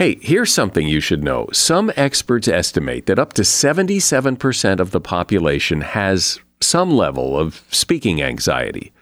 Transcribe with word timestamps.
Hey, 0.00 0.16
here's 0.22 0.50
something 0.50 0.88
you 0.88 0.98
should 1.00 1.22
know. 1.22 1.46
Some 1.52 1.92
experts 1.94 2.48
estimate 2.48 3.04
that 3.04 3.18
up 3.18 3.34
to 3.34 3.42
77% 3.42 4.80
of 4.80 4.92
the 4.92 5.00
population 5.00 5.82
has 5.82 6.40
some 6.58 6.90
level 6.90 7.38
of 7.38 7.62
speaking 7.70 8.22
anxiety. 8.22 8.94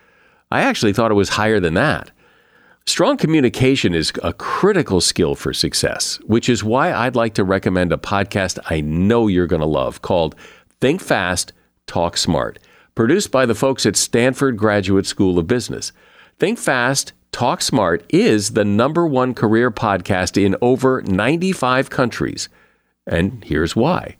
I 0.51 0.63
actually 0.63 0.93
thought 0.93 1.13
it 1.13 1.15
was 1.15 1.29
higher 1.29 1.61
than 1.61 1.75
that. 1.75 2.11
Strong 2.85 3.19
communication 3.19 3.95
is 3.95 4.11
a 4.25 4.33
critical 4.33 5.01
skill 5.01 5.37
for 5.37 5.55
success, 5.55 6.19
which 6.27 6.49
is 6.49 6.65
why 6.65 6.93
I'd 6.93 7.15
like 7.15 7.35
to 7.35 7.45
recommend 7.45 7.93
a 7.93 7.97
podcast 7.97 8.59
I 8.69 8.81
know 8.81 9.29
you're 9.29 9.47
going 9.47 9.63
to 9.63 9.67
love 9.67 10.03
called 10.03 10.35
Think 10.81 11.01
Fast, 11.01 11.53
Talk 11.87 12.17
Smart, 12.17 12.59
produced 12.97 13.31
by 13.31 13.47
the 13.47 13.55
folks 13.55 13.87
at 13.87 13.95
Stanford 13.95 14.57
Graduate 14.57 15.07
School 15.07 15.39
of 15.39 15.47
Business. 15.47 15.93
Think 16.39 16.61
Fast, 16.61 17.15
Talk 17.33 17.61
Smart 17.61 18.05
is 18.11 18.51
the 18.51 18.65
number 18.65 19.05
one 19.05 19.35
career 19.35 19.73
podcast 19.73 20.41
in 20.41 20.55
over 20.63 21.03
95 21.03 21.91
countries. 21.91 22.49
And 23.09 23.43
here's 23.43 23.75
why. 23.75 24.17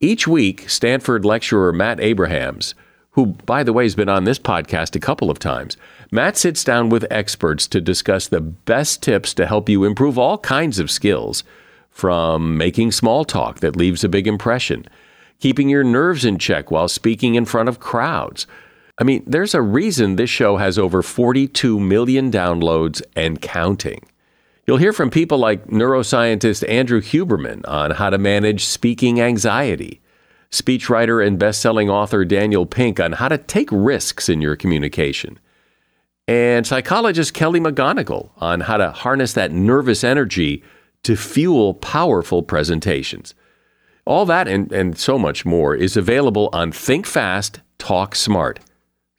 Each 0.00 0.26
week, 0.26 0.68
Stanford 0.68 1.24
lecturer 1.24 1.72
Matt 1.72 2.00
Abrahams, 2.00 2.74
who, 3.12 3.26
by 3.26 3.62
the 3.62 3.72
way, 3.72 3.84
has 3.84 3.94
been 3.94 4.08
on 4.08 4.24
this 4.24 4.40
podcast 4.40 4.96
a 4.96 5.00
couple 5.00 5.30
of 5.30 5.38
times, 5.38 5.76
Matt 6.10 6.36
sits 6.36 6.64
down 6.64 6.88
with 6.88 7.06
experts 7.12 7.68
to 7.68 7.80
discuss 7.80 8.26
the 8.26 8.40
best 8.40 9.00
tips 9.00 9.32
to 9.34 9.46
help 9.46 9.68
you 9.68 9.84
improve 9.84 10.18
all 10.18 10.38
kinds 10.38 10.80
of 10.80 10.90
skills, 10.90 11.44
from 11.90 12.58
making 12.58 12.90
small 12.90 13.24
talk 13.24 13.60
that 13.60 13.76
leaves 13.76 14.02
a 14.02 14.08
big 14.08 14.26
impression, 14.26 14.84
keeping 15.38 15.68
your 15.68 15.84
nerves 15.84 16.24
in 16.24 16.38
check 16.38 16.72
while 16.72 16.88
speaking 16.88 17.36
in 17.36 17.44
front 17.44 17.68
of 17.68 17.78
crowds 17.78 18.48
I 18.98 19.04
mean, 19.04 19.22
there's 19.26 19.54
a 19.54 19.62
reason 19.62 20.16
this 20.16 20.30
show 20.30 20.58
has 20.58 20.78
over 20.78 21.02
42 21.02 21.80
million 21.80 22.30
downloads 22.30 23.02
and 23.16 23.40
counting. 23.40 24.00
You'll 24.66 24.76
hear 24.76 24.92
from 24.92 25.10
people 25.10 25.38
like 25.38 25.66
neuroscientist 25.66 26.68
Andrew 26.68 27.00
Huberman 27.00 27.66
on 27.66 27.92
how 27.92 28.10
to 28.10 28.18
manage 28.18 28.64
speaking 28.64 29.20
anxiety, 29.20 30.00
speechwriter 30.50 31.26
and 31.26 31.38
best-selling 31.38 31.88
author 31.88 32.24
Daniel 32.24 32.66
Pink 32.66 33.00
on 33.00 33.12
how 33.12 33.28
to 33.28 33.38
take 33.38 33.70
risks 33.72 34.28
in 34.28 34.40
your 34.40 34.56
communication, 34.56 35.38
and 36.28 36.66
psychologist 36.66 37.34
Kelly 37.34 37.60
McGonigal 37.60 38.30
on 38.36 38.60
how 38.60 38.76
to 38.76 38.92
harness 38.92 39.32
that 39.32 39.50
nervous 39.50 40.04
energy 40.04 40.62
to 41.02 41.16
fuel 41.16 41.74
powerful 41.74 42.42
presentations. 42.42 43.34
All 44.04 44.26
that 44.26 44.46
and, 44.46 44.70
and 44.70 44.96
so 44.96 45.18
much 45.18 45.44
more 45.44 45.74
is 45.74 45.96
available 45.96 46.50
on 46.52 46.70
Think 46.70 47.06
Fast, 47.06 47.60
Talk 47.78 48.14
Smart. 48.14 48.60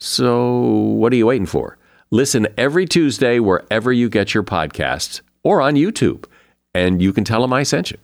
So, 0.05 0.59
what 0.59 1.13
are 1.13 1.15
you 1.15 1.27
waiting 1.27 1.45
for? 1.45 1.77
Listen 2.11 2.45
every 2.57 2.85
Tuesday 2.85 3.39
wherever 3.39 3.93
you 3.93 4.09
get 4.09 4.33
your 4.33 4.43
podcasts 4.43 5.21
or 5.43 5.61
on 5.61 5.75
YouTube, 5.75 6.25
and 6.73 7.01
you 7.01 7.13
can 7.13 7.23
tell 7.23 7.41
them 7.41 7.53
I 7.53 7.63
sent 7.63 7.89
you. 7.89 7.97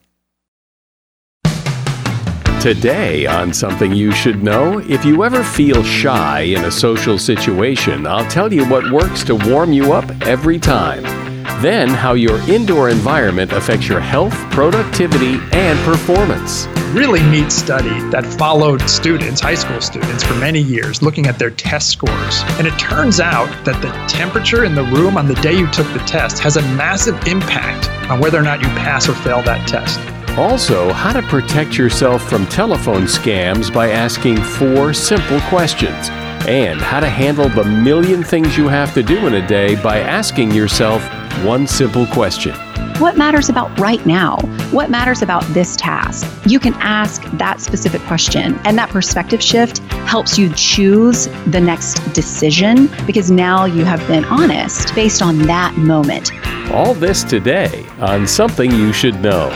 Today, 2.62 3.26
on 3.26 3.52
Something 3.52 3.92
You 3.92 4.14
Should 4.14 4.42
Know, 4.42 4.80
if 4.80 5.04
you 5.04 5.26
ever 5.26 5.44
feel 5.44 5.84
shy 5.84 6.40
in 6.40 6.64
a 6.64 6.72
social 6.72 7.18
situation, 7.18 8.08
I'll 8.08 8.30
tell 8.30 8.54
you 8.54 8.66
what 8.70 8.90
works 8.94 9.26
to 9.26 9.36
warm 9.36 9.74
you 9.74 9.92
up 9.92 10.10
every 10.22 10.58
time. 10.58 11.19
Then, 11.62 11.90
how 11.90 12.14
your 12.14 12.40
indoor 12.50 12.90
environment 12.90 13.52
affects 13.52 13.88
your 13.88 14.00
health, 14.00 14.34
productivity, 14.52 15.40
and 15.52 15.78
performance 15.80 16.68
really 16.94 17.22
neat 17.30 17.52
study 17.52 18.00
that 18.10 18.26
followed 18.26 18.82
students, 18.90 19.40
high 19.40 19.56
school 19.56 19.80
students, 19.80 20.24
for 20.24 20.34
many 20.36 20.60
years, 20.60 21.02
looking 21.02 21.28
at 21.28 21.38
their 21.38 21.52
test 21.52 21.90
scores. 21.90 22.42
And 22.58 22.66
it 22.66 22.78
turns 22.80 23.20
out 23.20 23.48
that 23.66 23.80
the 23.82 23.92
temperature 24.08 24.64
in 24.64 24.74
the 24.74 24.84
room 24.84 25.16
on 25.16 25.28
the 25.28 25.36
day 25.36 25.54
you 25.54 25.70
took 25.70 25.86
the 25.94 26.00
test 26.00 26.40
has 26.40 26.58
a 26.58 26.62
massive 26.74 27.28
impact 27.28 27.90
on 28.10 28.20
whether 28.20 28.40
or 28.40 28.42
not 28.42 28.62
you 28.62 28.68
pass 28.70 29.08
or 29.08 29.14
fail 29.14 29.44
that 29.44 29.68
test. 29.68 30.00
Also, 30.38 30.92
how 30.94 31.14
to 31.14 31.22
protect 31.24 31.78
yourself 31.78 32.28
from 32.28 32.48
telephone 32.48 33.04
scams 33.04 33.72
by 33.72 33.90
asking 33.90 34.38
four 34.38 34.94
simple 34.94 35.40
questions. 35.42 36.10
And 36.48 36.80
how 36.82 37.00
to 37.02 37.10
handle 37.10 37.50
the 37.50 37.66
million 37.66 38.24
things 38.24 38.58
you 38.58 38.68
have 38.68 38.94
to 38.96 39.04
do 39.04 39.28
in 39.28 39.36
a 39.36 39.48
day 39.48 39.76
by 39.84 40.00
asking 40.00 40.52
yourself 40.52 41.04
one 41.46 41.68
simple 41.68 42.06
question 42.08 42.56
what 43.00 43.16
matters 43.16 43.48
about 43.48 43.80
right 43.80 44.06
now? 44.06 44.36
What 44.72 44.90
matters 44.90 45.22
about 45.22 45.42
this 45.54 45.78
task? 45.78 46.28
You 46.46 46.60
can 46.60 46.74
ask 46.82 47.24
that 47.38 47.62
specific 47.62 48.02
question, 48.02 48.60
and 48.66 48.78
that 48.78 48.90
perspective 48.90 49.42
shift 49.42 49.78
helps 50.06 50.38
you 50.38 50.52
choose 50.54 51.28
the 51.48 51.62
next 51.62 51.94
decision 52.12 52.90
because 53.08 53.32
now 53.32 53.64
you 53.64 53.86
have 53.86 54.06
been 54.06 54.26
honest 54.26 54.94
based 54.96 55.22
on 55.22 55.40
that 55.44 55.78
moment. 55.78 56.34
All 56.72 56.94
this 56.94 57.24
today 57.24 57.86
on 58.00 58.28
Something 58.28 58.70
You 58.70 58.92
Should 58.92 59.22
Know. 59.22 59.48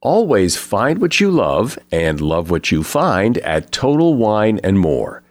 Always 0.00 0.56
find 0.56 1.00
what 1.00 1.18
you 1.18 1.28
love 1.28 1.76
and 1.90 2.20
love 2.20 2.52
what 2.52 2.70
you 2.70 2.84
find 2.84 3.38
at 3.38 3.72
Total 3.72 4.14
Wine 4.14 4.60
and 4.62 4.78
More. 4.78 5.21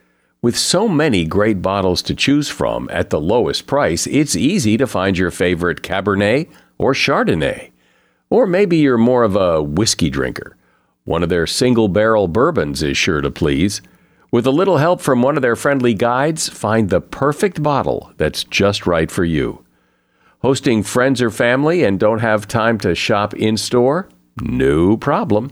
With 0.44 0.58
so 0.58 0.88
many 0.88 1.24
great 1.26 1.62
bottles 1.62 2.02
to 2.02 2.16
choose 2.16 2.50
from 2.50 2.90
at 2.92 3.12
the 3.12 3.22
lowest 3.22 3.68
price, 3.68 4.08
it's 4.08 4.36
easy 4.36 4.76
to 4.76 4.88
find 4.88 5.16
your 5.16 5.30
favorite 5.30 5.84
Cabernet 5.84 6.50
or 6.80 6.94
Chardonnay. 6.94 7.70
Or 8.32 8.48
maybe 8.48 8.78
you're 8.78 8.98
more 8.98 9.22
of 9.22 9.36
a 9.36 9.62
whiskey 9.62 10.10
drinker. 10.10 10.58
One 11.04 11.22
of 11.22 11.30
their 11.30 11.46
single 11.46 11.90
barrel 11.90 12.28
bourbons 12.28 12.82
is 12.82 12.98
sure 12.98 13.22
to 13.22 13.30
please. 13.30 13.84
With 14.32 14.48
a 14.48 14.52
little 14.52 14.78
help 14.78 15.00
from 15.00 15.22
one 15.22 15.36
of 15.36 15.44
their 15.44 15.56
friendly 15.56 15.94
guides, 15.94 16.50
find 16.50 16.90
the 16.90 17.02
perfect 17.02 17.62
bottle 17.62 18.12
that's 18.18 18.44
just 18.44 18.88
right 18.88 19.12
for 19.12 19.24
you. 19.24 19.64
Hosting 20.42 20.82
friends 20.82 21.22
or 21.22 21.30
family 21.30 21.84
and 21.84 22.00
don't 22.00 22.18
have 22.18 22.48
time 22.48 22.80
to 22.80 22.96
shop 22.96 23.36
in 23.36 23.58
store? 23.58 24.10
No 24.42 24.98
problem. 24.98 25.52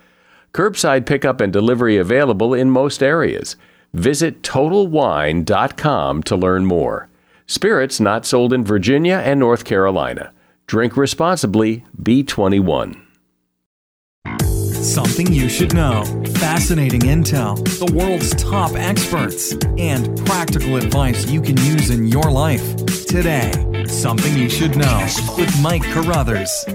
Curbside 0.53 1.05
pickup 1.05 1.39
and 1.39 1.53
delivery 1.53 1.97
available 1.97 2.53
in 2.53 2.69
most 2.69 3.01
areas. 3.01 3.55
Visit 3.93 4.41
TotalWine.com 4.41 6.23
to 6.23 6.35
learn 6.35 6.65
more. 6.65 7.09
Spirits 7.45 7.99
not 7.99 8.25
sold 8.25 8.53
in 8.53 8.63
Virginia 8.63 9.21
and 9.23 9.39
North 9.39 9.65
Carolina. 9.65 10.31
Drink 10.67 10.95
responsibly, 10.95 11.83
B21. 12.01 13.01
Something 14.81 15.31
you 15.31 15.47
should 15.47 15.73
know. 15.73 16.03
Fascinating 16.35 17.01
intel, 17.01 17.57
the 17.77 17.93
world's 17.93 18.33
top 18.35 18.71
experts, 18.75 19.53
and 19.77 20.17
practical 20.25 20.77
advice 20.77 21.29
you 21.29 21.41
can 21.41 21.55
use 21.57 21.91
in 21.91 22.07
your 22.07 22.31
life. 22.31 22.75
Today, 23.05 23.51
Something 23.85 24.35
You 24.37 24.49
Should 24.49 24.75
Know 24.75 25.07
with 25.37 25.61
Mike 25.61 25.83
Carruthers. 25.83 26.65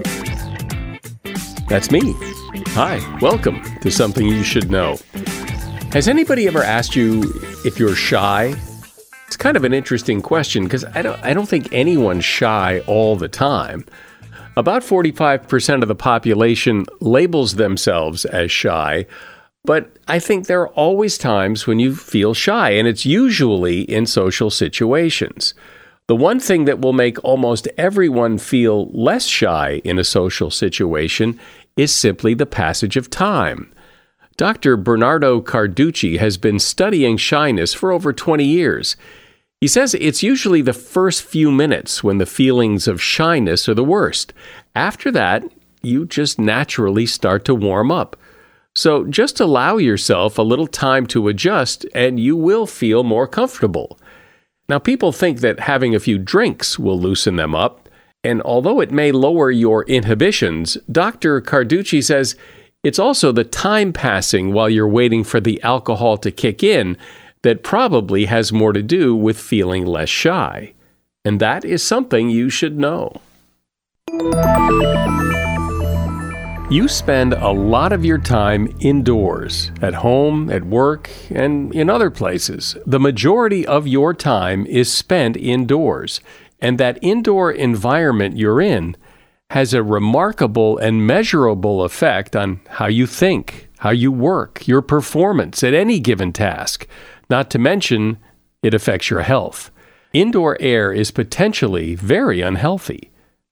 That's 1.67 1.91
me. 1.91 2.15
Hi, 2.65 3.19
welcome 3.21 3.61
to 3.81 3.91
Something 3.91 4.25
You 4.25 4.43
Should 4.43 4.71
Know. 4.71 4.97
Has 5.91 6.07
anybody 6.07 6.47
ever 6.47 6.63
asked 6.63 6.95
you 6.95 7.23
if 7.63 7.77
you're 7.77 7.95
shy? 7.95 8.55
It's 9.27 9.37
kind 9.37 9.55
of 9.55 9.63
an 9.63 9.73
interesting 9.73 10.21
question 10.21 10.63
because 10.63 10.83
I 10.83 11.01
don't, 11.03 11.23
I 11.23 11.33
don't 11.33 11.47
think 11.47 11.71
anyone's 11.71 12.25
shy 12.25 12.81
all 12.87 13.15
the 13.15 13.27
time. 13.27 13.85
About 14.55 14.81
45% 14.81 15.81
of 15.83 15.87
the 15.87 15.95
population 15.95 16.85
labels 16.99 17.55
themselves 17.55 18.25
as 18.25 18.51
shy, 18.51 19.05
but 19.63 19.95
I 20.07 20.19
think 20.19 20.47
there 20.47 20.61
are 20.61 20.69
always 20.69 21.17
times 21.17 21.67
when 21.67 21.79
you 21.79 21.95
feel 21.95 22.33
shy, 22.33 22.71
and 22.71 22.87
it's 22.87 23.05
usually 23.05 23.81
in 23.81 24.05
social 24.05 24.49
situations. 24.49 25.53
The 26.07 26.15
one 26.15 26.39
thing 26.39 26.65
that 26.65 26.79
will 26.79 26.93
make 26.93 27.23
almost 27.23 27.67
everyone 27.77 28.37
feel 28.37 28.89
less 28.91 29.25
shy 29.27 29.81
in 29.83 29.99
a 29.99 30.03
social 30.03 30.49
situation 30.49 31.39
is 31.77 31.95
simply 31.95 32.33
the 32.33 32.45
passage 32.45 32.97
of 32.97 33.09
time. 33.09 33.71
Dr. 34.35 34.75
Bernardo 34.77 35.41
Carducci 35.41 36.19
has 36.19 36.37
been 36.37 36.59
studying 36.59 37.17
shyness 37.17 37.73
for 37.73 37.91
over 37.91 38.11
20 38.11 38.43
years. 38.43 38.95
He 39.61 39.67
says 39.67 39.95
it's 39.95 40.21
usually 40.21 40.61
the 40.61 40.73
first 40.73 41.23
few 41.23 41.51
minutes 41.51 42.03
when 42.03 42.19
the 42.19 42.25
feelings 42.25 42.87
of 42.87 43.01
shyness 43.01 43.67
are 43.67 43.73
the 43.73 43.83
worst. 43.83 44.33
After 44.75 45.11
that, 45.11 45.43
you 45.81 46.05
just 46.05 46.37
naturally 46.37 47.05
start 47.05 47.45
to 47.45 47.55
warm 47.55 47.91
up. 47.91 48.15
So 48.75 49.05
just 49.05 49.39
allow 49.39 49.77
yourself 49.77 50.37
a 50.37 50.43
little 50.43 50.67
time 50.67 51.07
to 51.07 51.27
adjust 51.27 51.87
and 51.95 52.19
you 52.19 52.35
will 52.35 52.67
feel 52.67 53.03
more 53.03 53.27
comfortable. 53.27 53.99
Now, 54.69 54.77
people 54.77 55.11
think 55.11 55.39
that 55.39 55.61
having 55.61 55.95
a 55.95 55.99
few 55.99 56.19
drinks 56.19 56.77
will 56.77 56.99
loosen 56.99 57.37
them 57.37 57.55
up, 57.55 57.86
And 58.27 58.41
although 58.41 58.81
it 58.81 58.91
may 58.91 59.13
lower 59.13 59.49
your 59.49 59.85
inhibitions, 59.85 60.77
Dr. 60.91 61.39
Carducci 61.39 62.03
says 62.03 62.35
it's 62.83 62.99
also 62.99 63.31
the 63.31 63.45
time 63.45 63.93
passing 63.93 64.51
while 64.51 64.69
you're 64.69 64.85
waiting 64.85 65.23
for 65.23 65.39
the 65.39 65.63
alcohol 65.63 66.17
to 66.17 66.29
kick 66.29 66.61
in 66.61 66.97
that 67.43 67.63
probably 67.63 68.25
has 68.25 68.51
more 68.51 68.73
to 68.73 68.83
do 68.83 69.15
with 69.15 69.39
feeling 69.39 69.85
less 69.85 70.09
shy. 70.09 70.73
And 71.23 71.39
that 71.39 71.63
is 71.63 71.81
something 71.81 72.29
you 72.29 72.49
should 72.49 72.77
know. 72.77 73.21
You 76.69 76.89
spend 76.89 77.31
a 77.31 77.51
lot 77.51 77.93
of 77.93 78.03
your 78.03 78.17
time 78.17 78.75
indoors, 78.81 79.71
at 79.81 79.93
home, 79.93 80.49
at 80.49 80.65
work, 80.65 81.09
and 81.29 81.73
in 81.73 81.89
other 81.89 82.11
places. 82.11 82.75
The 82.85 82.99
majority 82.99 83.65
of 83.65 83.87
your 83.87 84.13
time 84.13 84.65
is 84.65 84.91
spent 84.91 85.37
indoors, 85.37 86.19
and 86.59 86.77
that 86.77 86.99
indoor 87.01 87.51
environment 87.51 88.37
you're 88.37 88.61
in 88.61 88.95
has 89.51 89.73
a 89.73 89.83
remarkable 89.83 90.77
and 90.77 91.07
measurable 91.07 91.83
effect 91.83 92.35
on 92.35 92.59
how 92.67 92.87
you 92.87 93.07
think, 93.07 93.69
how 93.79 93.91
you 93.91 94.11
work, 94.11 94.67
your 94.67 94.81
performance 94.81 95.63
at 95.63 95.73
any 95.73 95.99
given 95.99 96.33
task, 96.33 96.87
not 97.29 97.49
to 97.49 97.59
mention 97.59 98.17
it 98.61 98.73
affects 98.73 99.09
your 99.09 99.21
health. 99.21 99.71
Indoor 100.13 100.57
air 100.59 100.91
is 100.91 101.11
potentially 101.11 101.95
very 101.95 102.41
unhealthy. 102.41 103.11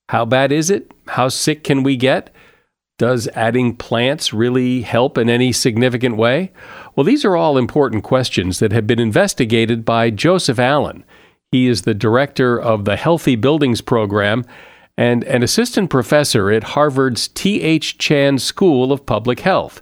How 0.10 0.26
bad 0.26 0.52
is 0.52 0.70
it? 0.70 0.92
How 1.08 1.30
sick 1.30 1.64
can 1.64 1.84
we 1.84 1.96
get? 1.96 2.34
Does 2.98 3.28
adding 3.30 3.76
plants 3.76 4.34
really 4.34 4.82
help 4.82 5.18
in 5.18 5.30
any 5.30 5.52
significant 5.52 6.16
way? 6.16 6.52
Well, 6.96 7.04
these 7.04 7.26
are 7.26 7.36
all 7.36 7.58
important 7.58 8.04
questions 8.04 8.60
that 8.60 8.72
have 8.72 8.88
been 8.88 9.00
investigated 9.00 9.84
by 9.84 10.10
Joseph 10.12 10.60
Allen. 10.60 11.04
He 11.56 11.68
is 11.68 11.84
the 11.84 11.94
director 11.94 12.60
of 12.60 12.84
the 12.84 12.98
Healthy 12.98 13.38
Buildings 13.38 13.80
Program 13.80 14.44
and 14.98 15.24
an 15.24 15.42
assistant 15.42 15.90
professor 15.90 16.52
at 16.52 16.76
Harvard's 16.76 17.30
T.H. 17.30 17.98
Chan 17.98 18.40
School 18.40 18.92
of 18.92 19.06
Public 19.06 19.40
Health. 19.40 19.82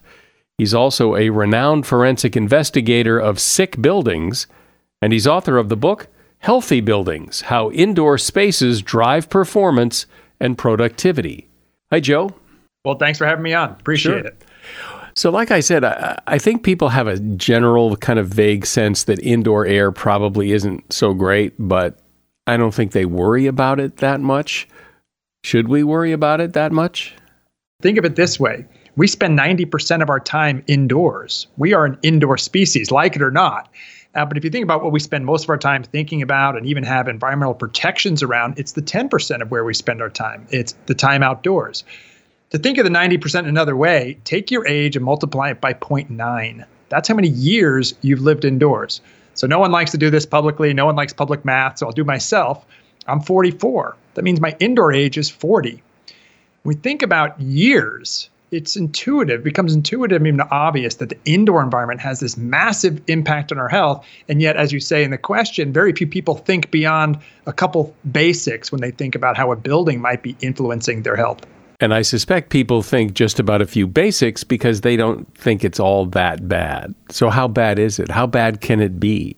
He's 0.59 0.75
also 0.75 1.15
a 1.15 1.31
renowned 1.31 1.87
forensic 1.87 2.37
investigator 2.37 3.17
of 3.17 3.39
sick 3.39 3.81
buildings, 3.81 4.45
and 5.01 5.13
he's 5.13 5.25
author 5.25 5.57
of 5.57 5.69
the 5.69 5.75
book 5.75 6.09
Healthy 6.37 6.81
Buildings 6.81 7.41
How 7.41 7.71
Indoor 7.71 8.19
Spaces 8.19 8.83
Drive 8.83 9.27
Performance 9.31 10.05
and 10.39 10.59
Productivity. 10.59 11.47
Hi, 11.91 11.99
Joe. 11.99 12.35
Well, 12.85 12.99
thanks 12.99 13.17
for 13.17 13.25
having 13.25 13.41
me 13.41 13.55
on. 13.55 13.71
Appreciate 13.71 14.19
sure. 14.19 14.27
it. 14.27 14.43
So, 15.15 15.30
like 15.30 15.51
I 15.51 15.60
said, 15.60 15.83
I, 15.83 16.19
I, 16.25 16.39
think 16.39 16.63
people 16.63 16.89
have 16.89 17.07
a 17.07 17.19
general 17.19 17.95
kind 17.98 18.18
of 18.18 18.27
vague 18.27 18.65
sense 18.65 19.04
that 19.04 19.19
indoor 19.19 19.65
air 19.65 19.92
probably 19.92 20.51
isn't 20.54 20.92
so 20.92 21.13
great, 21.13 21.54
but 21.60 22.00
I 22.48 22.57
don't 22.57 22.74
think 22.74 22.92
they 22.92 23.06
worry 23.06 23.45
about 23.45 23.80
it 23.80 23.98
that 23.98 24.21
much. 24.21 24.68
Should 25.44 25.68
we 25.68 25.83
worry 25.83 26.13
about 26.13 26.42
it 26.42 26.54
that 26.54 26.71
much? 26.71 27.13
Think 27.81 27.98
of 27.98 28.06
it 28.06 28.15
this 28.15 28.39
way 28.39 28.65
we 28.95 29.07
spend 29.07 29.38
90% 29.38 30.01
of 30.01 30.10
our 30.10 30.19
time 30.19 30.63
indoors. 30.68 31.48
We 31.57 31.74
are 31.74 31.86
an 31.86 31.98
indoor 32.04 32.38
species, 32.38 32.92
like 32.92 33.15
it 33.15 33.21
or 33.21 33.31
not. 33.31 33.69
Uh, 34.15 34.25
but 34.25 34.38
if 34.38 34.44
you 34.44 34.51
think 34.51 34.63
about 34.63 34.83
what 34.83 34.92
we 34.92 35.00
spend 35.00 35.25
most 35.25 35.45
of 35.45 35.50
our 35.50 35.57
time 35.57 35.83
thinking 35.83 36.21
about 36.21 36.56
and 36.56 36.68
even 36.68 36.83
have 36.83 37.07
environmental 37.07 37.56
protections 37.56 38.21
around, 38.21 38.60
it's 38.60 38.74
the 38.74 38.81
10% 38.81 39.42
of 39.42 39.50
where 39.50 39.63
we 39.65 39.74
spend 39.74 40.01
our 40.01 40.10
time. 40.10 40.45
It's 40.51 40.74
the 40.86 40.94
time 40.94 41.24
outdoors. 41.24 41.83
To 42.53 42.59
think 42.59 42.77
of 42.77 42.83
the 42.85 42.91
90% 42.91 43.47
another 43.47 43.75
way, 43.75 44.19
take 44.25 44.51
your 44.51 44.67
age 44.67 44.95
and 44.95 45.03
multiply 45.03 45.50
it 45.50 45.59
by 45.59 45.73
0.9. 45.73 46.63
That's 46.88 47.07
how 47.07 47.15
many 47.15 47.29
years 47.29 47.95
you've 48.01 48.21
lived 48.21 48.45
indoors. 48.45 49.01
So 49.33 49.47
no 49.47 49.57
one 49.57 49.71
likes 49.71 49.89
to 49.94 49.97
do 49.97 50.11
this 50.11 50.27
publicly. 50.27 50.71
No 50.71 50.85
one 50.85 50.95
likes 50.95 51.13
public 51.13 51.44
math. 51.44 51.79
So 51.79 51.88
I'll 51.88 51.91
do 51.91 52.03
myself. 52.03 52.63
I'm 53.07 53.21
44. 53.21 53.97
That 54.13 54.21
means 54.21 54.39
my 54.39 54.55
indoor 54.59 54.94
age 54.94 55.17
is 55.17 55.31
40. 55.31 55.71
When 55.71 55.81
we 56.63 56.75
think 56.75 57.01
about 57.01 57.41
years, 57.41 58.29
it's 58.51 58.75
intuitive, 58.75 59.44
becomes 59.44 59.73
intuitive, 59.73 60.23
even 60.23 60.39
obvious 60.39 60.94
that 60.97 61.09
the 61.09 61.17
indoor 61.25 61.63
environment 61.63 62.01
has 62.01 62.19
this 62.19 62.38
massive 62.38 63.01
impact 63.07 63.51
on 63.51 63.57
our 63.57 63.67
health. 63.67 64.05
And 64.29 64.39
yet, 64.44 64.57
as 64.57 64.71
you 64.71 64.79
say 64.79 65.03
in 65.03 65.09
the 65.09 65.17
question, 65.17 65.73
very 65.73 65.91
few 65.91 66.05
people 66.05 66.35
think 66.35 66.69
beyond 66.69 67.17
a 67.47 67.53
couple 67.53 67.95
basics 68.11 68.71
when 68.71 68.81
they 68.81 68.91
think 68.91 69.15
about 69.15 69.38
how 69.38 69.51
a 69.51 69.55
building 69.55 70.00
might 70.01 70.21
be 70.21 70.35
influencing 70.39 71.01
their 71.01 71.15
health. 71.15 71.44
And 71.83 71.94
I 71.94 72.01
suspect 72.01 72.50
people 72.50 72.81
think 72.81 73.13
just 73.13 73.41
about 73.41 73.62
a 73.62 73.65
few 73.65 73.88
basics 73.88 74.45
because 74.45 74.80
they 74.80 74.95
don't 74.95 75.27
think 75.38 75.65
it's 75.65 75.81
all 75.81 76.06
that 76.06 76.47
bad. 76.47 76.95
So, 77.09 77.30
how 77.30 77.50
bad 77.50 77.77
is 77.77 78.00
it? 78.00 78.09
How 78.09 78.25
bad 78.25 78.62
can 78.62 78.80
it 78.80 79.01
be? 79.01 79.35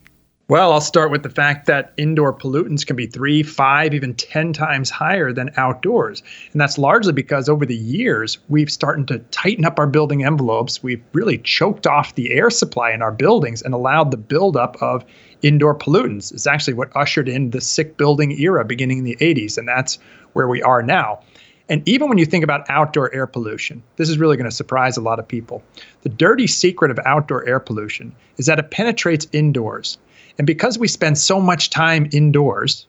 Well, 0.47 0.71
I'll 0.71 0.79
start 0.79 1.09
with 1.09 1.23
the 1.23 1.29
fact 1.31 1.65
that 1.65 1.91
indoor 1.97 2.31
pollutants 2.31 2.85
can 2.85 2.95
be 2.95 3.07
three, 3.07 3.41
five, 3.41 3.95
even 3.95 4.13
10 4.13 4.53
times 4.53 4.91
higher 4.91 5.33
than 5.33 5.49
outdoors. 5.57 6.21
And 6.51 6.61
that's 6.61 6.77
largely 6.77 7.13
because 7.13 7.49
over 7.49 7.65
the 7.65 7.75
years, 7.75 8.37
we've 8.47 8.71
started 8.71 9.07
to 9.07 9.17
tighten 9.31 9.65
up 9.65 9.79
our 9.79 9.87
building 9.87 10.23
envelopes. 10.23 10.83
We've 10.83 11.01
really 11.13 11.39
choked 11.39 11.87
off 11.87 12.13
the 12.13 12.31
air 12.31 12.51
supply 12.51 12.91
in 12.91 13.01
our 13.01 13.11
buildings 13.11 13.63
and 13.63 13.73
allowed 13.73 14.11
the 14.11 14.17
buildup 14.17 14.79
of 14.83 15.03
indoor 15.41 15.73
pollutants. 15.73 16.31
It's 16.31 16.45
actually 16.45 16.75
what 16.75 16.95
ushered 16.95 17.27
in 17.27 17.49
the 17.49 17.59
sick 17.59 17.97
building 17.97 18.39
era 18.39 18.63
beginning 18.63 18.99
in 18.99 19.03
the 19.03 19.15
80s. 19.15 19.57
And 19.57 19.67
that's 19.67 19.97
where 20.33 20.47
we 20.47 20.61
are 20.61 20.83
now. 20.83 21.21
And 21.67 21.87
even 21.87 22.09
when 22.09 22.17
you 22.17 22.25
think 22.25 22.43
about 22.43 22.69
outdoor 22.69 23.13
air 23.13 23.25
pollution, 23.25 23.81
this 23.95 24.09
is 24.09 24.17
really 24.17 24.37
going 24.37 24.49
to 24.49 24.55
surprise 24.55 24.97
a 24.97 25.01
lot 25.01 25.19
of 25.19 25.27
people. 25.27 25.63
The 26.03 26.09
dirty 26.09 26.47
secret 26.47 26.91
of 26.91 26.99
outdoor 27.05 27.47
air 27.47 27.59
pollution 27.59 28.15
is 28.37 28.45
that 28.45 28.59
it 28.59 28.71
penetrates 28.71 29.27
indoors. 29.31 29.97
And 30.37 30.45
because 30.45 30.77
we 30.77 30.87
spend 30.87 31.17
so 31.17 31.39
much 31.39 31.69
time 31.69 32.09
indoors, 32.11 32.85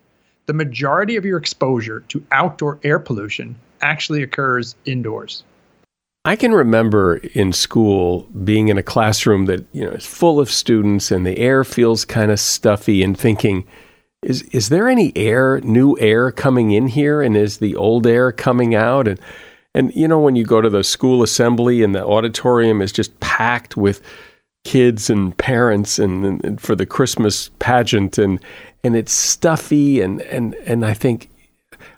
the 0.47 0.53
majority 0.53 1.17
of 1.17 1.25
your 1.25 1.39
exposure 1.39 2.01
to 2.09 2.25
outdoor 2.33 2.79
air 2.83 2.99
pollution 2.99 3.57
actually 3.81 4.23
occurs 4.23 4.75
indoors. 4.85 5.43
I 6.25 6.35
can 6.35 6.53
remember 6.53 7.19
in 7.35 7.53
school 7.53 8.23
being 8.43 8.69
in 8.69 8.79
a 8.79 8.83
classroom 8.83 9.47
that 9.47 9.65
you 9.73 9.85
know 9.85 9.93
is 9.93 10.05
full 10.07 10.41
of 10.41 10.51
students 10.51 11.13
and 11.13 11.25
the 11.25 11.39
air 11.39 11.63
feels 11.63 12.05
kind 12.05 12.33
of 12.33 12.41
stuffy 12.41 13.03
and 13.03 13.17
thinking, 13.17 13.65
is 14.23 14.43
is 14.43 14.69
there 14.69 14.89
any 14.89 15.13
air, 15.17 15.61
new 15.61 15.97
air 15.99 16.33
coming 16.33 16.73
in 16.73 16.89
here, 16.89 17.23
and 17.23 17.37
is 17.37 17.59
the 17.59 17.77
old 17.77 18.07
air 18.07 18.33
coming 18.33 18.75
out? 18.75 19.09
And 19.09 19.21
and 19.75 19.95
you 19.95 20.09
know 20.09 20.19
when 20.19 20.37
you 20.37 20.45
go 20.45 20.61
to 20.61 20.71
the 20.71 20.83
school 20.83 21.23
assembly 21.23 21.83
and 21.83 21.95
the 21.95 22.05
auditorium 22.05 22.81
is 22.83 22.93
just 22.93 23.19
packed 23.21 23.77
with 23.77 24.03
kids 24.65 25.09
and 25.09 25.37
parents 25.37 25.99
and, 25.99 26.43
and 26.45 26.61
for 26.61 26.75
the 26.75 26.87
Christmas 26.87 27.51
pageant 27.61 28.19
and 28.19 28.41
and 28.83 28.97
it's 28.97 29.13
stuffy 29.13 30.01
and 30.01 30.23
and 30.23 30.55
and 30.67 30.85
I 30.85 30.95
think 30.95 31.31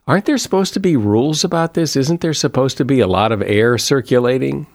aren't 0.07 0.27
there 0.27 0.39
supposed 0.39 0.75
to 0.75 0.81
be 0.81 0.97
rules 0.97 1.45
about 1.45 1.75
this? 1.75 1.97
Isn't 1.97 2.21
there 2.21 2.35
supposed 2.35 2.77
to 2.79 2.85
be 2.85 3.01
a 3.01 3.07
lot 3.07 3.33
of 3.33 3.43
air 3.43 3.79
circulating? 3.79 4.67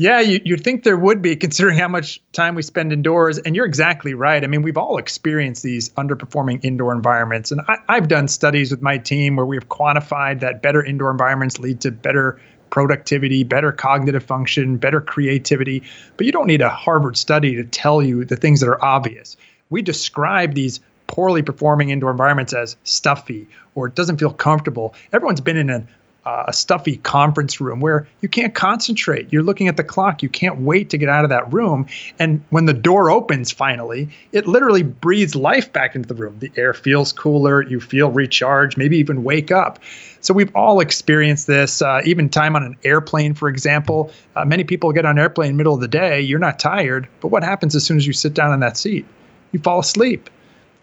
Yeah, 0.00 0.20
you, 0.20 0.40
you'd 0.46 0.64
think 0.64 0.82
there 0.82 0.96
would 0.96 1.20
be, 1.20 1.36
considering 1.46 1.76
how 1.76 1.88
much 1.88 2.22
time 2.32 2.54
we 2.54 2.62
spend 2.62 2.90
indoors. 2.90 3.36
And 3.36 3.54
you're 3.54 3.66
exactly 3.66 4.14
right. 4.14 4.42
I 4.42 4.46
mean, 4.46 4.62
we've 4.62 4.78
all 4.78 4.96
experienced 4.96 5.62
these 5.62 5.90
underperforming 5.90 6.64
indoor 6.64 6.94
environments. 6.94 7.50
And 7.50 7.60
I, 7.68 7.76
I've 7.86 8.08
done 8.08 8.26
studies 8.26 8.70
with 8.70 8.80
my 8.80 8.96
team 8.96 9.36
where 9.36 9.44
we've 9.44 9.68
quantified 9.68 10.40
that 10.40 10.62
better 10.62 10.82
indoor 10.82 11.10
environments 11.10 11.58
lead 11.58 11.82
to 11.82 11.90
better 11.90 12.40
productivity, 12.70 13.44
better 13.44 13.72
cognitive 13.72 14.24
function, 14.24 14.78
better 14.78 15.02
creativity. 15.02 15.82
But 16.16 16.24
you 16.24 16.32
don't 16.32 16.46
need 16.46 16.62
a 16.62 16.70
Harvard 16.70 17.18
study 17.18 17.56
to 17.56 17.64
tell 17.64 18.02
you 18.02 18.24
the 18.24 18.36
things 18.36 18.60
that 18.60 18.70
are 18.70 18.82
obvious. 18.82 19.36
We 19.68 19.82
describe 19.82 20.54
these 20.54 20.80
poorly 21.08 21.42
performing 21.42 21.90
indoor 21.90 22.10
environments 22.10 22.54
as 22.54 22.74
stuffy 22.84 23.48
or 23.74 23.88
it 23.88 23.96
doesn't 23.96 24.16
feel 24.16 24.32
comfortable. 24.32 24.94
Everyone's 25.12 25.42
been 25.42 25.58
in 25.58 25.68
an 25.68 25.88
a 26.26 26.52
stuffy 26.52 26.96
conference 26.98 27.60
room 27.60 27.80
where 27.80 28.06
you 28.20 28.28
can't 28.28 28.54
concentrate. 28.54 29.32
You're 29.32 29.42
looking 29.42 29.68
at 29.68 29.76
the 29.76 29.84
clock. 29.84 30.22
You 30.22 30.28
can't 30.28 30.60
wait 30.60 30.90
to 30.90 30.98
get 30.98 31.08
out 31.08 31.24
of 31.24 31.30
that 31.30 31.50
room. 31.52 31.86
And 32.18 32.42
when 32.50 32.66
the 32.66 32.74
door 32.74 33.10
opens 33.10 33.50
finally, 33.50 34.08
it 34.32 34.46
literally 34.46 34.82
breathes 34.82 35.34
life 35.34 35.72
back 35.72 35.94
into 35.94 36.08
the 36.08 36.14
room. 36.14 36.38
The 36.38 36.52
air 36.56 36.74
feels 36.74 37.12
cooler. 37.12 37.62
You 37.62 37.80
feel 37.80 38.10
recharged, 38.10 38.76
maybe 38.76 38.98
even 38.98 39.24
wake 39.24 39.50
up. 39.50 39.78
So 40.20 40.34
we've 40.34 40.54
all 40.54 40.80
experienced 40.80 41.46
this. 41.46 41.80
Uh, 41.80 42.02
even 42.04 42.28
time 42.28 42.54
on 42.54 42.62
an 42.62 42.76
airplane, 42.84 43.32
for 43.32 43.48
example. 43.48 44.12
Uh, 44.36 44.44
many 44.44 44.64
people 44.64 44.92
get 44.92 45.06
on 45.06 45.12
an 45.12 45.18
airplane 45.18 45.50
in 45.50 45.56
middle 45.56 45.74
of 45.74 45.80
the 45.80 45.88
day. 45.88 46.20
You're 46.20 46.38
not 46.38 46.58
tired, 46.58 47.08
but 47.20 47.28
what 47.28 47.42
happens 47.42 47.74
as 47.74 47.84
soon 47.84 47.96
as 47.96 48.06
you 48.06 48.12
sit 48.12 48.34
down 48.34 48.52
in 48.52 48.60
that 48.60 48.76
seat? 48.76 49.06
You 49.52 49.60
fall 49.60 49.80
asleep. 49.80 50.28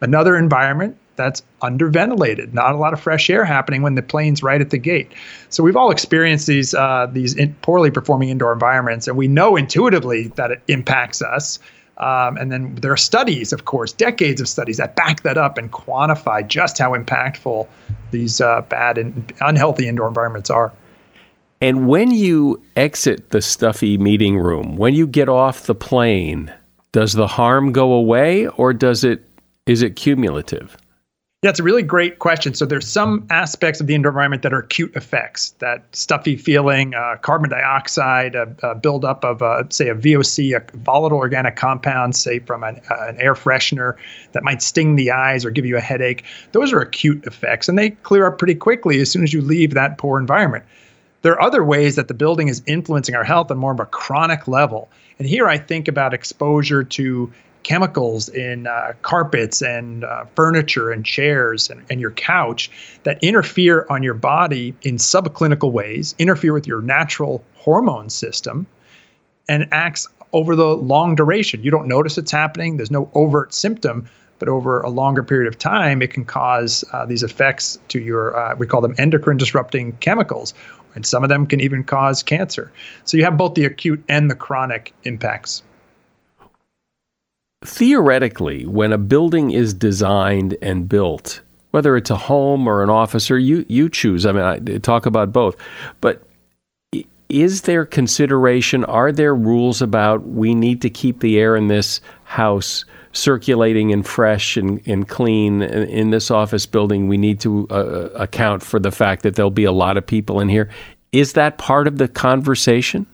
Another 0.02 0.36
environment 0.36 0.98
that's 1.18 1.44
underventilated. 1.62 2.54
Not 2.54 2.74
a 2.74 2.78
lot 2.78 2.94
of 2.94 3.02
fresh 3.02 3.30
air 3.30 3.44
happening 3.44 3.82
when 3.82 3.96
the 3.96 4.02
plane's 4.02 4.42
right 4.42 4.62
at 4.62 4.70
the 4.70 4.78
gate. 4.78 5.12
So 5.50 5.64
we've 5.64 5.76
all 5.76 5.92
experienced 5.92 6.48
these 6.48 6.74
uh, 6.74 7.08
these 7.12 7.34
in 7.36 7.54
poorly 7.56 7.92
performing 7.92 8.30
indoor 8.30 8.54
environments, 8.54 9.08
and 9.08 9.18
we 9.18 9.28
know 9.28 9.56
intuitively 9.58 10.30
that 10.36 10.52
it 10.52 10.62
impacts 10.68 11.22
us. 11.22 11.60
Um, 11.98 12.38
and 12.38 12.52
then 12.52 12.76
there 12.76 12.92
are 12.92 12.98
studies, 12.98 13.52
of 13.52 13.66
course, 13.66 13.92
decades 13.92 14.40
of 14.40 14.48
studies 14.48 14.78
that 14.78 14.96
back 14.96 15.24
that 15.24 15.36
up 15.36 15.58
and 15.58 15.72
quantify 15.72 16.48
just 16.48 16.78
how 16.78 16.94
impactful 16.94 17.68
these 18.12 18.40
uh, 18.40 18.62
bad 18.62 19.00
and 19.00 19.34
unhealthy 19.42 19.88
indoor 19.88 20.08
environments 20.08 20.52
are. 20.52 20.72
And 21.60 21.88
when 21.88 22.12
you 22.12 22.62
exit 22.76 23.32
the 23.32 23.42
stuffy 23.42 23.98
meeting 23.98 24.38
room, 24.38 24.78
when 24.78 24.94
you 24.94 25.08
get 25.08 25.28
off 25.28 25.64
the 25.64 25.74
plane, 25.74 26.54
does 26.92 27.14
the 27.14 27.28
harm 27.28 27.72
go 27.72 27.94
away 27.94 28.48
or 28.48 28.74
does 28.74 29.04
it 29.04 29.24
is 29.66 29.82
it 29.82 29.96
cumulative? 29.96 30.78
Yeah, 31.44 31.52
it's 31.52 31.60
a 31.60 31.64
really 31.64 31.84
great 31.84 32.18
question. 32.18 32.56
So 32.56 32.66
there's 32.66 32.88
some 32.88 33.28
aspects 33.30 33.80
of 33.80 33.86
the 33.86 33.94
indoor 33.94 34.10
environment 34.10 34.42
that 34.42 34.54
are 34.54 34.58
acute 34.58 34.96
effects, 34.96 35.52
that 35.60 35.84
stuffy 35.96 36.36
feeling, 36.36 36.96
uh, 36.96 37.18
carbon 37.22 37.52
dioxide, 37.52 38.34
a, 38.34 38.56
a 38.64 38.74
buildup 38.74 39.24
of, 39.24 39.44
uh, 39.44 39.66
say, 39.70 39.90
a 39.90 39.94
VOC, 39.94 40.56
a 40.58 40.78
volatile 40.80 41.20
organic 41.20 41.56
compound, 41.56 42.16
say 42.16 42.40
from 42.40 42.64
an, 42.64 42.82
uh, 42.90 43.06
an 43.08 43.22
air 43.22 43.36
freshener 43.36 43.98
that 44.32 44.44
might 44.44 44.64
sting 44.64 44.96
the 44.96 45.12
eyes 45.12 45.46
or 45.46 45.52
give 45.52 45.64
you 45.64 45.78
a 45.78 45.80
headache. 45.80 46.24
Those 46.54 46.74
are 46.74 46.80
acute 46.80 47.24
effects, 47.28 47.70
and 47.70 47.78
they 47.78 47.92
clear 47.92 48.26
up 48.26 48.40
pretty 48.40 48.56
quickly 48.56 49.00
as 49.00 49.12
soon 49.12 49.22
as 49.22 49.32
you 49.32 49.42
leave 49.42 49.76
that 49.76 50.00
poor 50.00 50.20
environment. 50.20 50.66
There 51.22 51.34
are 51.34 51.42
other 51.44 51.64
ways 51.64 51.98
that 51.98 52.08
the 52.08 52.16
building 52.16 52.48
is 52.48 52.64
influencing 52.66 53.14
our 53.14 53.24
health 53.24 53.52
on 53.52 53.60
more 53.60 53.74
of 53.74 53.80
a 53.80 53.86
chronic 53.86 54.48
level. 54.48 54.90
And 55.20 55.28
here 55.28 55.48
I 55.48 55.60
think 55.60 55.88
about 55.88 56.16
exposure 56.16 56.84
to 56.84 57.32
chemicals 57.68 58.30
in 58.30 58.66
uh, 58.66 58.94
carpets 59.02 59.62
and 59.62 60.06
uh, 60.06 60.24
furniture 60.36 60.90
and 60.90 61.06
chairs 61.06 61.70
and, 61.70 61.86
and 61.90 62.00
your 62.00 62.12
couch 62.12 62.72
that 63.04 63.22
interfere 63.22 63.86
on 63.90 64.02
your 64.02 64.14
body 64.14 64.74
in 64.84 64.96
subclinical 64.96 65.70
ways, 65.70 66.16
interfere 66.18 66.54
with 66.54 66.66
your 66.66 66.82
natural 66.82 67.44
hormone 67.56 68.10
system, 68.10 68.66
and 69.50 69.68
acts 69.74 70.08
over 70.32 70.56
the 70.56 70.78
long 70.78 71.14
duration. 71.14 71.62
You 71.62 71.70
don't 71.70 71.90
notice 71.90 72.18
it's 72.18 72.32
happening, 72.32 72.78
there's 72.78 72.90
no 72.90 73.12
overt 73.14 73.54
symptom. 73.54 74.10
But 74.40 74.48
over 74.50 74.82
a 74.82 74.90
longer 74.90 75.24
period 75.24 75.48
of 75.48 75.58
time, 75.58 76.02
it 76.04 76.14
can 76.14 76.24
cause 76.24 76.86
uh, 76.94 77.08
these 77.08 77.24
effects 77.24 77.80
to 77.88 78.00
your, 78.00 78.38
uh, 78.38 78.56
we 78.56 78.68
call 78.68 78.82
them 78.82 78.94
endocrine 79.00 79.38
disrupting 79.38 79.94
chemicals, 79.94 80.54
and 80.94 81.08
some 81.08 81.24
of 81.24 81.30
them 81.30 81.48
can 81.48 81.60
even 81.60 81.84
cause 81.84 82.22
cancer. 82.22 82.72
So 83.04 83.18
you 83.18 83.24
have 83.24 83.36
both 83.36 83.56
the 83.56 83.66
acute 83.66 84.04
and 84.08 84.30
the 84.30 84.36
chronic 84.36 84.94
impacts 85.06 85.64
theoretically, 87.66 88.66
when 88.66 88.94
a 88.94 88.98
building 88.98 89.52
is 89.52 89.74
designed 89.74 90.58
and 90.62 90.88
built, 90.88 91.42
whether 91.72 91.98
it's 91.98 92.10
a 92.10 92.16
home 92.16 92.68
or 92.68 92.84
an 92.84 92.90
office, 92.90 93.30
or 93.30 93.38
you 93.38 93.66
you 93.68 93.90
choose. 93.90 94.26
I 94.26 94.32
mean, 94.32 94.44
I 94.44 94.78
talk 94.80 95.06
about 95.06 95.32
both, 95.32 95.56
but 96.02 96.24
is 97.30 97.64
there 97.64 97.86
consideration? 97.86 98.86
Are 98.86 99.12
there 99.12 99.36
rules 99.36 99.82
about 99.82 100.26
we 100.26 100.56
need 100.56 100.82
to 100.84 100.90
keep 100.90 101.20
the 101.20 101.38
air 101.40 101.56
in 101.56 101.68
this 101.68 102.00
house 102.24 102.86
circulating 103.12 103.92
and 103.92 104.06
fresh 104.08 104.56
and, 104.56 104.82
and 104.88 105.08
clean 105.08 105.62
in 105.62 106.12
this 106.12 106.32
office 106.32 106.66
building? 106.66 107.08
We 107.08 107.18
need 107.18 107.42
to 107.42 107.68
uh, 107.70 108.10
account 108.16 108.64
for 108.64 108.80
the 108.80 108.92
fact 108.92 109.24
that 109.24 109.36
there'll 109.36 109.52
be 109.52 109.66
a 109.66 109.74
lot 109.74 109.98
of 109.98 110.08
people 110.08 110.40
in 110.40 110.48
here. 110.48 110.70
Is 111.12 111.34
that 111.34 111.58
part 111.58 111.88
of 111.88 111.98
the 111.98 112.08
conversation? 112.08 113.06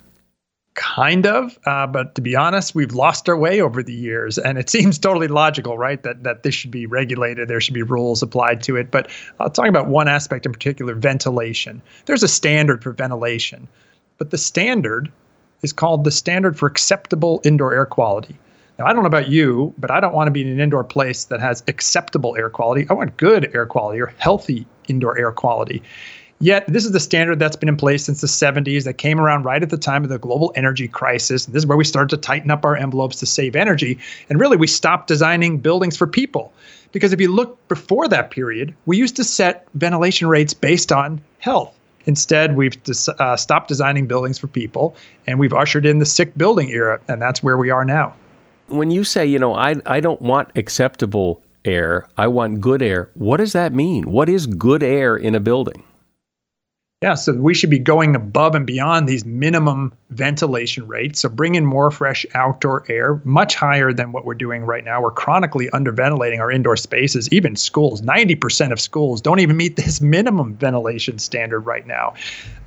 Kind 0.75 1.25
of 1.25 1.59
uh, 1.65 1.85
but 1.85 2.15
to 2.15 2.21
be 2.21 2.35
honest 2.35 2.73
we've 2.73 2.93
lost 2.93 3.29
our 3.29 3.37
way 3.37 3.61
over 3.61 3.83
the 3.83 3.93
years. 3.93 4.37
And 4.37 4.57
it 4.57 4.69
seems 4.69 4.97
totally 4.97 5.27
logical 5.27 5.77
right 5.77 6.01
that 6.03 6.23
that 6.23 6.43
this 6.43 6.55
should 6.55 6.71
be 6.71 6.85
regulated 6.85 7.47
there 7.47 7.61
should 7.61 7.73
be 7.73 7.83
rules 7.83 8.21
applied 8.23 8.63
to 8.63 8.75
it. 8.75 8.91
But 8.91 9.09
i'll 9.39 9.49
talk 9.49 9.67
about 9.67 9.87
one 9.87 10.07
aspect 10.07 10.45
in 10.45 10.51
particular 10.51 10.95
ventilation. 10.95 11.81
There's 12.05 12.23
a 12.23 12.27
standard 12.27 12.83
for 12.83 12.91
ventilation 12.91 13.67
but 14.17 14.31
the 14.31 14.37
standard 14.37 15.11
is 15.61 15.73
called 15.73 16.03
the 16.03 16.11
standard 16.11 16.57
for 16.57 16.67
acceptable 16.67 17.41
indoor 17.43 17.73
air 17.73 17.85
quality. 17.85 18.37
Now 18.79 18.85
i 18.85 18.93
don't 18.93 19.03
know 19.03 19.07
about 19.07 19.29
you 19.29 19.73
but 19.77 19.91
i 19.91 19.99
don't 19.99 20.13
want 20.13 20.27
to 20.27 20.31
be 20.31 20.41
in 20.41 20.47
an 20.47 20.59
indoor 20.59 20.83
place 20.83 21.25
that 21.25 21.39
has 21.39 21.63
acceptable 21.67 22.35
air 22.35 22.49
quality. 22.49 22.87
I 22.89 22.93
want 22.93 23.17
good 23.17 23.53
air 23.55 23.65
quality 23.65 24.01
or 24.01 24.13
healthy 24.17 24.65
indoor 24.87 25.17
air 25.17 25.31
quality 25.31 25.83
Yet, 26.43 26.65
this 26.67 26.83
is 26.83 26.91
the 26.91 26.99
standard 26.99 27.39
that's 27.39 27.55
been 27.55 27.69
in 27.69 27.77
place 27.77 28.03
since 28.03 28.19
the 28.19 28.27
70s 28.27 28.83
that 28.83 28.95
came 28.95 29.17
around 29.17 29.43
right 29.43 29.63
at 29.63 29.69
the 29.69 29.77
time 29.77 30.03
of 30.03 30.09
the 30.09 30.19
global 30.19 30.51
energy 30.57 30.89
crisis. 30.89 31.45
This 31.45 31.61
is 31.61 31.65
where 31.65 31.77
we 31.77 31.85
started 31.85 32.09
to 32.09 32.17
tighten 32.17 32.51
up 32.51 32.65
our 32.65 32.75
envelopes 32.75 33.15
to 33.21 33.25
save 33.25 33.55
energy. 33.55 33.97
And 34.27 34.41
really, 34.41 34.57
we 34.57 34.67
stopped 34.67 35.07
designing 35.07 35.59
buildings 35.59 35.95
for 35.95 36.05
people. 36.05 36.51
Because 36.91 37.13
if 37.13 37.21
you 37.21 37.31
look 37.31 37.65
before 37.69 38.09
that 38.09 38.29
period, 38.29 38.75
we 38.85 38.97
used 38.97 39.15
to 39.15 39.23
set 39.23 39.65
ventilation 39.75 40.27
rates 40.27 40.53
based 40.53 40.91
on 40.91 41.21
health. 41.39 41.73
Instead, 42.07 42.57
we've 42.57 42.75
uh, 43.19 43.37
stopped 43.37 43.69
designing 43.69 44.05
buildings 44.05 44.37
for 44.37 44.47
people 44.47 44.97
and 45.25 45.39
we've 45.39 45.53
ushered 45.53 45.85
in 45.85 45.99
the 45.99 46.05
sick 46.05 46.37
building 46.37 46.69
era. 46.71 46.99
And 47.07 47.21
that's 47.21 47.41
where 47.41 47.55
we 47.55 47.69
are 47.69 47.85
now. 47.85 48.15
When 48.67 48.91
you 48.91 49.05
say, 49.05 49.25
you 49.25 49.39
know, 49.39 49.55
I, 49.55 49.77
I 49.85 50.01
don't 50.01 50.21
want 50.21 50.49
acceptable 50.57 51.41
air, 51.63 52.05
I 52.17 52.27
want 52.27 52.59
good 52.59 52.81
air, 52.81 53.09
what 53.13 53.37
does 53.37 53.53
that 53.53 53.71
mean? 53.71 54.11
What 54.11 54.27
is 54.27 54.45
good 54.45 54.83
air 54.83 55.15
in 55.15 55.35
a 55.35 55.39
building? 55.39 55.85
Yeah, 57.03 57.15
so 57.15 57.33
we 57.33 57.53
should 57.53 57.69
be 57.69 57.79
going 57.79 58.15
above 58.15 58.55
and 58.55 58.65
beyond 58.65 59.09
these 59.09 59.25
minimum 59.25 59.91
ventilation 60.11 60.87
rates. 60.87 61.19
So 61.19 61.27
bring 61.27 61.55
in 61.55 61.65
more 61.65 61.91
fresh 61.91 62.25
outdoor 62.33 62.85
air, 62.87 63.19
much 63.25 63.55
higher 63.55 63.91
than 63.91 64.13
what 64.13 64.23
we're 64.23 64.35
doing 64.35 64.63
right 64.63 64.85
now. 64.85 65.01
We're 65.01 65.11
chronically 65.11 65.67
underventilating 65.73 66.39
our 66.39 66.49
indoor 66.49 66.77
spaces, 66.77 67.27
even 67.33 67.57
schools. 67.57 68.01
90% 68.01 68.71
of 68.71 68.79
schools 68.79 69.19
don't 69.19 69.41
even 69.41 69.57
meet 69.57 69.75
this 69.85 69.99
minimum 69.99 70.55
ventilation 70.55 71.19
standard 71.19 71.59
right 71.65 71.85
now. 71.85 72.13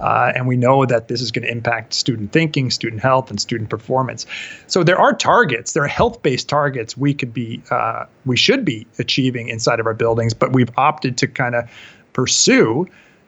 Uh, 0.01 0.33
and 0.35 0.47
we 0.47 0.59
know 0.59 0.85
that 0.85 1.09
this 1.09 1.23
is 1.23 1.33
going 1.33 1.47
to 1.47 1.51
impact 1.51 1.95
student 1.95 2.31
thinking, 2.31 2.71
student 2.71 3.01
health, 3.01 3.31
and 3.31 3.41
student 3.41 3.71
performance. 3.71 4.27
So 4.67 4.85
there 4.85 4.99
are 4.99 5.15
targets, 5.15 5.73
there 5.73 5.85
are 5.85 5.89
health-based 5.89 6.47
targets 6.47 6.95
we 6.95 7.15
could 7.15 7.33
be, 7.33 7.63
uh, 7.71 8.05
we 8.27 8.37
should 8.37 8.67
be 8.67 8.87
achieving 8.99 9.49
inside 9.49 9.81
of 9.81 9.87
our 9.87 9.95
buildings, 9.95 10.35
but 10.35 10.53
we've 10.53 10.71
opted 10.77 11.17
to 11.17 11.27
kind 11.27 11.55
of 11.55 11.71
pursue 12.13 12.87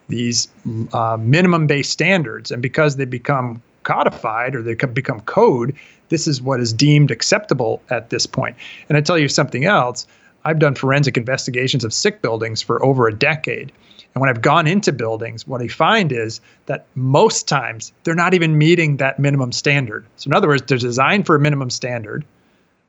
these 0.09 0.49
uh, 0.93 1.17
minimum 1.21 1.67
based 1.67 1.93
standards. 1.93 2.51
And 2.51 2.63
because 2.63 2.97
they 2.97 3.05
become 3.05 3.63
codified 3.83 4.55
or 4.55 4.63
they 4.63 4.75
become 4.75 5.21
code, 5.21 5.75
this 6.09 6.27
is 6.27 6.43
what 6.43 6.61
is 6.61 6.73
deemed 6.73 7.11
acceptable 7.11 7.83
at 7.91 8.11
this 8.11 8.27
point. 8.27 8.57
And 8.89 8.97
I 8.97 9.01
tell 9.01 9.19
you 9.19 9.29
something 9.29 9.65
else 9.65 10.07
I've 10.45 10.59
done 10.59 10.75
forensic 10.75 11.17
investigations 11.17 11.85
of 11.85 11.93
sick 11.93 12.23
buildings 12.23 12.63
for 12.63 12.83
over 12.85 13.07
a 13.07 13.15
decade. 13.15 13.73
And 14.15 14.21
when 14.21 14.31
I've 14.31 14.41
gone 14.41 14.67
into 14.67 14.93
buildings, 14.93 15.47
what 15.47 15.61
I 15.61 15.69
find 15.69 16.11
is 16.11 16.41
that 16.67 16.87
most 16.95 17.47
times 17.47 17.93
they're 18.05 18.15
not 18.15 18.35
even 18.35 18.57
meeting 18.57 18.97
that 18.97 19.19
minimum 19.19 19.53
standard. 19.53 20.07
So, 20.17 20.29
in 20.29 20.35
other 20.35 20.49
words, 20.49 20.63
they're 20.63 20.79
designed 20.79 21.27
for 21.27 21.37
a 21.37 21.41
minimum 21.41 21.71
standard, 21.71 22.25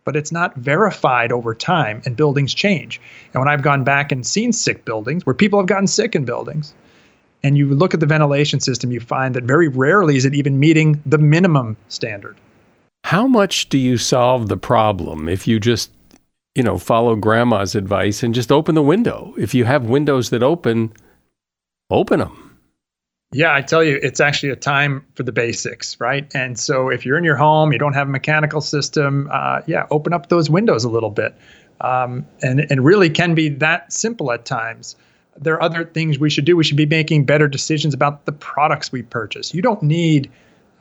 but 0.05 0.15
it's 0.15 0.31
not 0.31 0.55
verified 0.55 1.31
over 1.31 1.53
time, 1.53 2.01
and 2.05 2.15
buildings 2.15 2.53
change. 2.53 3.01
And 3.33 3.41
when 3.41 3.49
I've 3.49 3.61
gone 3.61 3.83
back 3.83 4.11
and 4.11 4.25
seen 4.25 4.53
sick 4.53 4.85
buildings 4.85 5.25
where 5.25 5.33
people 5.33 5.59
have 5.59 5.67
gotten 5.67 5.88
sick 5.88 6.15
in 6.15 6.23
buildings, 6.25 6.73
and 7.43 7.58
you 7.58 7.74
look 7.74 7.93
at 7.93 8.00
the 8.00 8.05
ventilation 8.05 8.60
system, 8.60 8.91
you 8.91 9.00
find 9.00 9.36
that 9.36 9.43
very 9.43 9.67
rarely 9.67 10.17
is 10.17 10.25
it 10.25 10.34
even 10.34 10.60
meeting 10.60 11.01
the 11.05 11.17
minimum 11.17 11.77
standard. 11.88 12.38
How 13.05 13.27
much 13.27 13.69
do 13.69 13.77
you 13.77 13.98
solve 13.98 14.50
the 14.50 14.58
problem 14.58 15.29
if 15.29 15.48
you 15.48 15.60
just, 15.60 15.91
you 16.55 16.63
know, 16.63 16.77
follow 16.77 17.15
grandma's 17.15 17.75
advice 17.75 18.24
and 18.24 18.36
just 18.36 18.51
open 18.51 18.75
the 18.75 18.84
window? 18.84 19.34
If 19.38 19.53
you 19.53 19.65
have 19.65 19.86
windows 19.86 20.29
that 20.31 20.43
open, 20.43 20.93
open 21.89 22.19
them. 22.19 22.58
Yeah, 23.31 23.53
I 23.53 23.62
tell 23.62 23.84
you, 23.84 24.00
it's 24.01 24.19
actually 24.19 24.50
a 24.50 24.55
time 24.55 25.05
for 25.13 25.22
the 25.22 25.31
basics, 25.31 26.00
right? 26.00 26.29
And 26.34 26.58
so 26.58 26.89
if 26.89 27.05
you're 27.05 27.17
in 27.17 27.24
your 27.24 27.36
home, 27.36 27.72
you 27.72 27.77
don't 27.77 27.93
have 27.93 28.08
a 28.08 28.12
mechanical 28.12 28.60
system, 28.60 29.29
uh, 29.31 29.62
yeah, 29.67 29.86
open 29.91 30.13
up 30.13 30.29
those 30.29 30.50
windows 30.50 30.84
a 30.84 30.89
little 30.89 31.12
bit. 31.12 31.36
Um, 31.81 32.25
and, 32.41 32.65
and 32.69 32.84
really 32.84 33.10
can 33.10 33.36
be 33.36 33.48
that 33.50 33.93
simple 33.93 34.31
at 34.31 34.46
times 34.46 34.98
there 35.41 35.55
are 35.55 35.62
other 35.62 35.86
things 35.86 36.19
we 36.19 36.29
should 36.29 36.46
do. 36.46 36.55
We 36.58 36.63
should 36.63 36.77
be 36.77 36.86
making 36.86 37.25
better 37.25 37.48
decisions 37.48 37.93
about 37.93 38.25
the 38.25 38.31
products 38.31 38.91
we 38.91 39.01
purchase. 39.03 39.53
You 39.53 39.62
don't 39.62 39.81
need, 39.81 40.29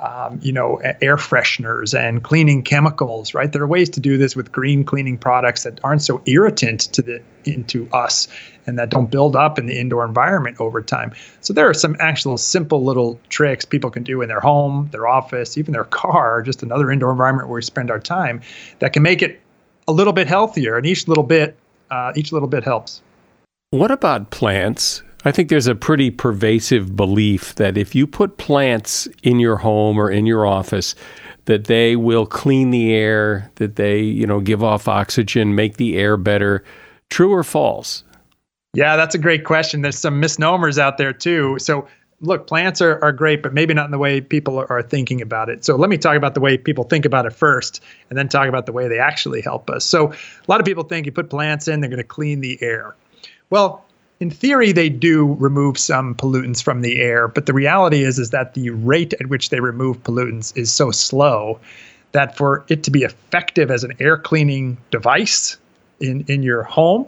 um, 0.01 0.41
you 0.43 0.53
know, 0.53 0.77
air 0.77 1.17
fresheners 1.17 1.99
and 1.99 2.23
cleaning 2.23 2.63
chemicals, 2.63 3.35
right? 3.35 3.53
There 3.53 3.63
are 3.63 3.67
ways 3.67 3.89
to 3.91 4.01
do 4.01 4.19
this 4.19 4.35
with 4.35 4.51
green 4.51 4.85
cleaning 4.85 5.19
products 5.19 5.63
that 5.63 5.81
aren't 5.85 6.03
so 6.03 6.21
irritant 6.27 6.81
to 6.93 7.03
the 7.03 7.23
into 7.45 7.89
us 7.93 8.29
and 8.67 8.79
that 8.79 8.91
don't 8.91 9.11
build 9.11 9.35
up 9.35 9.59
in 9.59 9.67
the 9.67 9.79
indoor 9.79 10.05
environment 10.05 10.61
over 10.61 10.83
time. 10.83 11.13
So 11.41 11.53
there 11.53 11.69
are 11.69 11.75
some 11.75 11.97
actual 12.01 12.37
simple 12.37 12.85
little 12.85 13.19
tricks 13.31 13.65
people 13.65 13.91
can 13.91 14.03
do 14.03 14.21
in 14.21 14.29
their 14.29 14.41
home, 14.41 14.89
their 14.93 15.07
office, 15.07 15.57
even 15.57 15.73
their 15.73 15.85
car, 15.85 16.43
just 16.43 16.63
another 16.63 16.91
indoor 16.91 17.11
environment 17.11 17.49
where 17.49 17.57
we 17.57 17.63
spend 17.63 17.91
our 17.91 18.01
time 18.01 18.43
that 18.81 18.93
can 18.93 19.03
make 19.03 19.23
it 19.23 19.41
a 19.87 19.93
little 19.93 20.13
bit 20.13 20.27
healthier. 20.27 20.77
And 20.77 20.85
each 20.85 21.09
little 21.09 21.25
bit, 21.25 21.57
uh, 21.91 22.13
each 22.15 22.33
little 22.33 22.49
bit 22.49 22.65
helps. 22.65 23.01
What 23.71 23.91
about 23.91 24.31
plants? 24.31 25.03
I 25.27 25.33
think 25.33 25.51
there's 25.51 25.67
a 25.67 25.75
pretty 25.75 26.11
pervasive 26.11 26.97
belief 26.97 27.55
that 27.57 27.77
if 27.77 27.95
you 27.95 28.07
put 28.07 28.39
plants 28.39 29.07
in 29.23 29.41
your 29.41 29.57
home 29.59 29.99
or 29.99 30.11
in 30.11 30.25
your 30.25 30.47
office, 30.47 30.95
that 31.45 31.67
they 31.67 31.95
will 31.95 32.25
clean 32.25 32.71
the 32.71 32.95
air, 32.95 33.51
that 33.57 33.77
they, 33.77 34.01
you 34.01 34.27
know, 34.27 34.41
give 34.41 34.65
off 34.65 34.89
oxygen, 34.89 35.55
make 35.55 35.77
the 35.77 35.99
air 35.99 36.17
better. 36.17 36.65
True 37.11 37.31
or 37.31 37.45
false? 37.45 38.05
Yeah, 38.73 38.97
that's 38.97 39.15
a 39.15 39.19
great 39.19 39.45
question. 39.45 39.83
There's 39.83 39.99
some 39.99 40.19
misnomers 40.19 40.79
out 40.79 40.97
there 40.97 41.13
too. 41.13 41.59
So, 41.59 41.87
look, 42.23 42.47
plants 42.47 42.81
are, 42.81 42.99
are 43.05 43.13
great, 43.13 43.43
but 43.43 43.53
maybe 43.53 43.75
not 43.75 43.85
in 43.85 43.91
the 43.91 43.99
way 43.99 44.23
people 44.23 44.65
are 44.67 44.83
thinking 44.83 45.21
about 45.21 45.51
it. 45.51 45.63
So, 45.63 45.77
let 45.77 45.91
me 45.91 45.99
talk 45.99 46.17
about 46.17 46.33
the 46.33 46.41
way 46.41 46.57
people 46.57 46.85
think 46.85 47.05
about 47.05 47.27
it 47.27 47.35
first, 47.35 47.83
and 48.09 48.19
then 48.19 48.31
talk 48.31 48.49
about 48.49 48.65
the 48.65 48.73
way 48.73 48.89
they 48.89 48.99
actually 48.99 49.43
help 49.43 49.69
us. 49.69 49.85
So, 49.85 50.11
a 50.11 50.49
lot 50.49 50.59
of 50.59 50.65
people 50.65 50.85
think 50.85 51.05
you 51.05 51.13
put 51.13 51.29
plants 51.29 51.69
in, 51.69 51.83
they're 51.83 51.91
going 51.91 51.99
to 51.99 52.05
clean 52.05 52.41
the 52.41 52.57
air. 52.63 52.95
Well, 53.51 53.85
in 54.21 54.31
theory, 54.31 54.73
they 54.73 54.89
do 54.89 55.35
remove 55.35 55.79
some 55.79 56.15
pollutants 56.15 56.63
from 56.63 56.83
the 56.83 57.01
air, 57.01 57.29
but 57.29 57.47
the 57.47 57.53
reality 57.53 58.03
is 58.03 58.19
is 58.19 58.31
that 58.31 58.55
the 58.55 58.71
rate 58.71 59.15
at 59.15 59.29
which 59.29 59.51
they 59.51 59.61
remove 59.61 60.03
pollutants 60.03 60.57
is 60.57 60.73
so 60.73 60.91
slow 60.91 61.61
that 62.13 62.37
for 62.37 62.65
it 62.69 62.83
to 62.85 62.91
be 62.91 63.03
effective 63.03 63.71
as 63.71 63.85
an 63.85 63.93
air 64.01 64.17
cleaning 64.17 64.77
device 64.91 65.57
in, 66.01 66.25
in 66.27 66.43
your 66.43 66.63
home, 66.63 67.07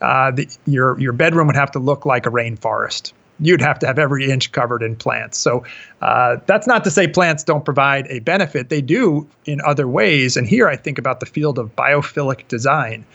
uh, 0.00 0.30
the, 0.30 0.48
your 0.66 0.98
your 0.98 1.12
bedroom 1.12 1.46
would 1.46 1.56
have 1.56 1.70
to 1.70 1.78
look 1.78 2.04
like 2.04 2.26
a 2.26 2.30
rainforest. 2.30 3.12
You'd 3.38 3.62
have 3.62 3.78
to 3.78 3.86
have 3.86 3.98
every 3.98 4.30
inch 4.30 4.52
covered 4.52 4.82
in 4.82 4.96
plants. 4.96 5.38
So 5.38 5.64
uh, 6.02 6.36
that's 6.44 6.66
not 6.66 6.84
to 6.84 6.90
say 6.90 7.08
plants 7.08 7.42
don't 7.42 7.64
provide 7.64 8.06
a 8.08 8.18
benefit. 8.18 8.68
They 8.68 8.82
do 8.82 9.26
in 9.46 9.62
other 9.62 9.88
ways. 9.88 10.36
And 10.36 10.46
here 10.46 10.68
I 10.68 10.76
think 10.76 10.98
about 10.98 11.20
the 11.20 11.26
field 11.26 11.58
of 11.58 11.74
biophilic 11.74 12.48
design. 12.48 13.06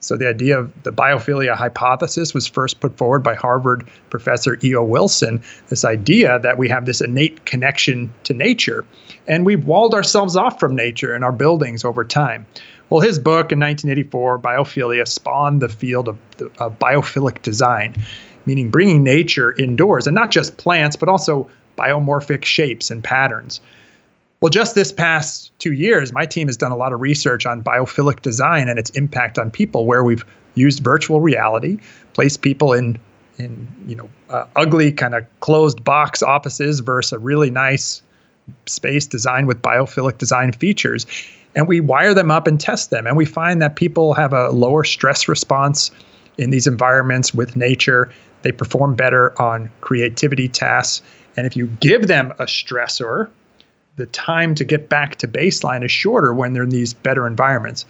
So 0.00 0.16
the 0.16 0.28
idea 0.28 0.58
of 0.58 0.82
the 0.82 0.92
biophilia 0.92 1.54
hypothesis 1.54 2.32
was 2.32 2.46
first 2.46 2.80
put 2.80 2.96
forward 2.96 3.22
by 3.22 3.34
Harvard 3.34 3.86
professor 4.08 4.58
E.O. 4.64 4.82
Wilson. 4.82 5.42
This 5.68 5.84
idea 5.84 6.38
that 6.40 6.58
we 6.58 6.68
have 6.68 6.86
this 6.86 7.00
innate 7.00 7.44
connection 7.44 8.12
to 8.24 8.34
nature, 8.34 8.84
and 9.28 9.44
we've 9.44 9.66
walled 9.66 9.94
ourselves 9.94 10.36
off 10.36 10.58
from 10.58 10.74
nature 10.74 11.14
in 11.14 11.22
our 11.22 11.32
buildings 11.32 11.84
over 11.84 12.02
time. 12.02 12.46
Well, 12.88 13.00
his 13.00 13.18
book 13.18 13.52
in 13.52 13.60
1984, 13.60 14.40
Biophilia, 14.40 15.06
spawned 15.06 15.62
the 15.62 15.68
field 15.68 16.08
of, 16.08 16.18
of 16.58 16.78
biophilic 16.78 17.42
design, 17.42 17.94
meaning 18.46 18.70
bringing 18.70 19.04
nature 19.04 19.54
indoors, 19.58 20.06
and 20.06 20.14
not 20.14 20.30
just 20.30 20.56
plants, 20.56 20.96
but 20.96 21.08
also 21.08 21.48
biomorphic 21.78 22.44
shapes 22.44 22.90
and 22.90 23.04
patterns. 23.04 23.60
Well, 24.40 24.48
just 24.48 24.74
this 24.74 24.90
past 24.90 25.52
two 25.58 25.72
years, 25.72 26.14
my 26.14 26.24
team 26.24 26.48
has 26.48 26.56
done 26.56 26.72
a 26.72 26.76
lot 26.76 26.94
of 26.94 27.00
research 27.00 27.44
on 27.44 27.62
biophilic 27.62 28.22
design 28.22 28.70
and 28.70 28.78
its 28.78 28.88
impact 28.90 29.38
on 29.38 29.50
people, 29.50 29.84
where 29.84 30.02
we've 30.02 30.24
used 30.54 30.82
virtual 30.82 31.20
reality, 31.20 31.78
placed 32.14 32.40
people 32.40 32.72
in 32.72 32.98
in 33.38 33.68
you 33.86 33.96
know 33.96 34.08
uh, 34.30 34.46
ugly 34.56 34.92
kind 34.92 35.14
of 35.14 35.26
closed 35.40 35.84
box 35.84 36.22
offices 36.22 36.80
versus 36.80 37.12
a 37.12 37.18
really 37.18 37.50
nice 37.50 38.02
space 38.66 39.06
designed 39.06 39.46
with 39.46 39.60
biophilic 39.60 40.16
design 40.16 40.52
features, 40.52 41.04
and 41.54 41.68
we 41.68 41.80
wire 41.80 42.14
them 42.14 42.30
up 42.30 42.46
and 42.46 42.58
test 42.58 42.88
them, 42.88 43.06
and 43.06 43.18
we 43.18 43.26
find 43.26 43.60
that 43.60 43.76
people 43.76 44.14
have 44.14 44.32
a 44.32 44.48
lower 44.48 44.84
stress 44.84 45.28
response 45.28 45.90
in 46.38 46.48
these 46.48 46.66
environments 46.66 47.34
with 47.34 47.56
nature. 47.56 48.10
They 48.40 48.52
perform 48.52 48.94
better 48.94 49.38
on 49.40 49.70
creativity 49.82 50.48
tasks, 50.48 51.02
and 51.36 51.46
if 51.46 51.58
you 51.58 51.66
give 51.66 52.06
them 52.06 52.30
a 52.38 52.46
stressor 52.46 53.28
the 53.96 54.06
time 54.06 54.54
to 54.54 54.64
get 54.64 54.88
back 54.88 55.16
to 55.16 55.28
baseline 55.28 55.84
is 55.84 55.90
shorter 55.90 56.32
when 56.32 56.52
they're 56.52 56.62
in 56.62 56.70
these 56.70 56.94
better 56.94 57.26
environments. 57.26 57.84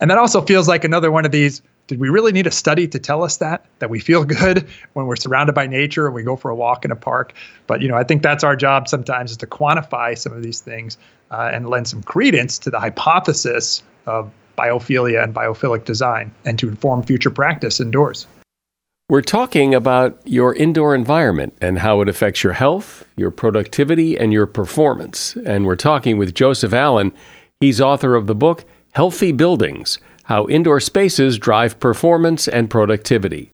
And 0.00 0.10
that 0.10 0.18
also 0.18 0.42
feels 0.42 0.68
like 0.68 0.84
another 0.84 1.10
one 1.10 1.24
of 1.24 1.32
these 1.32 1.62
did 1.86 2.00
we 2.00 2.08
really 2.08 2.32
need 2.32 2.46
a 2.46 2.50
study 2.50 2.88
to 2.88 2.98
tell 2.98 3.22
us 3.22 3.36
that 3.38 3.64
that 3.78 3.90
we 3.90 3.98
feel 3.98 4.24
good 4.40 4.68
when 4.92 5.06
we're 5.06 5.16
surrounded 5.16 5.54
by 5.54 5.66
nature 5.66 6.06
and 6.06 6.14
we 6.14 6.22
go 6.22 6.36
for 6.36 6.50
a 6.50 6.54
walk 6.54 6.84
in 6.84 6.90
a 6.90 6.96
park 6.96 7.32
but 7.66 7.80
you 7.80 7.88
know 7.88 7.96
i 7.96 8.04
think 8.04 8.22
that's 8.22 8.44
our 8.44 8.56
job 8.56 8.88
sometimes 8.88 9.30
is 9.30 9.36
to 9.36 9.46
quantify 9.46 10.16
some 10.16 10.32
of 10.32 10.42
these 10.42 10.60
things 10.60 10.98
uh, 11.30 11.50
and 11.52 11.68
lend 11.68 11.86
some 11.86 12.02
credence 12.02 12.58
to 12.58 12.70
the 12.70 12.80
hypothesis 12.80 13.82
of 14.06 14.30
biophilia 14.58 15.22
and 15.22 15.34
biophilic 15.34 15.84
design 15.84 16.32
and 16.44 16.58
to 16.58 16.68
inform 16.68 17.02
future 17.02 17.30
practice 17.30 17.80
indoors 17.80 18.26
we're 19.08 19.22
talking 19.22 19.72
about 19.72 20.20
your 20.24 20.52
indoor 20.54 20.94
environment 20.94 21.56
and 21.60 21.78
how 21.78 22.00
it 22.00 22.08
affects 22.08 22.42
your 22.42 22.54
health, 22.54 23.04
your 23.16 23.30
productivity, 23.30 24.18
and 24.18 24.32
your 24.32 24.46
performance. 24.46 25.36
And 25.36 25.64
we're 25.64 25.76
talking 25.76 26.18
with 26.18 26.34
Joseph 26.34 26.72
Allen. 26.72 27.12
He's 27.60 27.80
author 27.80 28.16
of 28.16 28.26
the 28.26 28.34
book 28.34 28.64
Healthy 28.92 29.32
Buildings 29.32 29.98
How 30.24 30.48
Indoor 30.48 30.80
Spaces 30.80 31.38
Drive 31.38 31.78
Performance 31.78 32.48
and 32.48 32.68
Productivity. 32.68 33.50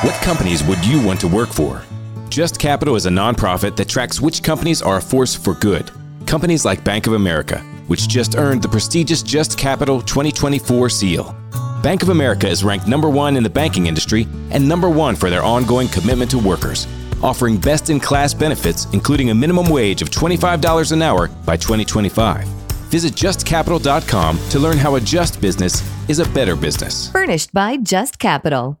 What 0.00 0.14
companies 0.22 0.64
would 0.64 0.84
you 0.86 1.04
want 1.04 1.20
to 1.20 1.28
work 1.28 1.50
for? 1.50 1.82
Just 2.30 2.58
Capital 2.58 2.96
is 2.96 3.06
a 3.06 3.10
nonprofit 3.10 3.76
that 3.76 3.88
tracks 3.88 4.20
which 4.20 4.42
companies 4.42 4.80
are 4.80 4.96
a 4.96 5.02
force 5.02 5.34
for 5.34 5.54
good. 5.54 5.90
Companies 6.26 6.64
like 6.64 6.84
Bank 6.84 7.06
of 7.06 7.12
America, 7.12 7.58
which 7.86 8.08
just 8.08 8.34
earned 8.34 8.62
the 8.62 8.68
prestigious 8.68 9.22
Just 9.22 9.58
Capital 9.58 10.00
2024 10.00 10.88
seal. 10.88 11.36
Bank 11.84 12.02
of 12.02 12.08
America 12.08 12.48
is 12.48 12.64
ranked 12.64 12.88
number 12.88 13.10
one 13.10 13.36
in 13.36 13.42
the 13.42 13.50
banking 13.50 13.88
industry 13.88 14.26
and 14.48 14.66
number 14.66 14.88
one 14.88 15.14
for 15.14 15.28
their 15.28 15.42
ongoing 15.42 15.86
commitment 15.86 16.30
to 16.30 16.38
workers, 16.38 16.86
offering 17.22 17.58
best 17.58 17.90
in 17.90 18.00
class 18.00 18.32
benefits, 18.32 18.86
including 18.94 19.28
a 19.28 19.34
minimum 19.34 19.68
wage 19.68 20.00
of 20.00 20.08
$25 20.08 20.92
an 20.92 21.02
hour 21.02 21.28
by 21.44 21.58
2025. 21.58 22.48
Visit 22.88 23.12
justcapital.com 23.12 24.38
to 24.48 24.58
learn 24.58 24.78
how 24.78 24.94
a 24.94 25.00
just 25.00 25.42
business 25.42 25.82
is 26.08 26.20
a 26.20 26.28
better 26.30 26.56
business. 26.56 27.10
Furnished 27.10 27.52
by 27.52 27.76
Just 27.76 28.18
Capital. 28.18 28.80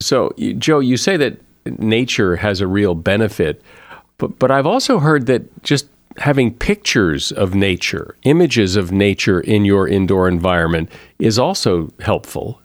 So, 0.00 0.32
Joe, 0.58 0.80
you 0.80 0.96
say 0.96 1.16
that 1.16 1.38
nature 1.78 2.36
has 2.36 2.60
a 2.60 2.66
real 2.66 2.94
benefit, 2.94 3.62
but, 4.18 4.38
but 4.38 4.50
I've 4.50 4.66
also 4.66 4.98
heard 4.98 5.26
that 5.26 5.62
just 5.62 5.88
having 6.18 6.52
pictures 6.54 7.32
of 7.32 7.54
nature, 7.54 8.14
images 8.22 8.76
of 8.76 8.92
nature 8.92 9.40
in 9.40 9.64
your 9.64 9.88
indoor 9.88 10.28
environment 10.28 10.90
is 11.18 11.38
also 11.38 11.92
helpful. 12.00 12.60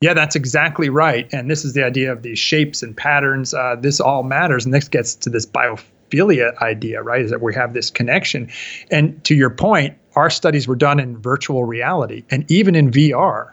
Yeah, 0.00 0.14
that's 0.14 0.34
exactly 0.34 0.88
right. 0.88 1.32
And 1.32 1.50
this 1.50 1.64
is 1.64 1.74
the 1.74 1.84
idea 1.84 2.12
of 2.12 2.22
these 2.22 2.38
shapes 2.38 2.82
and 2.82 2.96
patterns. 2.96 3.54
Uh, 3.54 3.76
this 3.78 4.00
all 4.00 4.24
matters. 4.24 4.64
And 4.64 4.74
this 4.74 4.88
gets 4.88 5.14
to 5.16 5.30
this 5.30 5.46
biophilia 5.46 6.56
idea, 6.58 7.02
right? 7.02 7.22
Is 7.22 7.30
that 7.30 7.40
we 7.40 7.54
have 7.54 7.72
this 7.72 7.90
connection. 7.90 8.50
And 8.90 9.22
to 9.24 9.34
your 9.34 9.50
point, 9.50 9.96
our 10.16 10.28
studies 10.28 10.66
were 10.66 10.76
done 10.76 10.98
in 10.98 11.16
virtual 11.18 11.64
reality 11.64 12.24
and 12.30 12.48
even 12.50 12.74
in 12.74 12.90
VR, 12.90 13.52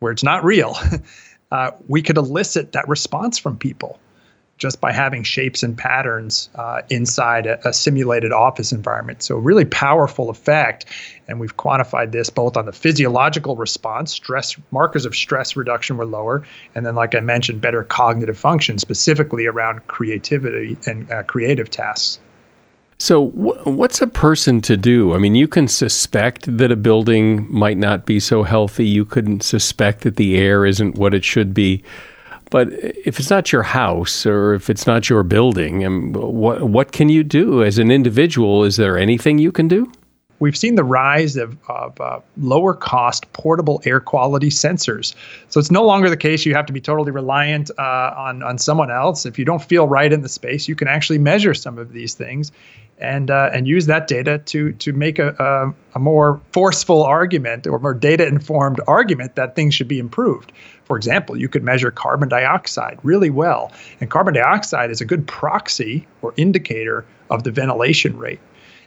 where 0.00 0.12
it's 0.12 0.24
not 0.24 0.44
real. 0.44 0.76
uh, 1.50 1.70
we 1.88 2.02
could 2.02 2.16
elicit 2.16 2.72
that 2.72 2.88
response 2.88 3.38
from 3.38 3.56
people 3.56 3.98
just 4.58 4.80
by 4.80 4.92
having 4.92 5.22
shapes 5.22 5.62
and 5.62 5.78
patterns 5.78 6.50
uh, 6.56 6.82
inside 6.90 7.46
a, 7.46 7.68
a, 7.68 7.72
simulated 7.72 8.32
office 8.32 8.72
environment. 8.72 9.22
So, 9.22 9.36
really 9.36 9.64
powerful 9.64 10.30
effect. 10.30 10.84
And 11.28 11.38
we've 11.38 11.56
quantified 11.56 12.10
this 12.10 12.28
both 12.28 12.56
on 12.56 12.66
the 12.66 12.72
physiological 12.72 13.56
response, 13.56 14.12
stress 14.12 14.56
markers 14.70 15.06
of 15.06 15.14
stress 15.14 15.56
reduction 15.56 15.96
were 15.96 16.06
lower, 16.06 16.44
and 16.74 16.84
then, 16.84 16.96
like 16.96 17.14
I 17.14 17.20
mentioned, 17.20 17.60
better 17.60 17.84
cognitive 17.84 18.36
function, 18.36 18.78
specifically 18.78 19.46
around 19.46 19.86
creativity 19.86 20.76
and 20.86 21.10
uh, 21.10 21.22
creative 21.22 21.70
tasks. 21.70 22.18
So, 23.00 23.26
what's 23.28 24.02
a 24.02 24.08
person 24.08 24.60
to 24.62 24.76
do? 24.76 25.14
I 25.14 25.18
mean, 25.18 25.36
you 25.36 25.46
can 25.46 25.68
suspect 25.68 26.56
that 26.58 26.72
a 26.72 26.76
building 26.76 27.46
might 27.48 27.78
not 27.78 28.06
be 28.06 28.18
so 28.18 28.42
healthy. 28.42 28.86
You 28.86 29.04
couldn't 29.04 29.44
suspect 29.44 30.00
that 30.00 30.16
the 30.16 30.36
air 30.36 30.66
isn't 30.66 30.96
what 30.96 31.14
it 31.14 31.24
should 31.24 31.54
be. 31.54 31.84
But 32.50 32.72
if 32.72 33.20
it's 33.20 33.30
not 33.30 33.52
your 33.52 33.62
house 33.62 34.26
or 34.26 34.54
if 34.54 34.68
it's 34.68 34.86
not 34.86 35.08
your 35.08 35.22
building, 35.22 35.84
um, 35.84 36.12
what 36.12 36.62
what 36.62 36.90
can 36.90 37.08
you 37.08 37.22
do 37.22 37.62
as 37.62 37.78
an 37.78 37.92
individual? 37.92 38.64
Is 38.64 38.76
there 38.76 38.98
anything 38.98 39.38
you 39.38 39.52
can 39.52 39.68
do? 39.68 39.92
We've 40.40 40.56
seen 40.56 40.76
the 40.76 40.84
rise 40.84 41.36
of, 41.36 41.56
of 41.68 42.00
uh, 42.00 42.20
lower 42.36 42.72
cost 42.72 43.32
portable 43.32 43.82
air 43.84 43.98
quality 43.98 44.50
sensors. 44.50 45.14
So 45.48 45.58
it's 45.58 45.70
no 45.70 45.84
longer 45.84 46.08
the 46.08 46.16
case 46.16 46.46
you 46.46 46.54
have 46.54 46.66
to 46.66 46.72
be 46.72 46.80
totally 46.80 47.10
reliant 47.10 47.72
uh, 47.76 48.14
on, 48.16 48.44
on 48.44 48.56
someone 48.56 48.88
else. 48.88 49.26
If 49.26 49.36
you 49.36 49.44
don't 49.44 49.62
feel 49.62 49.88
right 49.88 50.12
in 50.12 50.22
the 50.22 50.28
space, 50.28 50.68
you 50.68 50.76
can 50.76 50.86
actually 50.86 51.18
measure 51.18 51.54
some 51.54 51.76
of 51.76 51.92
these 51.92 52.14
things 52.14 52.52
and 53.00 53.30
uh, 53.30 53.50
and 53.52 53.66
use 53.68 53.86
that 53.86 54.08
data 54.08 54.38
to 54.38 54.72
to 54.72 54.92
make 54.92 55.18
a, 55.18 55.34
a, 55.38 55.96
a 55.96 55.98
more 55.98 56.40
forceful 56.52 57.02
argument 57.02 57.66
or 57.66 57.78
more 57.78 57.94
data 57.94 58.26
informed 58.26 58.80
argument 58.86 59.36
that 59.36 59.54
things 59.54 59.74
should 59.74 59.88
be 59.88 59.98
improved. 59.98 60.52
For 60.84 60.96
example, 60.96 61.36
you 61.36 61.48
could 61.48 61.62
measure 61.62 61.90
carbon 61.90 62.28
dioxide 62.28 62.98
really 63.02 63.30
well, 63.30 63.72
and 64.00 64.10
carbon 64.10 64.34
dioxide 64.34 64.90
is 64.90 65.00
a 65.00 65.04
good 65.04 65.26
proxy 65.26 66.06
or 66.22 66.34
indicator 66.36 67.04
of 67.30 67.44
the 67.44 67.50
ventilation 67.50 68.16
rate. 68.18 68.40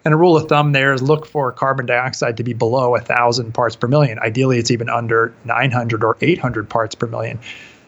And 0.03 0.13
a 0.13 0.17
rule 0.17 0.35
of 0.35 0.49
thumb 0.49 0.71
there 0.71 0.93
is 0.93 1.01
look 1.03 1.27
for 1.27 1.51
carbon 1.51 1.85
dioxide 1.85 2.35
to 2.37 2.43
be 2.43 2.53
below 2.53 2.89
1,000 2.89 3.53
parts 3.53 3.75
per 3.75 3.87
million. 3.87 4.17
Ideally, 4.17 4.57
it's 4.57 4.71
even 4.71 4.89
under 4.89 5.31
900 5.45 6.03
or 6.03 6.17
800 6.21 6.67
parts 6.67 6.95
per 6.95 7.05
million. 7.05 7.37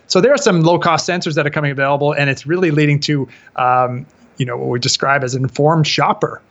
So 0.05 0.21
there 0.21 0.31
are 0.31 0.37
some 0.37 0.61
low 0.61 0.77
cost 0.77 1.09
sensors 1.09 1.33
that 1.33 1.47
are 1.47 1.49
coming 1.49 1.71
available, 1.71 2.11
and 2.13 2.29
it's 2.29 2.45
really 2.45 2.69
leading 2.69 2.99
to 2.99 3.27
um, 3.55 4.05
you 4.37 4.45
know 4.45 4.57
what 4.57 4.69
we 4.69 4.79
describe 4.79 5.23
as 5.23 5.35
an 5.35 5.43
informed 5.43 5.87
shopper, 5.87 6.41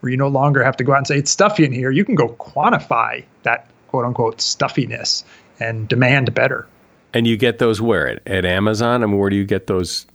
where 0.00 0.10
you 0.10 0.16
no 0.16 0.28
longer 0.28 0.62
have 0.62 0.76
to 0.76 0.84
go 0.84 0.92
out 0.92 0.98
and 0.98 1.06
say 1.06 1.18
it's 1.18 1.30
stuffy 1.30 1.64
in 1.64 1.72
here. 1.72 1.90
You 1.90 2.04
can 2.04 2.14
go 2.14 2.28
quantify 2.28 3.24
that 3.42 3.66
quote 3.88 4.04
unquote 4.04 4.40
stuffiness 4.40 5.24
and 5.58 5.88
demand 5.88 6.34
better. 6.34 6.66
And 7.12 7.26
you 7.26 7.36
get 7.36 7.58
those 7.58 7.80
where 7.80 8.08
at, 8.08 8.26
at 8.26 8.44
Amazon, 8.44 9.02
and 9.02 9.18
where 9.18 9.30
do 9.30 9.36
you 9.36 9.44
get 9.44 9.66
those 9.66 10.06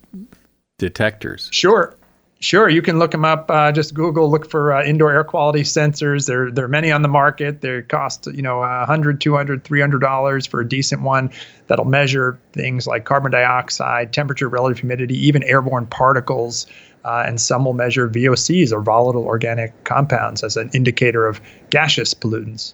detectors? 0.77 1.49
Sure. 1.51 1.95
Sure, 2.41 2.69
you 2.69 2.81
can 2.81 2.99
look 2.99 3.11
them 3.11 3.23
up. 3.23 3.49
Uh, 3.49 3.71
just 3.71 3.93
Google, 3.93 4.29
look 4.29 4.49
for 4.49 4.73
uh, 4.73 4.83
indoor 4.83 5.11
air 5.11 5.23
quality 5.23 5.61
sensors. 5.61 6.27
There, 6.27 6.51
there 6.51 6.65
are 6.65 6.69
many 6.69 6.91
on 6.91 7.01
the 7.01 7.07
market. 7.07 7.61
They 7.61 7.81
cost, 7.81 8.27
you 8.27 8.41
know, 8.41 8.59
100 8.59 9.21
200 9.21 9.63
$300 9.63 10.47
for 10.47 10.59
a 10.59 10.67
decent 10.67 11.01
one 11.01 11.31
that'll 11.67 11.85
measure 11.85 12.37
things 12.51 12.87
like 12.87 13.05
carbon 13.05 13.31
dioxide, 13.31 14.11
temperature, 14.11 14.49
relative 14.49 14.79
humidity, 14.79 15.17
even 15.27 15.43
airborne 15.43 15.87
particles. 15.87 16.67
Uh, 17.05 17.23
and 17.25 17.39
some 17.39 17.63
will 17.63 17.73
measure 17.73 18.09
VOCs 18.09 18.71
or 18.71 18.81
volatile 18.81 19.25
organic 19.25 19.71
compounds 19.83 20.43
as 20.43 20.57
an 20.57 20.71
indicator 20.73 21.27
of 21.27 21.39
gaseous 21.69 22.13
pollutants. 22.13 22.73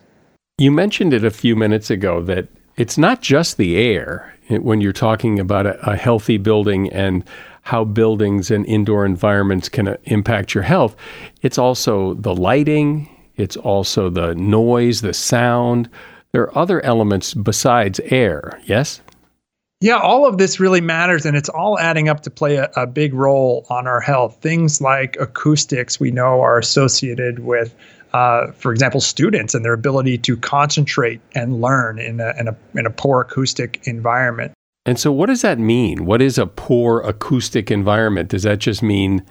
You 0.58 0.72
mentioned 0.72 1.14
it 1.14 1.26
a 1.26 1.32
few 1.32 1.56
minutes 1.56 1.90
ago 1.90 2.22
that 2.24 2.48
it's 2.78 2.98
not 2.98 3.22
just 3.22 3.58
the 3.58 3.76
air 3.76 4.34
when 4.48 4.80
you're 4.80 4.94
talking 4.94 5.40
about 5.40 5.66
a, 5.66 5.92
a 5.92 5.96
healthy 5.96 6.38
building 6.38 6.90
and 6.92 7.24
how 7.64 7.84
buildings 7.84 8.50
and 8.50 8.66
indoor 8.66 9.06
environments 9.06 9.70
can 9.70 9.88
uh, 9.88 9.98
impact 10.06 10.54
your 10.54 10.64
health. 10.64 10.96
It's 11.42 11.58
also 11.58 12.16
the 12.16 12.34
lighting, 12.34 13.10
it's 13.36 13.58
also 13.58 14.10
the 14.10 14.34
noise, 14.36 15.02
the 15.02 15.14
sound. 15.14 15.90
There 16.32 16.44
are 16.44 16.58
other 16.58 16.84
elements 16.86 17.34
besides 17.34 18.00
air, 18.06 18.60
yes? 18.66 19.02
Yeah, 19.82 19.98
all 19.98 20.28
of 20.28 20.38
this 20.38 20.60
really 20.60 20.80
matters, 20.80 21.26
and 21.26 21.36
it's 21.36 21.50
all 21.50 21.80
adding 21.80 22.08
up 22.08 22.22
to 22.22 22.30
play 22.30 22.58
a, 22.58 22.70
a, 22.76 22.86
big 22.86 23.16
role 23.16 23.66
on 23.72 23.88
our 23.88 24.00
health. 24.00 24.38
Things 24.40 24.80
like 24.80 25.18
acoustics, 25.20 26.00
we 26.00 26.12
know, 26.12 26.40
are 26.40 26.60
associated 26.60 27.40
with, 27.40 27.74
uh, 28.14 28.52
for 28.52 28.72
example, 28.72 29.02
students 29.02 29.56
and 29.56 29.66
their 29.66 29.74
ability 29.74 30.20
to 30.20 30.38
concentrate 30.38 31.20
and 31.34 31.62
learn 31.62 31.98
in 31.98 32.20
a, 32.20 32.32
in 32.40 32.48
a, 32.48 32.56
in 32.76 32.86
a 32.86 32.92
poor 32.92 33.22
acoustic 33.22 33.82
environment. 33.86 34.52
And 34.86 35.00
so, 35.00 35.12
what 35.12 35.26
does 35.26 35.42
that 35.42 35.58
mean? 35.58 36.06
What 36.06 36.22
is 36.22 36.38
a 36.38 36.46
poor 36.46 37.02
acoustic 37.02 37.72
environment? 37.72 38.30
Does 38.30 38.44
that 38.44 38.60
just 38.60 38.84
mean 38.84 39.26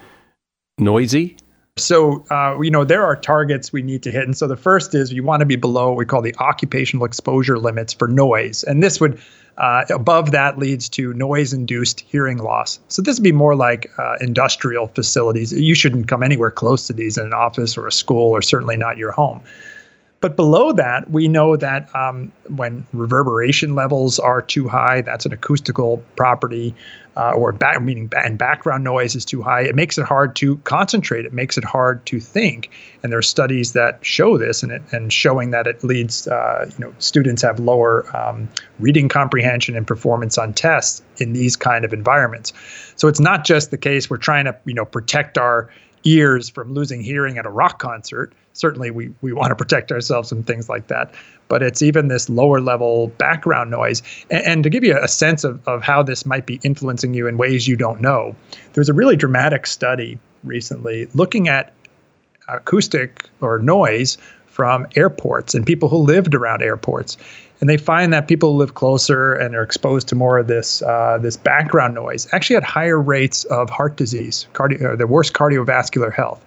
noisy? 0.78 1.36
So, 1.76 2.24
uh, 2.30 2.60
you 2.60 2.72
know, 2.72 2.84
there 2.84 3.04
are 3.04 3.14
targets 3.14 3.72
we 3.72 3.82
need 3.82 4.02
to 4.02 4.10
hit. 4.10 4.24
And 4.24 4.36
so 4.36 4.48
the 4.48 4.56
first 4.56 4.94
is 4.94 5.12
you 5.12 5.22
want 5.22 5.40
to 5.40 5.46
be 5.46 5.56
below 5.56 5.90
what 5.90 5.96
we 5.96 6.04
call 6.04 6.22
the 6.22 6.34
occupational 6.38 7.04
exposure 7.04 7.58
limits 7.58 7.92
for 7.92 8.08
noise. 8.08 8.64
And 8.64 8.82
this 8.82 9.00
would, 9.00 9.20
uh, 9.58 9.84
above 9.90 10.30
that, 10.30 10.58
leads 10.58 10.88
to 10.90 11.12
noise 11.14 11.52
induced 11.52 12.00
hearing 12.00 12.38
loss. 12.38 12.78
So 12.88 13.02
this 13.02 13.18
would 13.18 13.24
be 13.24 13.32
more 13.32 13.54
like 13.54 13.90
uh, 13.98 14.16
industrial 14.20 14.88
facilities. 14.88 15.52
You 15.52 15.74
shouldn't 15.74 16.08
come 16.08 16.22
anywhere 16.22 16.50
close 16.50 16.86
to 16.86 16.92
these 16.92 17.18
in 17.18 17.26
an 17.26 17.34
office 17.34 17.76
or 17.76 17.86
a 17.86 17.92
school, 17.92 18.30
or 18.30 18.42
certainly 18.42 18.76
not 18.76 18.96
your 18.96 19.12
home. 19.12 19.40
But 20.20 20.36
below 20.36 20.72
that, 20.72 21.10
we 21.10 21.28
know 21.28 21.56
that 21.56 21.94
um, 21.94 22.30
when 22.48 22.86
reverberation 22.92 23.74
levels 23.74 24.18
are 24.18 24.42
too 24.42 24.68
high, 24.68 25.00
that's 25.00 25.24
an 25.24 25.32
acoustical 25.32 26.02
property, 26.14 26.74
uh, 27.16 27.32
or 27.32 27.52
back, 27.52 27.82
meaning 27.82 28.10
and 28.16 28.38
background 28.38 28.84
noise 28.84 29.14
is 29.14 29.24
too 29.24 29.42
high. 29.42 29.62
It 29.62 29.74
makes 29.74 29.98
it 29.98 30.04
hard 30.04 30.36
to 30.36 30.56
concentrate. 30.58 31.24
It 31.24 31.32
makes 31.32 31.58
it 31.58 31.64
hard 31.64 32.04
to 32.06 32.20
think. 32.20 32.70
And 33.02 33.10
there 33.10 33.18
are 33.18 33.22
studies 33.22 33.72
that 33.72 34.04
show 34.04 34.38
this, 34.38 34.62
and 34.62 34.72
it, 34.72 34.82
and 34.92 35.12
showing 35.12 35.50
that 35.50 35.66
it 35.66 35.82
leads, 35.82 36.28
uh, 36.28 36.70
you 36.78 36.84
know, 36.84 36.94
students 36.98 37.42
have 37.42 37.58
lower 37.58 38.14
um, 38.16 38.48
reading 38.78 39.08
comprehension 39.08 39.76
and 39.76 39.86
performance 39.86 40.38
on 40.38 40.52
tests 40.52 41.02
in 41.18 41.32
these 41.32 41.56
kind 41.56 41.84
of 41.84 41.92
environments. 41.92 42.52
So 42.96 43.08
it's 43.08 43.20
not 43.20 43.44
just 43.44 43.70
the 43.70 43.78
case 43.78 44.08
we're 44.08 44.16
trying 44.18 44.44
to, 44.44 44.56
you 44.64 44.74
know, 44.74 44.84
protect 44.84 45.38
our 45.38 45.70
ears 46.04 46.48
from 46.48 46.72
losing 46.72 47.00
hearing 47.02 47.38
at 47.38 47.46
a 47.46 47.50
rock 47.50 47.78
concert. 47.78 48.32
Certainly, 48.60 48.90
we, 48.90 49.10
we 49.22 49.32
want 49.32 49.50
to 49.50 49.56
protect 49.56 49.90
ourselves 49.90 50.28
from 50.28 50.42
things 50.42 50.68
like 50.68 50.88
that. 50.88 51.14
But 51.48 51.62
it's 51.62 51.82
even 51.82 52.08
this 52.08 52.28
lower 52.28 52.60
level 52.60 53.08
background 53.18 53.70
noise. 53.70 54.02
And, 54.30 54.44
and, 54.44 54.64
to 54.64 54.70
give 54.70 54.84
you 54.84 54.98
a 54.98 55.08
sense 55.08 55.44
of, 55.44 55.66
of 55.66 55.82
how 55.82 56.02
this 56.02 56.26
might 56.26 56.46
be 56.46 56.60
influencing 56.62 57.14
you 57.14 57.26
in 57.26 57.38
ways 57.38 57.66
you 57.66 57.76
don't 57.76 58.00
know, 58.00 58.36
there's 58.74 58.88
a 58.88 58.94
really 58.94 59.16
dramatic 59.16 59.66
study 59.66 60.18
recently 60.44 61.08
looking 61.14 61.48
at 61.48 61.72
acoustic 62.48 63.28
or 63.40 63.58
noise 63.58 64.18
from 64.46 64.86
airports 64.96 65.54
and 65.54 65.64
people 65.64 65.88
who 65.88 65.96
lived 65.96 66.34
around 66.34 66.62
airports 66.62 67.16
and 67.60 67.68
they 67.68 67.76
find 67.76 68.12
that 68.12 68.26
people 68.26 68.52
who 68.52 68.58
live 68.58 68.74
closer 68.74 69.34
and 69.34 69.54
are 69.54 69.62
exposed 69.62 70.08
to 70.08 70.14
more 70.14 70.38
of 70.38 70.46
this 70.46 70.82
uh, 70.82 71.18
this 71.20 71.36
background 71.36 71.94
noise 71.94 72.26
actually 72.32 72.54
had 72.54 72.64
higher 72.64 73.00
rates 73.00 73.44
of 73.44 73.68
heart 73.70 73.96
disease, 73.96 74.46
cardio, 74.54 74.96
the 74.96 75.06
worst 75.06 75.34
cardiovascular 75.34 76.12
health. 76.12 76.44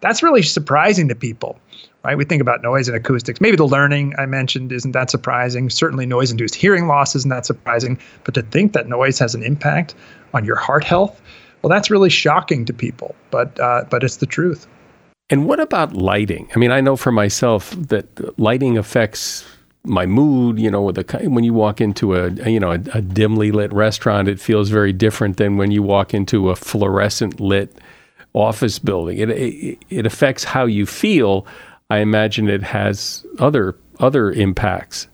That's 0.00 0.22
really 0.22 0.42
surprising 0.42 1.08
to 1.08 1.14
people, 1.14 1.58
right? 2.04 2.16
We 2.16 2.24
think 2.24 2.40
about 2.40 2.62
noise 2.62 2.88
and 2.88 2.96
acoustics. 2.96 3.40
Maybe 3.40 3.56
the 3.56 3.66
learning 3.66 4.14
I 4.18 4.26
mentioned 4.26 4.72
isn't 4.72 4.92
that 4.92 5.10
surprising. 5.10 5.70
Certainly, 5.70 6.06
noise-induced 6.06 6.54
hearing 6.54 6.86
loss 6.86 7.14
isn't 7.14 7.30
that 7.30 7.46
surprising. 7.46 7.98
But 8.24 8.34
to 8.34 8.42
think 8.42 8.72
that 8.72 8.88
noise 8.88 9.18
has 9.18 9.34
an 9.34 9.42
impact 9.42 9.94
on 10.32 10.44
your 10.44 10.56
heart 10.56 10.84
health, 10.84 11.20
well, 11.62 11.70
that's 11.70 11.90
really 11.90 12.10
shocking 12.10 12.64
to 12.64 12.72
people. 12.72 13.14
But 13.30 13.58
uh, 13.60 13.84
but 13.90 14.02
it's 14.02 14.16
the 14.16 14.26
truth. 14.26 14.66
And 15.28 15.46
what 15.46 15.60
about 15.60 15.94
lighting? 15.94 16.50
I 16.56 16.58
mean, 16.58 16.72
I 16.72 16.80
know 16.80 16.96
for 16.96 17.12
myself 17.12 17.70
that 17.72 18.38
lighting 18.38 18.76
affects 18.76 19.44
my 19.84 20.04
mood, 20.04 20.58
you 20.58 20.70
know, 20.70 20.90
the, 20.92 21.02
when 21.28 21.44
you 21.44 21.54
walk 21.54 21.80
into 21.80 22.14
a, 22.14 22.30
you 22.50 22.60
know, 22.60 22.72
a, 22.72 22.80
a, 22.92 23.00
dimly 23.00 23.50
lit 23.50 23.72
restaurant, 23.72 24.28
it 24.28 24.38
feels 24.38 24.68
very 24.68 24.92
different 24.92 25.38
than 25.38 25.56
when 25.56 25.70
you 25.70 25.82
walk 25.82 26.12
into 26.12 26.50
a 26.50 26.56
fluorescent 26.56 27.40
lit 27.40 27.78
office 28.32 28.78
building. 28.78 29.18
It, 29.18 29.30
it, 29.30 29.78
it 29.88 30.06
affects 30.06 30.44
how 30.44 30.66
you 30.66 30.86
feel. 30.86 31.46
I 31.90 31.98
imagine 31.98 32.48
it 32.48 32.62
has 32.62 33.26
other 33.38 33.76
other 33.98 34.30
impacts. 34.30 35.08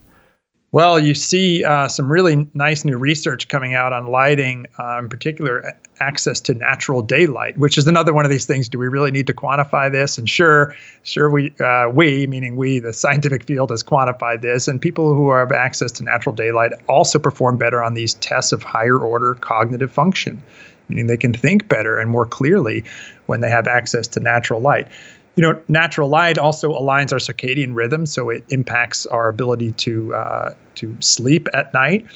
Well, 0.72 0.98
you 0.98 1.14
see 1.14 1.64
uh, 1.64 1.88
some 1.88 2.12
really 2.12 2.46
nice 2.52 2.84
new 2.84 2.98
research 2.98 3.48
coming 3.48 3.72
out 3.74 3.94
on 3.94 4.08
lighting, 4.08 4.66
uh, 4.78 4.98
in 4.98 5.08
particular 5.08 5.72
access 6.00 6.38
to 6.42 6.54
natural 6.54 7.00
daylight, 7.00 7.56
which 7.56 7.78
is 7.78 7.86
another 7.86 8.12
one 8.12 8.26
of 8.26 8.30
these 8.30 8.44
things. 8.44 8.68
Do 8.68 8.78
we 8.78 8.88
really 8.88 9.10
need 9.10 9.26
to 9.28 9.32
quantify 9.32 9.90
this? 9.90 10.18
And 10.18 10.28
sure, 10.28 10.76
sure, 11.02 11.30
we 11.30 11.54
uh, 11.60 11.88
we 11.88 12.26
meaning 12.26 12.56
we, 12.56 12.80
the 12.80 12.92
scientific 12.92 13.44
field, 13.44 13.70
has 13.70 13.82
quantified 13.82 14.42
this, 14.42 14.68
and 14.68 14.78
people 14.78 15.14
who 15.14 15.30
have 15.30 15.50
access 15.50 15.92
to 15.92 16.04
natural 16.04 16.34
daylight 16.34 16.72
also 16.88 17.18
perform 17.18 17.56
better 17.56 17.82
on 17.82 17.94
these 17.94 18.14
tests 18.14 18.52
of 18.52 18.62
higher 18.62 18.98
order 18.98 19.34
cognitive 19.36 19.90
function, 19.90 20.42
meaning 20.88 21.06
they 21.06 21.16
can 21.16 21.32
think 21.32 21.68
better 21.68 21.98
and 21.98 22.10
more 22.10 22.26
clearly 22.26 22.84
when 23.26 23.40
they 23.40 23.50
have 23.50 23.66
access 23.66 24.06
to 24.06 24.20
natural 24.20 24.60
light 24.60 24.88
you 25.36 25.42
know, 25.42 25.60
natural 25.68 26.08
light 26.08 26.38
also 26.38 26.72
aligns 26.72 27.12
our 27.12 27.18
circadian 27.18 27.74
rhythm, 27.74 28.06
so 28.06 28.30
it 28.30 28.42
impacts 28.48 29.04
our 29.06 29.28
ability 29.28 29.72
to 29.72 30.14
uh, 30.14 30.54
to 30.76 30.96
sleep 31.00 31.46
at 31.52 31.72
night. 31.74 32.06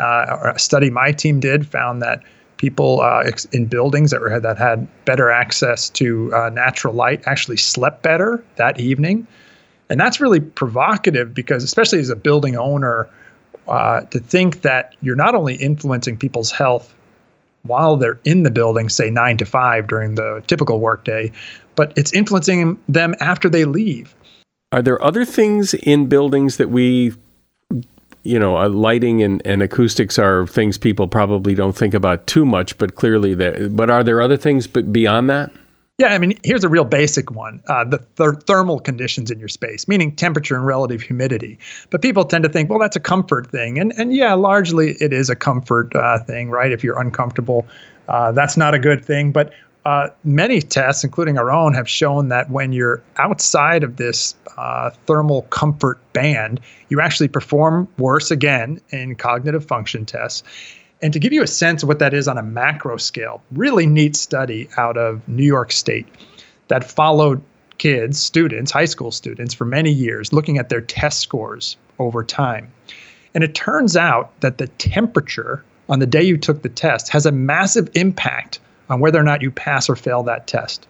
Uh, 0.00 0.52
a 0.54 0.58
study 0.58 0.88
my 0.88 1.12
team 1.12 1.40
did 1.40 1.66
found 1.66 2.00
that 2.00 2.22
people 2.56 3.02
uh, 3.02 3.30
in 3.52 3.66
buildings 3.66 4.10
that 4.10 4.20
were 4.22 4.40
that 4.40 4.56
had 4.56 4.88
better 5.04 5.30
access 5.30 5.90
to 5.90 6.34
uh, 6.34 6.48
natural 6.48 6.94
light 6.94 7.22
actually 7.26 7.58
slept 7.58 8.02
better 8.02 8.42
that 8.56 8.80
evening, 8.80 9.26
and 9.90 10.00
that's 10.00 10.18
really 10.18 10.40
provocative 10.40 11.34
because, 11.34 11.62
especially 11.62 11.98
as 12.00 12.08
a 12.08 12.16
building 12.16 12.56
owner, 12.56 13.10
uh, 13.68 14.00
to 14.02 14.18
think 14.18 14.62
that 14.62 14.94
you're 15.02 15.16
not 15.16 15.34
only 15.34 15.54
influencing 15.56 16.16
people's 16.16 16.50
health 16.50 16.94
while 17.62 17.96
they're 17.96 18.18
in 18.24 18.42
the 18.42 18.50
building, 18.50 18.88
say 18.88 19.10
nine 19.10 19.36
to 19.38 19.44
five 19.44 19.86
during 19.86 20.14
the 20.14 20.42
typical 20.46 20.80
workday, 20.80 21.30
but 21.76 21.92
it's 21.96 22.12
influencing 22.12 22.78
them 22.88 23.14
after 23.20 23.48
they 23.48 23.64
leave. 23.64 24.14
Are 24.72 24.82
there 24.82 25.02
other 25.02 25.24
things 25.24 25.74
in 25.74 26.06
buildings 26.06 26.56
that 26.56 26.70
we, 26.70 27.14
you 28.22 28.38
know, 28.38 28.56
uh, 28.56 28.68
lighting 28.68 29.22
and, 29.22 29.44
and 29.44 29.62
acoustics 29.62 30.18
are 30.18 30.46
things 30.46 30.78
people 30.78 31.08
probably 31.08 31.54
don't 31.54 31.76
think 31.76 31.92
about 31.92 32.26
too 32.26 32.46
much, 32.46 32.78
but 32.78 32.94
clearly 32.94 33.34
there. 33.34 33.68
But 33.68 33.90
are 33.90 34.04
there 34.04 34.20
other 34.20 34.36
things 34.36 34.66
but 34.66 34.92
beyond 34.92 35.28
that? 35.30 35.50
Yeah, 36.00 36.14
I 36.14 36.18
mean, 36.18 36.32
here's 36.42 36.64
a 36.64 36.68
real 36.70 36.86
basic 36.86 37.30
one 37.30 37.62
uh, 37.68 37.84
the 37.84 37.98
th- 38.16 38.42
thermal 38.46 38.80
conditions 38.80 39.30
in 39.30 39.38
your 39.38 39.48
space, 39.48 39.86
meaning 39.86 40.16
temperature 40.16 40.56
and 40.56 40.64
relative 40.64 41.02
humidity. 41.02 41.58
But 41.90 42.00
people 42.00 42.24
tend 42.24 42.42
to 42.44 42.48
think, 42.48 42.70
well, 42.70 42.78
that's 42.78 42.96
a 42.96 43.00
comfort 43.00 43.50
thing. 43.50 43.78
And, 43.78 43.92
and 43.98 44.14
yeah, 44.14 44.32
largely 44.32 44.92
it 44.92 45.12
is 45.12 45.28
a 45.28 45.36
comfort 45.36 45.94
uh, 45.94 46.20
thing, 46.20 46.48
right? 46.48 46.72
If 46.72 46.82
you're 46.82 46.98
uncomfortable, 46.98 47.66
uh, 48.08 48.32
that's 48.32 48.56
not 48.56 48.72
a 48.72 48.78
good 48.78 49.04
thing. 49.04 49.30
But 49.30 49.52
uh, 49.84 50.08
many 50.24 50.62
tests, 50.62 51.04
including 51.04 51.36
our 51.36 51.50
own, 51.50 51.74
have 51.74 51.86
shown 51.86 52.28
that 52.28 52.48
when 52.48 52.72
you're 52.72 53.02
outside 53.18 53.84
of 53.84 53.96
this 53.96 54.34
uh, 54.56 54.88
thermal 55.06 55.42
comfort 55.50 55.98
band, 56.14 56.60
you 56.88 57.02
actually 57.02 57.28
perform 57.28 57.86
worse 57.98 58.30
again 58.30 58.80
in 58.88 59.16
cognitive 59.16 59.66
function 59.66 60.06
tests. 60.06 60.42
And 61.02 61.12
to 61.12 61.18
give 61.18 61.32
you 61.32 61.42
a 61.42 61.46
sense 61.46 61.82
of 61.82 61.88
what 61.88 61.98
that 62.00 62.12
is 62.12 62.28
on 62.28 62.36
a 62.36 62.42
macro 62.42 62.96
scale, 62.98 63.42
really 63.52 63.86
neat 63.86 64.16
study 64.16 64.68
out 64.76 64.98
of 64.98 65.26
New 65.26 65.44
York 65.44 65.72
State 65.72 66.06
that 66.68 66.84
followed 66.84 67.42
kids, 67.78 68.22
students, 68.22 68.70
high 68.70 68.84
school 68.84 69.10
students, 69.10 69.54
for 69.54 69.64
many 69.64 69.90
years, 69.90 70.32
looking 70.32 70.58
at 70.58 70.68
their 70.68 70.82
test 70.82 71.20
scores 71.20 71.76
over 71.98 72.22
time. 72.22 72.70
And 73.34 73.42
it 73.42 73.54
turns 73.54 73.96
out 73.96 74.38
that 74.40 74.58
the 74.58 74.66
temperature 74.66 75.64
on 75.88 75.98
the 75.98 76.06
day 76.06 76.22
you 76.22 76.36
took 76.36 76.62
the 76.62 76.68
test 76.68 77.08
has 77.08 77.24
a 77.24 77.32
massive 77.32 77.88
impact 77.94 78.60
on 78.90 79.00
whether 79.00 79.18
or 79.18 79.22
not 79.22 79.40
you 79.40 79.50
pass 79.50 79.88
or 79.88 79.96
fail 79.96 80.22
that 80.24 80.46
test. 80.46 80.86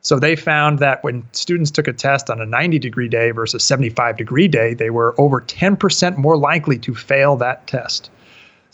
So 0.00 0.18
they 0.18 0.36
found 0.36 0.80
that 0.80 1.02
when 1.02 1.26
students 1.32 1.70
took 1.70 1.88
a 1.88 1.92
test 1.92 2.30
on 2.30 2.40
a 2.40 2.46
90 2.46 2.78
degree 2.78 3.08
day 3.08 3.30
versus 3.30 3.64
75 3.64 4.16
degree 4.16 4.48
day, 4.48 4.74
they 4.74 4.90
were 4.90 5.14
over 5.18 5.40
10% 5.40 6.16
more 6.16 6.36
likely 6.36 6.78
to 6.78 6.94
fail 6.94 7.36
that 7.36 7.66
test. 7.66 8.10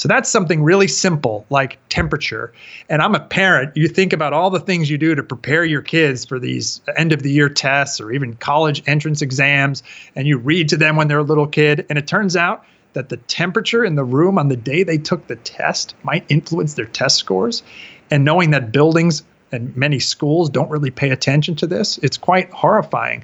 So 0.00 0.08
that's 0.08 0.30
something 0.30 0.62
really 0.62 0.88
simple 0.88 1.44
like 1.50 1.78
temperature. 1.90 2.54
And 2.88 3.02
I'm 3.02 3.14
a 3.14 3.20
parent. 3.20 3.76
You 3.76 3.86
think 3.86 4.14
about 4.14 4.32
all 4.32 4.48
the 4.48 4.58
things 4.58 4.88
you 4.88 4.96
do 4.96 5.14
to 5.14 5.22
prepare 5.22 5.62
your 5.62 5.82
kids 5.82 6.24
for 6.24 6.38
these 6.38 6.80
end 6.96 7.12
of 7.12 7.22
the 7.22 7.30
year 7.30 7.50
tests 7.50 8.00
or 8.00 8.10
even 8.10 8.34
college 8.36 8.82
entrance 8.86 9.20
exams, 9.20 9.82
and 10.16 10.26
you 10.26 10.38
read 10.38 10.70
to 10.70 10.78
them 10.78 10.96
when 10.96 11.08
they're 11.08 11.18
a 11.18 11.22
little 11.22 11.46
kid. 11.46 11.84
And 11.90 11.98
it 11.98 12.06
turns 12.06 12.34
out 12.34 12.64
that 12.94 13.10
the 13.10 13.18
temperature 13.18 13.84
in 13.84 13.96
the 13.96 14.02
room 14.02 14.38
on 14.38 14.48
the 14.48 14.56
day 14.56 14.84
they 14.84 14.96
took 14.96 15.26
the 15.26 15.36
test 15.36 15.94
might 16.02 16.24
influence 16.30 16.72
their 16.72 16.86
test 16.86 17.16
scores. 17.16 17.62
And 18.10 18.24
knowing 18.24 18.52
that 18.52 18.72
buildings 18.72 19.22
and 19.52 19.76
many 19.76 19.98
schools 19.98 20.48
don't 20.48 20.70
really 20.70 20.90
pay 20.90 21.10
attention 21.10 21.56
to 21.56 21.66
this, 21.66 21.98
it's 21.98 22.16
quite 22.16 22.50
horrifying. 22.52 23.22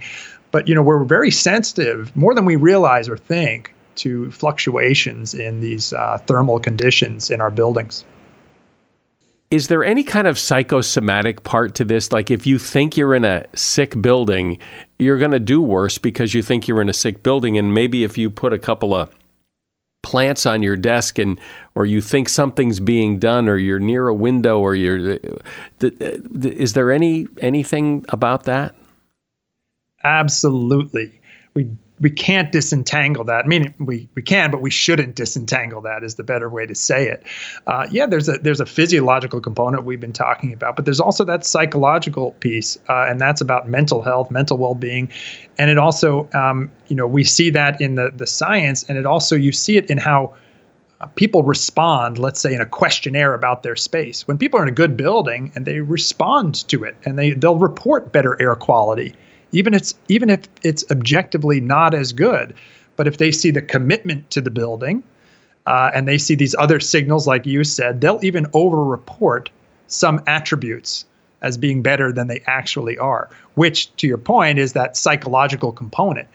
But 0.50 0.68
you 0.68 0.74
know, 0.74 0.82
we're 0.82 1.04
very 1.04 1.30
sensitive, 1.30 2.14
more 2.14 2.34
than 2.34 2.44
we 2.44 2.56
realize 2.56 3.08
or 3.08 3.16
think, 3.16 3.72
to 3.96 4.30
fluctuations 4.30 5.34
in 5.34 5.60
these 5.60 5.92
uh, 5.92 6.18
thermal 6.26 6.60
conditions 6.60 7.30
in 7.30 7.40
our 7.40 7.50
buildings. 7.50 8.04
Is 9.50 9.68
there 9.68 9.84
any 9.84 10.02
kind 10.02 10.26
of 10.26 10.38
psychosomatic 10.38 11.44
part 11.44 11.76
to 11.76 11.84
this? 11.84 12.10
Like, 12.10 12.32
if 12.32 12.46
you 12.46 12.58
think 12.58 12.96
you're 12.96 13.14
in 13.14 13.24
a 13.24 13.46
sick 13.54 14.00
building, 14.02 14.58
you're 14.98 15.18
going 15.18 15.30
to 15.30 15.40
do 15.40 15.62
worse 15.62 15.98
because 15.98 16.34
you 16.34 16.42
think 16.42 16.66
you're 16.66 16.82
in 16.82 16.88
a 16.88 16.92
sick 16.94 17.22
building. 17.22 17.56
And 17.56 17.72
maybe 17.72 18.02
if 18.02 18.18
you 18.18 18.28
put 18.28 18.52
a 18.52 18.58
couple 18.58 18.92
of 18.92 19.14
plants 20.06 20.46
on 20.46 20.62
your 20.62 20.76
desk 20.76 21.18
and 21.18 21.40
or 21.74 21.84
you 21.84 22.00
think 22.00 22.28
something's 22.28 22.78
being 22.78 23.18
done 23.18 23.48
or 23.48 23.56
you're 23.56 23.80
near 23.80 24.06
a 24.06 24.14
window 24.14 24.60
or 24.60 24.72
you're 24.72 25.18
is 25.80 26.74
there 26.74 26.92
any 26.92 27.26
anything 27.38 28.04
about 28.10 28.44
that 28.44 28.76
absolutely 30.04 31.20
we 31.54 31.68
we 32.00 32.10
can't 32.10 32.52
disentangle 32.52 33.24
that. 33.24 33.44
I 33.44 33.48
mean, 33.48 33.72
we, 33.78 34.08
we 34.14 34.22
can, 34.22 34.50
but 34.50 34.60
we 34.60 34.70
shouldn't 34.70 35.14
disentangle 35.14 35.80
that. 35.82 36.04
Is 36.04 36.16
the 36.16 36.22
better 36.22 36.48
way 36.48 36.66
to 36.66 36.74
say 36.74 37.08
it. 37.08 37.24
Uh, 37.66 37.86
yeah, 37.90 38.06
there's 38.06 38.28
a 38.28 38.38
there's 38.38 38.60
a 38.60 38.66
physiological 38.66 39.40
component 39.40 39.84
we've 39.84 40.00
been 40.00 40.12
talking 40.12 40.52
about, 40.52 40.76
but 40.76 40.84
there's 40.84 41.00
also 41.00 41.24
that 41.24 41.44
psychological 41.44 42.32
piece, 42.32 42.76
uh, 42.88 43.06
and 43.08 43.20
that's 43.20 43.40
about 43.40 43.68
mental 43.68 44.02
health, 44.02 44.30
mental 44.30 44.58
well-being, 44.58 45.10
and 45.58 45.70
it 45.70 45.78
also, 45.78 46.28
um, 46.34 46.70
you 46.88 46.96
know, 46.96 47.06
we 47.06 47.24
see 47.24 47.50
that 47.50 47.80
in 47.80 47.94
the 47.94 48.10
the 48.14 48.26
science, 48.26 48.82
and 48.84 48.98
it 48.98 49.06
also 49.06 49.34
you 49.34 49.52
see 49.52 49.76
it 49.76 49.90
in 49.90 49.96
how 49.98 50.34
uh, 51.00 51.06
people 51.06 51.42
respond, 51.42 52.18
let's 52.18 52.40
say 52.40 52.54
in 52.54 52.60
a 52.60 52.66
questionnaire 52.66 53.34
about 53.34 53.62
their 53.62 53.76
space. 53.76 54.26
When 54.26 54.38
people 54.38 54.58
are 54.60 54.62
in 54.62 54.68
a 54.68 54.72
good 54.72 54.96
building 54.96 55.52
and 55.54 55.66
they 55.66 55.80
respond 55.80 56.66
to 56.68 56.84
it 56.84 56.96
and 57.04 57.18
they, 57.18 57.32
they'll 57.32 57.58
report 57.58 58.12
better 58.12 58.40
air 58.40 58.54
quality 58.54 59.14
even 59.52 59.74
it's 59.74 59.94
even 60.08 60.30
if 60.30 60.40
it's 60.62 60.84
objectively 60.90 61.60
not 61.60 61.94
as 61.94 62.12
good 62.12 62.54
but 62.96 63.06
if 63.06 63.18
they 63.18 63.30
see 63.30 63.50
the 63.50 63.62
commitment 63.62 64.30
to 64.30 64.40
the 64.40 64.50
building 64.50 65.02
uh, 65.66 65.90
and 65.94 66.06
they 66.06 66.18
see 66.18 66.34
these 66.34 66.54
other 66.58 66.80
signals 66.80 67.26
like 67.26 67.46
you 67.46 67.64
said 67.64 68.00
they'll 68.00 68.20
even 68.22 68.46
over 68.52 68.82
report 68.82 69.50
some 69.88 70.22
attributes 70.26 71.04
as 71.42 71.56
being 71.58 71.82
better 71.82 72.12
than 72.12 72.26
they 72.26 72.42
actually 72.46 72.98
are 72.98 73.28
which 73.54 73.94
to 73.96 74.06
your 74.06 74.18
point 74.18 74.58
is 74.58 74.72
that 74.72 74.96
psychological 74.96 75.72
component 75.72 76.28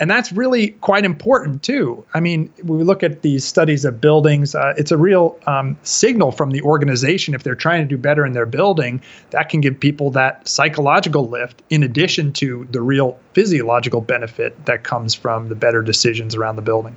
and 0.00 0.10
that's 0.10 0.32
really 0.32 0.68
quite 0.80 1.04
important 1.04 1.62
too. 1.62 2.04
I 2.14 2.20
mean, 2.20 2.52
we 2.64 2.82
look 2.82 3.02
at 3.02 3.20
these 3.20 3.44
studies 3.44 3.84
of 3.84 4.00
buildings, 4.00 4.54
uh, 4.54 4.72
it's 4.76 4.90
a 4.90 4.96
real 4.96 5.38
um, 5.46 5.76
signal 5.82 6.32
from 6.32 6.50
the 6.50 6.62
organization 6.62 7.34
if 7.34 7.42
they're 7.42 7.54
trying 7.54 7.82
to 7.82 7.86
do 7.86 7.98
better 7.98 8.24
in 8.24 8.32
their 8.32 8.46
building. 8.46 9.02
That 9.30 9.50
can 9.50 9.60
give 9.60 9.78
people 9.78 10.10
that 10.12 10.48
psychological 10.48 11.28
lift 11.28 11.62
in 11.68 11.82
addition 11.82 12.32
to 12.34 12.66
the 12.70 12.80
real 12.80 13.20
physiological 13.34 14.00
benefit 14.00 14.64
that 14.64 14.82
comes 14.82 15.14
from 15.14 15.48
the 15.48 15.54
better 15.54 15.82
decisions 15.82 16.34
around 16.34 16.56
the 16.56 16.62
building. 16.62 16.96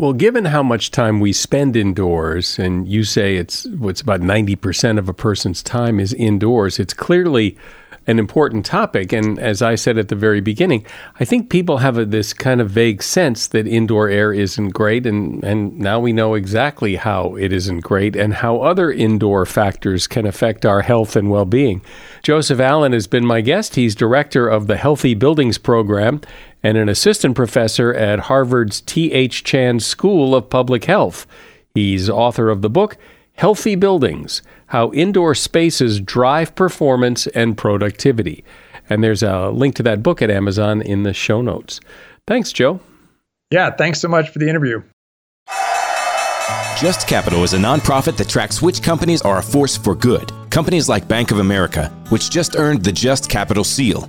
Well, 0.00 0.12
given 0.12 0.44
how 0.44 0.62
much 0.62 0.92
time 0.92 1.18
we 1.18 1.32
spend 1.32 1.74
indoors, 1.74 2.56
and 2.56 2.86
you 2.86 3.02
say 3.02 3.34
it's 3.34 3.66
what's 3.66 4.00
about 4.00 4.20
90% 4.20 4.96
of 4.96 5.08
a 5.08 5.12
person's 5.12 5.60
time 5.60 5.98
is 5.98 6.14
indoors, 6.14 6.78
it's 6.78 6.94
clearly 6.94 7.58
an 8.08 8.18
important 8.18 8.64
topic. 8.64 9.12
And 9.12 9.38
as 9.38 9.60
I 9.60 9.74
said 9.74 9.98
at 9.98 10.08
the 10.08 10.16
very 10.16 10.40
beginning, 10.40 10.84
I 11.20 11.26
think 11.26 11.50
people 11.50 11.78
have 11.78 11.98
a, 11.98 12.06
this 12.06 12.32
kind 12.32 12.62
of 12.62 12.70
vague 12.70 13.02
sense 13.02 13.46
that 13.48 13.66
indoor 13.66 14.08
air 14.08 14.32
isn't 14.32 14.70
great. 14.70 15.06
And, 15.06 15.44
and 15.44 15.78
now 15.78 16.00
we 16.00 16.14
know 16.14 16.32
exactly 16.32 16.96
how 16.96 17.36
it 17.36 17.52
isn't 17.52 17.80
great 17.80 18.16
and 18.16 18.34
how 18.34 18.62
other 18.62 18.90
indoor 18.90 19.44
factors 19.44 20.06
can 20.06 20.24
affect 20.24 20.64
our 20.64 20.80
health 20.80 21.16
and 21.16 21.30
well 21.30 21.44
being. 21.44 21.82
Joseph 22.22 22.58
Allen 22.58 22.94
has 22.94 23.06
been 23.06 23.26
my 23.26 23.42
guest. 23.42 23.74
He's 23.74 23.94
director 23.94 24.48
of 24.48 24.68
the 24.68 24.78
Healthy 24.78 25.12
Buildings 25.12 25.58
Program 25.58 26.22
and 26.62 26.78
an 26.78 26.88
assistant 26.88 27.36
professor 27.36 27.92
at 27.92 28.20
Harvard's 28.20 28.80
T.H. 28.80 29.44
Chan 29.44 29.80
School 29.80 30.34
of 30.34 30.48
Public 30.48 30.86
Health. 30.86 31.26
He's 31.74 32.08
author 32.08 32.48
of 32.48 32.62
the 32.62 32.70
book, 32.70 32.96
Healthy 33.38 33.76
Buildings 33.76 34.42
How 34.66 34.90
Indoor 34.90 35.32
Spaces 35.32 36.00
Drive 36.00 36.56
Performance 36.56 37.28
and 37.28 37.56
Productivity. 37.56 38.44
And 38.90 39.04
there's 39.04 39.22
a 39.22 39.50
link 39.50 39.76
to 39.76 39.84
that 39.84 40.02
book 40.02 40.20
at 40.20 40.28
Amazon 40.28 40.82
in 40.82 41.04
the 41.04 41.12
show 41.12 41.40
notes. 41.40 41.78
Thanks, 42.26 42.52
Joe. 42.52 42.80
Yeah, 43.52 43.70
thanks 43.70 44.00
so 44.00 44.08
much 44.08 44.30
for 44.30 44.40
the 44.40 44.48
interview. 44.48 44.82
Just 46.80 47.06
Capital 47.06 47.44
is 47.44 47.54
a 47.54 47.58
nonprofit 47.58 48.16
that 48.16 48.28
tracks 48.28 48.60
which 48.60 48.82
companies 48.82 49.22
are 49.22 49.38
a 49.38 49.42
force 49.42 49.76
for 49.76 49.94
good. 49.94 50.32
Companies 50.50 50.88
like 50.88 51.06
Bank 51.06 51.30
of 51.30 51.38
America, 51.38 51.90
which 52.08 52.30
just 52.30 52.56
earned 52.56 52.82
the 52.82 52.92
Just 52.92 53.30
Capital 53.30 53.62
seal. 53.62 54.08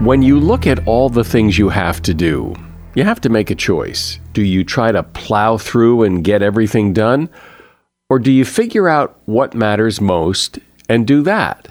When 0.00 0.22
you 0.22 0.40
look 0.40 0.66
at 0.66 0.88
all 0.88 1.10
the 1.10 1.24
things 1.24 1.58
you 1.58 1.68
have 1.68 2.00
to 2.02 2.14
do, 2.14 2.54
you 2.94 3.04
have 3.04 3.20
to 3.20 3.28
make 3.28 3.50
a 3.50 3.54
choice. 3.54 4.18
Do 4.32 4.42
you 4.42 4.64
try 4.64 4.92
to 4.92 5.02
plow 5.02 5.58
through 5.58 6.04
and 6.04 6.24
get 6.24 6.40
everything 6.40 6.94
done? 6.94 7.28
Or 8.08 8.18
do 8.18 8.32
you 8.32 8.46
figure 8.46 8.88
out 8.88 9.20
what 9.26 9.52
matters 9.52 10.00
most 10.00 10.58
and 10.88 11.06
do 11.06 11.22
that? 11.24 11.68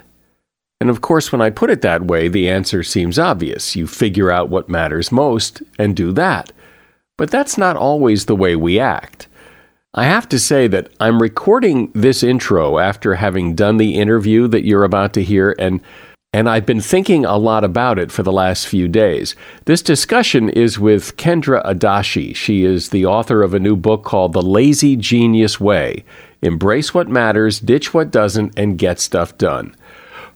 And 0.79 0.91
of 0.91 1.01
course, 1.01 1.31
when 1.31 1.41
I 1.41 1.49
put 1.49 1.71
it 1.71 1.81
that 1.81 2.03
way, 2.03 2.27
the 2.27 2.47
answer 2.47 2.83
seems 2.83 3.17
obvious. 3.17 3.75
You 3.75 3.87
figure 3.87 4.29
out 4.29 4.49
what 4.49 4.69
matters 4.69 5.11
most 5.11 5.63
and 5.79 5.95
do 5.95 6.11
that. 6.11 6.51
But 7.17 7.31
that's 7.31 7.57
not 7.57 7.77
always 7.77 8.25
the 8.25 8.35
way 8.35 8.55
we 8.55 8.79
act. 8.79 9.27
I 9.95 10.03
have 10.03 10.29
to 10.29 10.37
say 10.37 10.67
that 10.67 10.91
I'm 10.99 11.19
recording 11.19 11.91
this 11.95 12.21
intro 12.21 12.77
after 12.77 13.15
having 13.15 13.55
done 13.55 13.77
the 13.77 13.95
interview 13.95 14.47
that 14.49 14.65
you're 14.65 14.83
about 14.83 15.13
to 15.13 15.23
hear, 15.23 15.55
and 15.57 15.81
and 16.31 16.47
I've 16.47 16.65
been 16.65 16.81
thinking 16.81 17.25
a 17.25 17.37
lot 17.37 17.63
about 17.63 17.97
it 17.97 18.11
for 18.11 18.21
the 18.21 18.31
last 18.31 18.67
few 18.67 18.87
days. 18.87 19.35
This 19.65 19.81
discussion 19.81 20.49
is 20.49 20.77
with 20.77 21.17
Kendra 21.17 21.65
Adachi. 21.65 22.35
She 22.35 22.63
is 22.63 22.89
the 22.89 23.05
author 23.05 23.41
of 23.41 23.55
a 23.55 23.59
new 23.59 23.75
book 23.75 24.03
called 24.03 24.33
The 24.33 24.41
Lazy 24.41 24.95
Genius 24.95 25.59
Way 25.59 26.03
Embrace 26.41 26.93
What 26.93 27.09
Matters, 27.09 27.59
Ditch 27.59 27.93
What 27.93 28.11
Doesn't, 28.11 28.57
and 28.57 28.77
Get 28.77 28.99
Stuff 28.99 29.37
Done. 29.37 29.75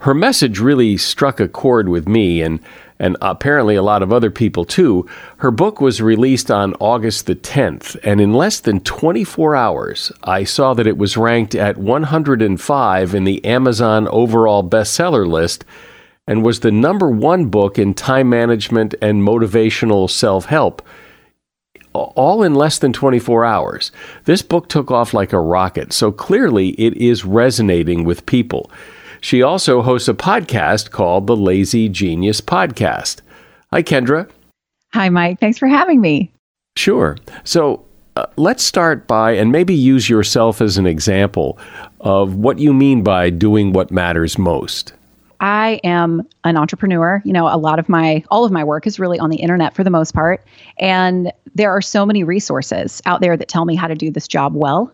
Her 0.03 0.13
message 0.13 0.59
really 0.59 0.97
struck 0.97 1.39
a 1.39 1.47
chord 1.47 1.87
with 1.87 2.09
me 2.09 2.41
and 2.41 2.59
and 2.99 3.15
apparently 3.21 3.75
a 3.75 3.81
lot 3.81 4.03
of 4.03 4.13
other 4.13 4.29
people 4.29 4.65
too. 4.65 5.07
Her 5.37 5.49
book 5.49 5.81
was 5.81 6.01
released 6.01 6.51
on 6.51 6.73
August 6.75 7.25
the 7.25 7.35
10th, 7.35 7.97
and 8.03 8.21
in 8.21 8.33
less 8.33 8.59
than 8.59 8.81
24 8.81 9.55
hours, 9.55 10.11
I 10.23 10.43
saw 10.43 10.73
that 10.73 10.87
it 10.87 10.97
was 10.97 11.17
ranked 11.17 11.55
at 11.55 11.77
105 11.77 13.15
in 13.15 13.23
the 13.23 13.43
Amazon 13.43 14.07
overall 14.09 14.63
bestseller 14.63 15.27
list 15.27 15.65
and 16.27 16.43
was 16.43 16.59
the 16.59 16.71
number 16.71 17.09
one 17.09 17.45
book 17.47 17.79
in 17.79 17.93
time 17.93 18.29
management 18.29 18.95
and 19.01 19.21
motivational 19.21 20.09
self 20.09 20.45
help, 20.45 20.81
all 21.93 22.43
in 22.43 22.55
less 22.55 22.77
than 22.77 22.91
24 22.91 23.45
hours. 23.45 23.91
This 24.25 24.41
book 24.41 24.67
took 24.67 24.91
off 24.91 25.13
like 25.13 25.31
a 25.31 25.39
rocket, 25.39 25.93
so 25.93 26.11
clearly 26.11 26.69
it 26.71 26.93
is 26.97 27.25
resonating 27.25 28.03
with 28.03 28.25
people. 28.25 28.69
She 29.23 29.41
also 29.41 29.81
hosts 29.81 30.09
a 30.09 30.13
podcast 30.13 30.91
called 30.91 31.27
the 31.27 31.37
Lazy 31.37 31.87
Genius 31.87 32.41
Podcast. 32.41 33.21
Hi, 33.71 33.81
Kendra. 33.81 34.29
Hi, 34.91 35.07
Mike. 35.07 35.39
Thanks 35.39 35.57
for 35.57 35.67
having 35.69 36.01
me. 36.01 36.29
Sure. 36.75 37.17
So, 37.45 37.85
uh, 38.17 38.25
let's 38.35 38.65
start 38.65 39.07
by 39.07 39.31
and 39.31 39.49
maybe 39.49 39.73
use 39.73 40.09
yourself 40.09 40.59
as 40.59 40.77
an 40.77 40.85
example 40.85 41.57
of 42.01 42.35
what 42.35 42.59
you 42.59 42.73
mean 42.73 43.01
by 43.01 43.29
doing 43.29 43.71
what 43.71 43.91
matters 43.91 44.37
most. 44.37 44.91
I 45.39 45.79
am 45.85 46.27
an 46.43 46.57
entrepreneur. 46.57 47.21
You 47.23 47.31
know, 47.31 47.47
a 47.47 47.55
lot 47.55 47.79
of 47.79 47.87
my, 47.87 48.25
all 48.29 48.43
of 48.43 48.51
my 48.51 48.65
work 48.65 48.85
is 48.85 48.99
really 48.99 49.19
on 49.19 49.29
the 49.29 49.37
internet 49.37 49.73
for 49.73 49.85
the 49.85 49.89
most 49.89 50.13
part. 50.13 50.43
And 50.79 51.31
there 51.55 51.71
are 51.71 51.81
so 51.81 52.05
many 52.05 52.25
resources 52.25 53.01
out 53.05 53.21
there 53.21 53.37
that 53.37 53.47
tell 53.47 53.63
me 53.63 53.75
how 53.75 53.87
to 53.87 53.95
do 53.95 54.11
this 54.11 54.27
job 54.27 54.53
well. 54.53 54.91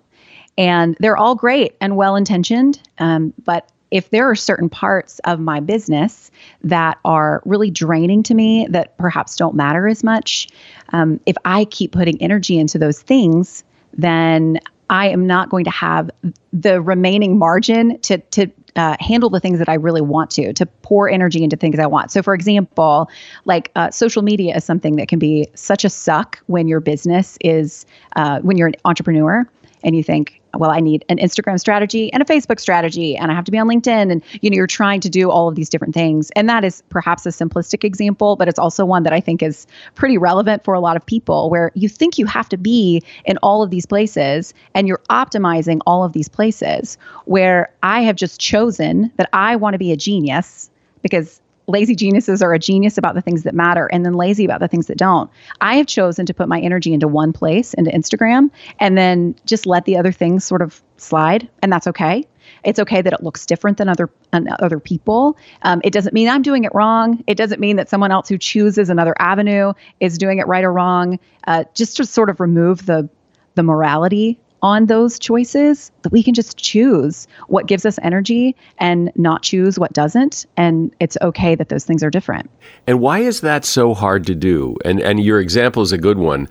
And 0.55 0.95
they're 0.99 1.17
all 1.17 1.33
great 1.33 1.75
and 1.81 1.97
well 1.97 2.15
intentioned. 2.15 2.79
Um, 2.99 3.33
but 3.43 3.67
if 3.91 4.09
there 4.11 4.29
are 4.29 4.35
certain 4.35 4.69
parts 4.69 5.19
of 5.19 5.39
my 5.39 5.59
business 5.59 6.31
that 6.63 6.99
are 7.05 7.41
really 7.45 7.71
draining 7.71 8.23
to 8.23 8.33
me 8.33 8.67
that 8.69 8.97
perhaps 8.97 9.35
don't 9.35 9.55
matter 9.55 9.87
as 9.87 10.03
much, 10.03 10.47
um, 10.89 11.19
if 11.25 11.35
I 11.45 11.65
keep 11.65 11.91
putting 11.91 12.21
energy 12.21 12.57
into 12.57 12.77
those 12.77 13.01
things, 13.01 13.63
then 13.93 14.59
I 14.89 15.09
am 15.09 15.27
not 15.27 15.49
going 15.49 15.65
to 15.65 15.71
have 15.71 16.09
the 16.51 16.81
remaining 16.81 17.37
margin 17.37 17.99
to 18.01 18.17
to 18.17 18.51
uh, 18.75 18.95
handle 18.99 19.29
the 19.29 19.39
things 19.39 19.59
that 19.59 19.69
I 19.69 19.73
really 19.73 20.01
want 20.01 20.31
to, 20.31 20.53
to 20.53 20.65
pour 20.65 21.09
energy 21.09 21.43
into 21.43 21.57
things 21.57 21.79
I 21.79 21.85
want. 21.85 22.11
So, 22.11 22.21
for 22.21 22.33
example, 22.33 23.09
like 23.45 23.71
uh, 23.75 23.91
social 23.91 24.21
media 24.21 24.55
is 24.55 24.63
something 24.63 24.95
that 24.97 25.07
can 25.07 25.19
be 25.19 25.47
such 25.55 25.83
a 25.83 25.89
suck 25.89 26.39
when 26.45 26.67
your 26.67 26.79
business 26.79 27.37
is, 27.41 27.85
uh, 28.15 28.39
when 28.39 28.57
you're 28.57 28.67
an 28.67 28.75
entrepreneur 28.85 29.47
and 29.83 29.95
you 29.95 30.03
think, 30.03 30.38
well, 30.57 30.71
I 30.71 30.79
need 30.79 31.05
an 31.09 31.17
Instagram 31.17 31.59
strategy 31.59 32.11
and 32.11 32.23
a 32.23 32.25
Facebook 32.25 32.59
strategy, 32.59 33.15
and 33.15 33.31
I 33.31 33.35
have 33.35 33.45
to 33.45 33.51
be 33.51 33.57
on 33.57 33.67
LinkedIn. 33.67 34.11
And 34.11 34.23
you 34.41 34.49
know, 34.49 34.55
you're 34.55 34.67
trying 34.67 34.99
to 35.01 35.09
do 35.09 35.29
all 35.29 35.47
of 35.47 35.55
these 35.55 35.69
different 35.69 35.93
things. 35.93 36.31
And 36.31 36.49
that 36.49 36.63
is 36.63 36.83
perhaps 36.89 37.25
a 37.25 37.29
simplistic 37.29 37.83
example, 37.83 38.35
but 38.35 38.47
it's 38.47 38.59
also 38.59 38.85
one 38.85 39.03
that 39.03 39.13
I 39.13 39.19
think 39.19 39.43
is 39.43 39.67
pretty 39.95 40.17
relevant 40.17 40.63
for 40.63 40.73
a 40.73 40.79
lot 40.79 40.95
of 40.95 41.05
people 41.05 41.49
where 41.49 41.71
you 41.75 41.87
think 41.89 42.17
you 42.17 42.25
have 42.25 42.49
to 42.49 42.57
be 42.57 43.03
in 43.25 43.37
all 43.37 43.63
of 43.63 43.69
these 43.69 43.85
places 43.85 44.53
and 44.73 44.87
you're 44.87 45.01
optimizing 45.09 45.79
all 45.85 46.03
of 46.03 46.13
these 46.13 46.27
places 46.27 46.97
where 47.25 47.71
I 47.83 48.01
have 48.01 48.15
just 48.15 48.39
chosen 48.39 49.11
that 49.17 49.29
I 49.33 49.55
want 49.55 49.73
to 49.73 49.77
be 49.77 49.91
a 49.91 49.97
genius 49.97 50.69
because 51.01 51.41
lazy 51.69 51.95
geniuses 51.95 52.41
are 52.41 52.53
a 52.53 52.59
genius 52.59 52.97
about 52.97 53.15
the 53.15 53.21
things 53.21 53.43
that 53.43 53.53
matter 53.53 53.87
and 53.87 54.05
then 54.05 54.13
lazy 54.13 54.45
about 54.45 54.59
the 54.59 54.67
things 54.67 54.87
that 54.87 54.97
don't. 54.97 55.29
I 55.61 55.75
have 55.75 55.87
chosen 55.87 56.25
to 56.25 56.33
put 56.33 56.49
my 56.49 56.59
energy 56.59 56.93
into 56.93 57.07
one 57.07 57.31
place, 57.31 57.73
into 57.73 57.91
Instagram, 57.91 58.49
and 58.79 58.97
then 58.97 59.35
just 59.45 59.65
let 59.65 59.85
the 59.85 59.97
other 59.97 60.11
things 60.11 60.43
sort 60.43 60.61
of 60.61 60.81
slide, 60.97 61.47
and 61.61 61.71
that's 61.71 61.87
okay. 61.87 62.27
It's 62.63 62.79
okay 62.79 63.01
that 63.01 63.13
it 63.13 63.23
looks 63.23 63.45
different 63.45 63.77
than 63.77 63.87
other 63.87 64.09
other 64.33 64.79
people. 64.79 65.37
Um, 65.61 65.81
it 65.83 65.93
doesn't 65.93 66.13
mean 66.13 66.27
I'm 66.27 66.41
doing 66.41 66.63
it 66.63 66.71
wrong. 66.73 67.23
It 67.27 67.35
doesn't 67.35 67.59
mean 67.59 67.75
that 67.77 67.89
someone 67.89 68.11
else 68.11 68.27
who 68.27 68.37
chooses 68.37 68.89
another 68.89 69.15
avenue 69.19 69.73
is 69.99 70.17
doing 70.17 70.39
it 70.39 70.47
right 70.47 70.63
or 70.63 70.73
wrong. 70.73 71.19
Uh, 71.47 71.63
just 71.73 71.97
to 71.97 72.05
sort 72.05 72.29
of 72.29 72.39
remove 72.39 72.85
the 72.85 73.07
the 73.55 73.63
morality 73.63 74.39
on 74.61 74.87
those 74.87 75.19
choices 75.19 75.91
that 76.01 76.11
we 76.11 76.23
can 76.23 76.33
just 76.33 76.57
choose 76.57 77.27
what 77.47 77.67
gives 77.67 77.85
us 77.85 77.99
energy 78.01 78.55
and 78.77 79.11
not 79.15 79.43
choose 79.43 79.79
what 79.79 79.93
doesn't 79.93 80.45
and 80.57 80.93
it's 80.99 81.17
okay 81.21 81.55
that 81.55 81.69
those 81.69 81.85
things 81.85 82.03
are 82.03 82.09
different. 82.09 82.49
And 82.87 82.99
why 82.99 83.19
is 83.19 83.41
that 83.41 83.65
so 83.65 83.93
hard 83.93 84.25
to 84.27 84.35
do? 84.35 84.75
And 84.85 85.01
and 85.01 85.19
your 85.19 85.39
example 85.39 85.81
is 85.81 85.91
a 85.91 85.97
good 85.97 86.17
one 86.17 86.47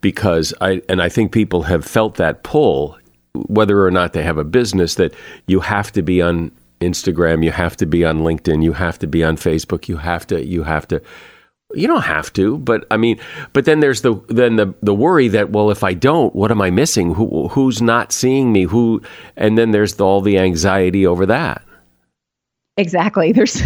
because 0.00 0.54
i 0.60 0.80
and 0.88 1.02
i 1.02 1.08
think 1.08 1.32
people 1.32 1.62
have 1.62 1.84
felt 1.84 2.16
that 2.16 2.42
pull 2.42 2.98
whether 3.32 3.84
or 3.84 3.90
not 3.90 4.12
they 4.12 4.22
have 4.22 4.38
a 4.38 4.44
business 4.44 4.94
that 4.96 5.14
you 5.46 5.60
have 5.60 5.92
to 5.92 6.02
be 6.02 6.20
on 6.20 6.50
Instagram, 6.80 7.44
you 7.44 7.52
have 7.52 7.76
to 7.76 7.86
be 7.86 8.04
on 8.04 8.20
LinkedIn, 8.20 8.62
you 8.62 8.72
have 8.72 8.98
to 9.00 9.06
be 9.06 9.22
on 9.22 9.36
Facebook, 9.36 9.88
you 9.88 9.98
have 9.98 10.26
to 10.28 10.44
you 10.44 10.62
have 10.62 10.88
to 10.88 11.00
you 11.74 11.86
don't 11.86 12.02
have 12.02 12.32
to, 12.34 12.58
but 12.58 12.86
I 12.90 12.96
mean, 12.96 13.18
but 13.52 13.64
then 13.64 13.80
there's 13.80 14.02
the 14.02 14.14
then 14.28 14.56
the 14.56 14.74
the 14.82 14.94
worry 14.94 15.28
that 15.28 15.50
well, 15.50 15.70
if 15.70 15.84
I 15.84 15.94
don't, 15.94 16.34
what 16.34 16.50
am 16.50 16.60
I 16.60 16.70
missing? 16.70 17.14
Who 17.14 17.48
who's 17.48 17.80
not 17.80 18.12
seeing 18.12 18.52
me? 18.52 18.64
Who? 18.64 19.02
And 19.36 19.56
then 19.56 19.70
there's 19.70 19.94
the, 19.94 20.04
all 20.04 20.20
the 20.20 20.38
anxiety 20.38 21.06
over 21.06 21.26
that. 21.26 21.62
Exactly. 22.80 23.32
There's 23.40 23.60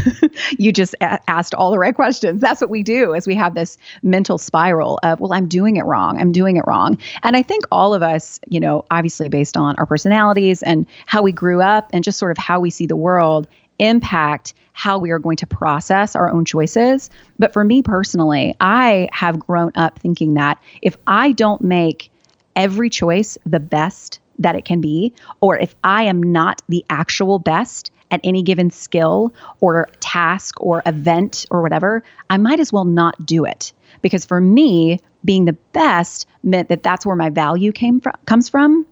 you 0.59 0.73
just 0.73 0.95
asked 1.01 1.55
all 1.55 1.71
the 1.71 1.79
right 1.79 1.95
questions. 1.95 2.40
That's 2.40 2.61
what 2.61 2.71
we 2.71 2.83
do 2.83 3.14
as 3.14 3.27
we 3.27 3.35
have 3.37 3.55
this 3.55 3.79
mental 4.03 4.38
spiral 4.38 4.99
of, 5.03 5.21
well, 5.21 5.33
I'm 5.33 5.47
doing 5.47 5.77
it 5.77 5.85
wrong. 5.85 6.21
I'm 6.21 6.33
doing 6.33 6.57
it 6.57 6.64
wrong. 6.67 6.99
And 7.23 7.37
I 7.37 7.43
think 7.43 7.64
all 7.71 7.95
of 7.95 8.03
us, 8.03 8.40
you 8.49 8.59
know, 8.59 8.85
obviously 8.90 9.29
based 9.29 9.57
on 9.57 9.77
our 9.77 9.87
personalities 9.87 10.62
and 10.64 10.87
how 11.07 11.23
we 11.23 11.31
grew 11.31 11.62
up 11.62 11.90
and 11.93 12.03
just 12.03 12.19
sort 12.19 12.33
of 12.33 12.38
how 12.38 12.59
we 12.59 12.71
see 12.71 12.87
the 12.87 12.97
world 12.97 13.47
impact 13.78 14.54
how 14.72 14.98
we 14.98 15.10
are 15.10 15.18
going 15.18 15.37
to 15.37 15.46
process 15.46 16.16
our 16.16 16.30
own 16.30 16.44
choices. 16.44 17.10
But 17.38 17.52
for 17.52 17.64
me 17.64 17.82
personally, 17.82 18.54
I 18.60 19.08
have 19.12 19.38
grown 19.38 19.72
up 19.74 19.98
thinking 19.98 20.34
that 20.34 20.60
if 20.82 20.96
I 21.06 21.32
don't 21.32 21.62
make 21.62 22.10
every 22.56 22.90
choice 22.90 23.38
the 23.46 23.60
best 23.60 24.20
that 24.38 24.56
it 24.56 24.64
can 24.64 24.80
be, 24.80 25.12
or 25.40 25.56
if 25.58 25.74
I 25.84 26.02
am 26.04 26.22
not 26.22 26.60
the 26.68 26.84
actual 26.90 27.38
best 27.38 27.92
at 28.10 28.20
any 28.24 28.42
given 28.42 28.70
skill 28.70 29.32
or 29.60 29.88
task 30.00 30.60
or 30.60 30.82
event 30.87 31.46
or 31.50 31.62
whatever, 31.62 32.02
I 32.30 32.37
might 32.37 32.60
as 32.60 32.72
well 32.72 32.84
not 32.84 33.24
do 33.24 33.44
it. 33.44 33.72
Because 34.02 34.24
for 34.24 34.40
me, 34.40 35.00
being 35.24 35.44
the 35.44 35.56
best 35.72 36.26
meant 36.42 36.68
that 36.68 36.82
that's 36.82 37.06
where 37.06 37.16
my 37.16 37.30
value 37.30 37.72
came 37.72 38.00
from 38.00 38.14
comes 38.26 38.48
from 38.48 38.87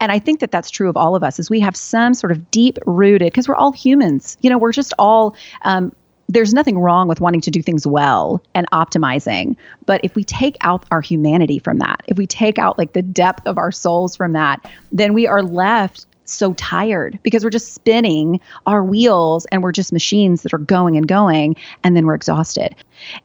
and 0.00 0.12
I 0.12 0.18
think 0.18 0.40
that 0.40 0.50
that's 0.50 0.70
true 0.70 0.88
of 0.88 0.96
all 0.96 1.14
of 1.14 1.22
us, 1.22 1.38
is 1.38 1.50
we 1.50 1.60
have 1.60 1.76
some 1.76 2.14
sort 2.14 2.32
of 2.32 2.50
deep 2.50 2.78
rooted, 2.86 3.32
because 3.32 3.48
we're 3.48 3.56
all 3.56 3.72
humans. 3.72 4.36
You 4.40 4.50
know, 4.50 4.58
we're 4.58 4.72
just 4.72 4.92
all. 4.98 5.36
Um, 5.62 5.92
there's 6.30 6.52
nothing 6.52 6.78
wrong 6.78 7.08
with 7.08 7.22
wanting 7.22 7.40
to 7.40 7.50
do 7.50 7.62
things 7.62 7.86
well 7.86 8.42
and 8.54 8.70
optimizing. 8.70 9.56
But 9.86 10.02
if 10.04 10.14
we 10.14 10.24
take 10.24 10.58
out 10.60 10.84
our 10.90 11.00
humanity 11.00 11.58
from 11.58 11.78
that, 11.78 12.02
if 12.06 12.18
we 12.18 12.26
take 12.26 12.58
out 12.58 12.76
like 12.76 12.92
the 12.92 13.00
depth 13.00 13.46
of 13.46 13.56
our 13.56 13.72
souls 13.72 14.14
from 14.14 14.34
that, 14.34 14.70
then 14.92 15.14
we 15.14 15.26
are 15.26 15.42
left 15.42 16.04
so 16.26 16.52
tired 16.54 17.18
because 17.22 17.42
we're 17.42 17.50
just 17.50 17.72
spinning 17.72 18.38
our 18.66 18.84
wheels 18.84 19.46
and 19.46 19.62
we're 19.62 19.72
just 19.72 19.90
machines 19.90 20.42
that 20.42 20.52
are 20.52 20.58
going 20.58 20.98
and 20.98 21.08
going 21.08 21.56
and 21.82 21.96
then 21.96 22.04
we're 22.04 22.14
exhausted. 22.14 22.74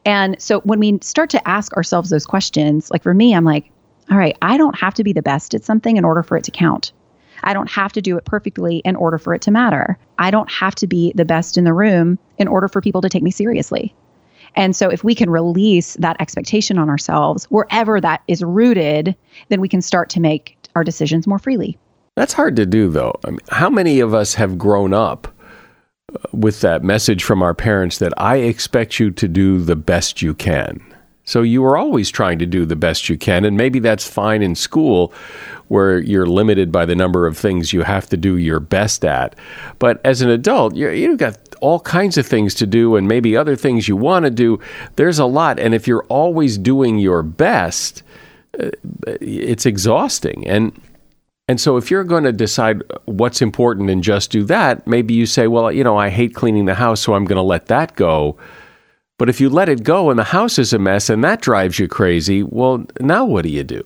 And 0.06 0.40
so 0.40 0.60
when 0.60 0.80
we 0.80 0.98
start 1.02 1.28
to 1.30 1.48
ask 1.48 1.74
ourselves 1.74 2.08
those 2.08 2.24
questions, 2.24 2.90
like 2.90 3.02
for 3.02 3.12
me, 3.12 3.34
I'm 3.34 3.44
like, 3.44 3.70
all 4.10 4.18
right, 4.18 4.36
I 4.42 4.56
don't 4.56 4.78
have 4.78 4.94
to 4.94 5.04
be 5.04 5.12
the 5.12 5.22
best 5.22 5.54
at 5.54 5.64
something 5.64 5.96
in 5.96 6.04
order 6.04 6.22
for 6.22 6.36
it 6.36 6.44
to 6.44 6.50
count. 6.50 6.92
I 7.42 7.52
don't 7.52 7.70
have 7.70 7.92
to 7.92 8.02
do 8.02 8.16
it 8.16 8.24
perfectly 8.24 8.78
in 8.78 8.96
order 8.96 9.18
for 9.18 9.34
it 9.34 9.42
to 9.42 9.50
matter. 9.50 9.98
I 10.18 10.30
don't 10.30 10.50
have 10.50 10.74
to 10.76 10.86
be 10.86 11.12
the 11.14 11.24
best 11.24 11.58
in 11.58 11.64
the 11.64 11.72
room 11.72 12.18
in 12.38 12.48
order 12.48 12.68
for 12.68 12.80
people 12.80 13.00
to 13.02 13.08
take 13.08 13.22
me 13.22 13.30
seriously. 13.30 13.94
And 14.56 14.76
so, 14.76 14.88
if 14.88 15.02
we 15.02 15.14
can 15.14 15.30
release 15.30 15.94
that 15.94 16.16
expectation 16.20 16.78
on 16.78 16.88
ourselves, 16.88 17.44
wherever 17.46 18.00
that 18.00 18.22
is 18.28 18.42
rooted, 18.42 19.16
then 19.48 19.60
we 19.60 19.68
can 19.68 19.82
start 19.82 20.10
to 20.10 20.20
make 20.20 20.56
our 20.76 20.84
decisions 20.84 21.26
more 21.26 21.38
freely. 21.38 21.76
That's 22.16 22.32
hard 22.32 22.54
to 22.56 22.66
do, 22.66 22.88
though. 22.88 23.18
I 23.24 23.30
mean, 23.30 23.40
how 23.50 23.68
many 23.68 24.00
of 24.00 24.14
us 24.14 24.34
have 24.34 24.56
grown 24.56 24.94
up 24.94 25.26
uh, 26.14 26.18
with 26.32 26.60
that 26.60 26.84
message 26.84 27.24
from 27.24 27.42
our 27.42 27.54
parents 27.54 27.98
that 27.98 28.12
I 28.16 28.36
expect 28.36 29.00
you 29.00 29.10
to 29.10 29.26
do 29.26 29.60
the 29.60 29.76
best 29.76 30.22
you 30.22 30.34
can? 30.34 30.93
So 31.24 31.42
you 31.42 31.64
are 31.64 31.76
always 31.76 32.10
trying 32.10 32.38
to 32.38 32.46
do 32.46 32.66
the 32.66 32.76
best 32.76 33.08
you 33.08 33.16
can. 33.16 33.44
And 33.44 33.56
maybe 33.56 33.78
that's 33.78 34.08
fine 34.08 34.42
in 34.42 34.54
school 34.54 35.12
where 35.68 35.98
you're 35.98 36.26
limited 36.26 36.70
by 36.70 36.84
the 36.84 36.94
number 36.94 37.26
of 37.26 37.38
things 37.38 37.72
you 37.72 37.82
have 37.82 38.08
to 38.10 38.16
do 38.16 38.36
your 38.36 38.60
best 38.60 39.04
at. 39.04 39.34
But 39.78 40.00
as 40.04 40.20
an 40.20 40.28
adult, 40.28 40.74
you 40.74 40.90
you've 40.90 41.18
got 41.18 41.38
all 41.60 41.80
kinds 41.80 42.18
of 42.18 42.26
things 42.26 42.54
to 42.56 42.66
do 42.66 42.96
and 42.96 43.08
maybe 43.08 43.36
other 43.36 43.56
things 43.56 43.88
you 43.88 43.96
want 43.96 44.26
to 44.26 44.30
do. 44.30 44.60
There's 44.96 45.18
a 45.18 45.24
lot. 45.24 45.58
And 45.58 45.74
if 45.74 45.88
you're 45.88 46.04
always 46.04 46.58
doing 46.58 46.98
your 46.98 47.22
best, 47.22 48.02
uh, 48.60 48.70
it's 49.20 49.64
exhausting. 49.64 50.46
And 50.46 50.78
and 51.48 51.60
so 51.60 51.76
if 51.76 51.90
you're 51.90 52.04
going 52.04 52.24
to 52.24 52.32
decide 52.32 52.82
what's 53.04 53.42
important 53.42 53.90
and 53.90 54.02
just 54.02 54.30
do 54.30 54.44
that, 54.44 54.86
maybe 54.86 55.12
you 55.12 55.26
say, 55.26 55.46
well, 55.46 55.70
you 55.70 55.84
know, 55.84 55.96
I 55.96 56.08
hate 56.08 56.34
cleaning 56.34 56.64
the 56.64 56.74
house, 56.74 57.00
so 57.00 57.14
I'm 57.14 57.26
going 57.26 57.36
to 57.36 57.42
let 57.42 57.66
that 57.66 57.96
go. 57.96 58.38
But 59.18 59.28
if 59.28 59.40
you 59.40 59.48
let 59.48 59.68
it 59.68 59.84
go 59.84 60.10
and 60.10 60.18
the 60.18 60.24
house 60.24 60.58
is 60.58 60.72
a 60.72 60.78
mess 60.78 61.08
and 61.08 61.22
that 61.22 61.40
drives 61.40 61.78
you 61.78 61.86
crazy, 61.86 62.42
well, 62.42 62.84
now 63.00 63.24
what 63.24 63.42
do 63.42 63.48
you 63.48 63.62
do? 63.62 63.82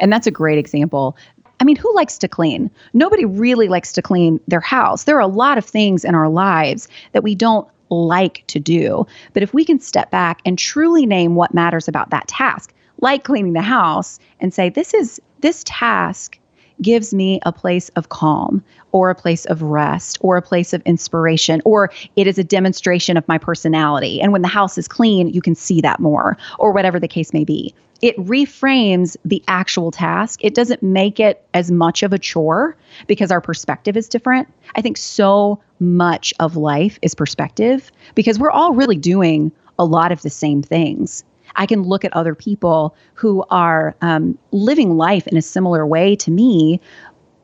And 0.00 0.12
that's 0.12 0.26
a 0.26 0.32
great 0.32 0.58
example. 0.58 1.16
I 1.60 1.64
mean, 1.64 1.76
who 1.76 1.94
likes 1.94 2.18
to 2.18 2.28
clean? 2.28 2.70
Nobody 2.92 3.24
really 3.24 3.68
likes 3.68 3.92
to 3.92 4.02
clean 4.02 4.40
their 4.48 4.60
house. 4.60 5.04
There 5.04 5.16
are 5.16 5.20
a 5.20 5.28
lot 5.28 5.58
of 5.58 5.64
things 5.64 6.04
in 6.04 6.16
our 6.16 6.28
lives 6.28 6.88
that 7.12 7.22
we 7.22 7.36
don't 7.36 7.68
like 7.88 8.42
to 8.48 8.58
do. 8.58 9.06
But 9.32 9.44
if 9.44 9.54
we 9.54 9.64
can 9.64 9.78
step 9.78 10.10
back 10.10 10.40
and 10.44 10.58
truly 10.58 11.06
name 11.06 11.36
what 11.36 11.54
matters 11.54 11.86
about 11.86 12.10
that 12.10 12.26
task, 12.26 12.74
like 13.00 13.22
cleaning 13.22 13.52
the 13.52 13.62
house, 13.62 14.18
and 14.40 14.52
say, 14.52 14.70
this 14.70 14.92
is 14.92 15.20
this 15.40 15.62
task 15.66 16.38
gives 16.82 17.14
me 17.14 17.40
a 17.44 17.52
place 17.52 17.88
of 17.90 18.08
calm 18.08 18.62
or 18.90 19.08
a 19.08 19.14
place 19.14 19.44
of 19.46 19.62
rest 19.62 20.18
or 20.20 20.36
a 20.36 20.42
place 20.42 20.72
of 20.72 20.82
inspiration 20.82 21.62
or 21.64 21.90
it 22.16 22.26
is 22.26 22.38
a 22.38 22.44
demonstration 22.44 23.16
of 23.16 23.26
my 23.28 23.38
personality. 23.38 24.20
And 24.20 24.32
when 24.32 24.42
the 24.42 24.48
house 24.48 24.76
is 24.76 24.88
clean, 24.88 25.28
you 25.28 25.40
can 25.40 25.54
see 25.54 25.80
that 25.80 26.00
more 26.00 26.36
or 26.58 26.72
whatever 26.72 27.00
the 27.00 27.08
case 27.08 27.32
may 27.32 27.44
be. 27.44 27.74
It 28.02 28.16
reframes 28.16 29.16
the 29.24 29.42
actual 29.46 29.92
task. 29.92 30.40
It 30.42 30.54
doesn't 30.54 30.82
make 30.82 31.20
it 31.20 31.46
as 31.54 31.70
much 31.70 32.02
of 32.02 32.12
a 32.12 32.18
chore 32.18 32.76
because 33.06 33.30
our 33.30 33.40
perspective 33.40 33.96
is 33.96 34.08
different. 34.08 34.48
I 34.74 34.82
think 34.82 34.96
so 34.96 35.62
much 35.78 36.34
of 36.40 36.56
life 36.56 36.98
is 37.00 37.14
perspective 37.14 37.92
because 38.16 38.40
we're 38.40 38.50
all 38.50 38.74
really 38.74 38.96
doing 38.96 39.52
a 39.78 39.84
lot 39.84 40.10
of 40.10 40.22
the 40.22 40.30
same 40.30 40.62
things. 40.62 41.24
I 41.56 41.66
can 41.66 41.82
look 41.82 42.04
at 42.04 42.12
other 42.14 42.34
people 42.34 42.94
who 43.14 43.44
are 43.50 43.94
um, 44.00 44.38
living 44.50 44.96
life 44.96 45.26
in 45.26 45.36
a 45.36 45.42
similar 45.42 45.86
way 45.86 46.16
to 46.16 46.30
me, 46.30 46.80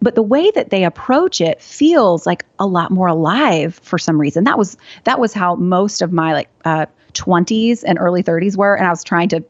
but 0.01 0.15
the 0.15 0.23
way 0.23 0.51
that 0.53 0.71
they 0.71 0.85
approach 0.85 1.41
it 1.41 1.61
feels 1.61 2.27
like 2.27 2.45
a 2.59 2.67
lot 2.67 2.91
more 2.91 3.09
alive 3.09 3.81
for 3.83 3.99
some 3.99 4.21
reason. 4.21 4.45
That 4.45 4.59
was 4.59 4.77
that 5.05 5.19
was 5.19 5.33
how 5.33 5.57
most 5.57 6.03
of 6.03 6.13
my 6.13 6.33
like 6.33 6.51
uh, 6.65 6.87
20s 7.15 7.83
and 7.87 7.99
early 7.99 8.23
30s 8.23 8.57
were, 8.57 8.75
and 8.75 8.87
I 8.87 8.91
was 8.91 9.05
trying 9.05 9.29
to 9.31 9.45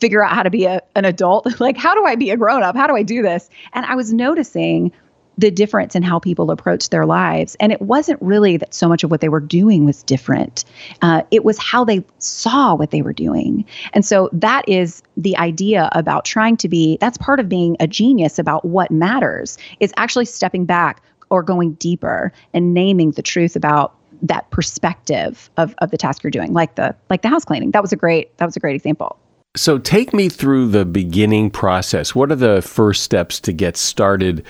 figure 0.00 0.22
out 0.22 0.32
how 0.32 0.42
to 0.42 0.50
be 0.50 0.66
a, 0.66 0.82
an 0.94 1.04
adult. 1.04 1.60
like, 1.60 1.76
how 1.76 1.94
do 1.94 2.04
I 2.04 2.16
be 2.16 2.30
a 2.30 2.36
grown 2.36 2.62
up? 2.62 2.76
How 2.76 2.86
do 2.86 2.96
I 2.96 3.02
do 3.02 3.22
this? 3.22 3.48
And 3.72 3.86
I 3.86 3.94
was 3.94 4.12
noticing 4.12 4.92
the 5.38 5.50
difference 5.50 5.94
in 5.94 6.02
how 6.02 6.18
people 6.18 6.50
approach 6.50 6.88
their 6.90 7.06
lives. 7.06 7.56
And 7.60 7.72
it 7.72 7.82
wasn't 7.82 8.20
really 8.22 8.56
that 8.56 8.72
so 8.72 8.88
much 8.88 9.04
of 9.04 9.10
what 9.10 9.20
they 9.20 9.28
were 9.28 9.40
doing 9.40 9.84
was 9.84 10.02
different, 10.02 10.64
uh, 11.02 11.22
it 11.30 11.44
was 11.44 11.58
how 11.58 11.84
they 11.84 12.04
saw 12.18 12.74
what 12.74 12.90
they 12.90 13.02
were 13.02 13.12
doing. 13.12 13.64
And 13.92 14.04
so 14.04 14.30
that 14.32 14.68
is 14.68 15.02
the 15.16 15.36
idea 15.36 15.88
about 15.92 16.24
trying 16.24 16.56
to 16.58 16.68
be 16.68 16.98
that's 17.00 17.18
part 17.18 17.40
of 17.40 17.48
being 17.48 17.76
a 17.80 17.86
genius 17.86 18.38
about 18.38 18.64
what 18.64 18.90
matters 18.90 19.58
is 19.80 19.92
actually 19.96 20.24
stepping 20.24 20.64
back 20.64 21.02
or 21.30 21.42
going 21.42 21.72
deeper 21.74 22.32
and 22.54 22.72
naming 22.72 23.10
the 23.12 23.22
truth 23.22 23.56
about 23.56 23.94
that 24.22 24.48
perspective 24.50 25.50
of, 25.56 25.74
of 25.78 25.90
the 25.90 25.98
task 25.98 26.22
you're 26.22 26.30
doing 26.30 26.52
like 26.52 26.74
the 26.76 26.94
like 27.10 27.22
the 27.22 27.28
house 27.28 27.44
cleaning 27.44 27.70
that 27.72 27.82
was 27.82 27.92
a 27.92 27.96
great 27.96 28.36
that 28.38 28.46
was 28.46 28.56
a 28.56 28.60
great 28.60 28.74
example 28.74 29.18
so 29.54 29.78
take 29.78 30.12
me 30.12 30.28
through 30.28 30.68
the 30.68 30.84
beginning 30.84 31.50
process 31.50 32.14
what 32.14 32.32
are 32.32 32.36
the 32.36 32.62
first 32.62 33.02
steps 33.02 33.38
to 33.40 33.52
get 33.52 33.76
started 33.76 34.44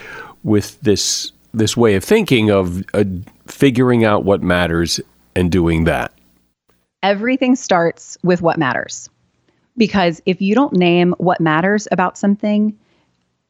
with 0.47 0.81
this 0.81 1.33
this 1.53 1.77
way 1.77 1.97
of 1.97 2.05
thinking 2.05 2.51
of 2.51 2.85
uh, 2.95 3.05
figuring 3.47 4.05
out 4.05 4.25
what 4.25 4.43
matters 4.43 5.01
and 5.35 5.51
doing 5.51 5.85
that? 5.85 6.13
Everything 7.03 7.57
starts 7.57 8.17
with 8.23 8.43
what 8.43 8.59
matters. 8.59 9.11
Because 9.77 10.23
if 10.25 10.41
you 10.41 10.55
don't 10.55 10.73
name 10.73 11.15
what 11.19 11.41
matters 11.41 11.89
about 11.91 12.17
something, 12.17 12.79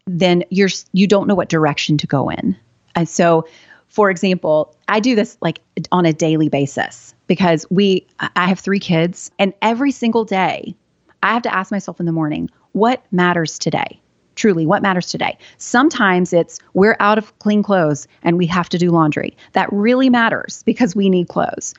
then 0.07 0.43
you're 0.51 0.71
you 0.93 1.07
don't 1.07 1.29
know 1.29 1.35
what 1.35 1.49
direction 1.49 1.99
to 1.99 2.07
go 2.07 2.31
in. 2.31 2.57
And 2.95 3.09
so, 3.09 3.47
for 3.89 4.11
example, 4.11 4.75
I 4.89 4.99
do 4.99 5.15
this 5.15 5.37
like 5.41 5.61
on 5.93 6.07
a 6.07 6.13
daily 6.13 6.49
basis 6.49 7.15
because 7.27 7.67
we 7.71 8.07
I 8.35 8.49
have 8.49 8.59
3 8.59 8.81
kids 8.81 9.31
and 9.39 9.53
every 9.61 9.93
single 9.93 10.25
day 10.25 10.75
I 11.23 11.35
have 11.35 11.43
to 11.43 11.55
ask 11.55 11.71
myself 11.71 12.01
in 12.01 12.07
the 12.07 12.13
morning, 12.13 12.49
what 12.73 13.05
matters 13.13 13.59
today? 13.59 14.01
Truly 14.37 14.67
what 14.67 14.83
matters 14.83 15.07
today. 15.07 15.37
Sometimes 15.59 16.33
it's 16.33 16.61
we're 16.75 16.97
out 17.01 17.19
of 17.19 17.37
clean 17.41 17.63
clothes 17.63 18.07
and 18.23 18.39
we 18.39 18.47
have 18.47 18.69
to 18.69 18.79
do 18.79 18.91
laundry. 18.91 19.37
That 19.53 19.73
really 19.73 20.09
matters 20.09 20.63
because 20.65 20.95
we 20.95 21.09
need 21.09 21.29
clothes. 21.29 21.75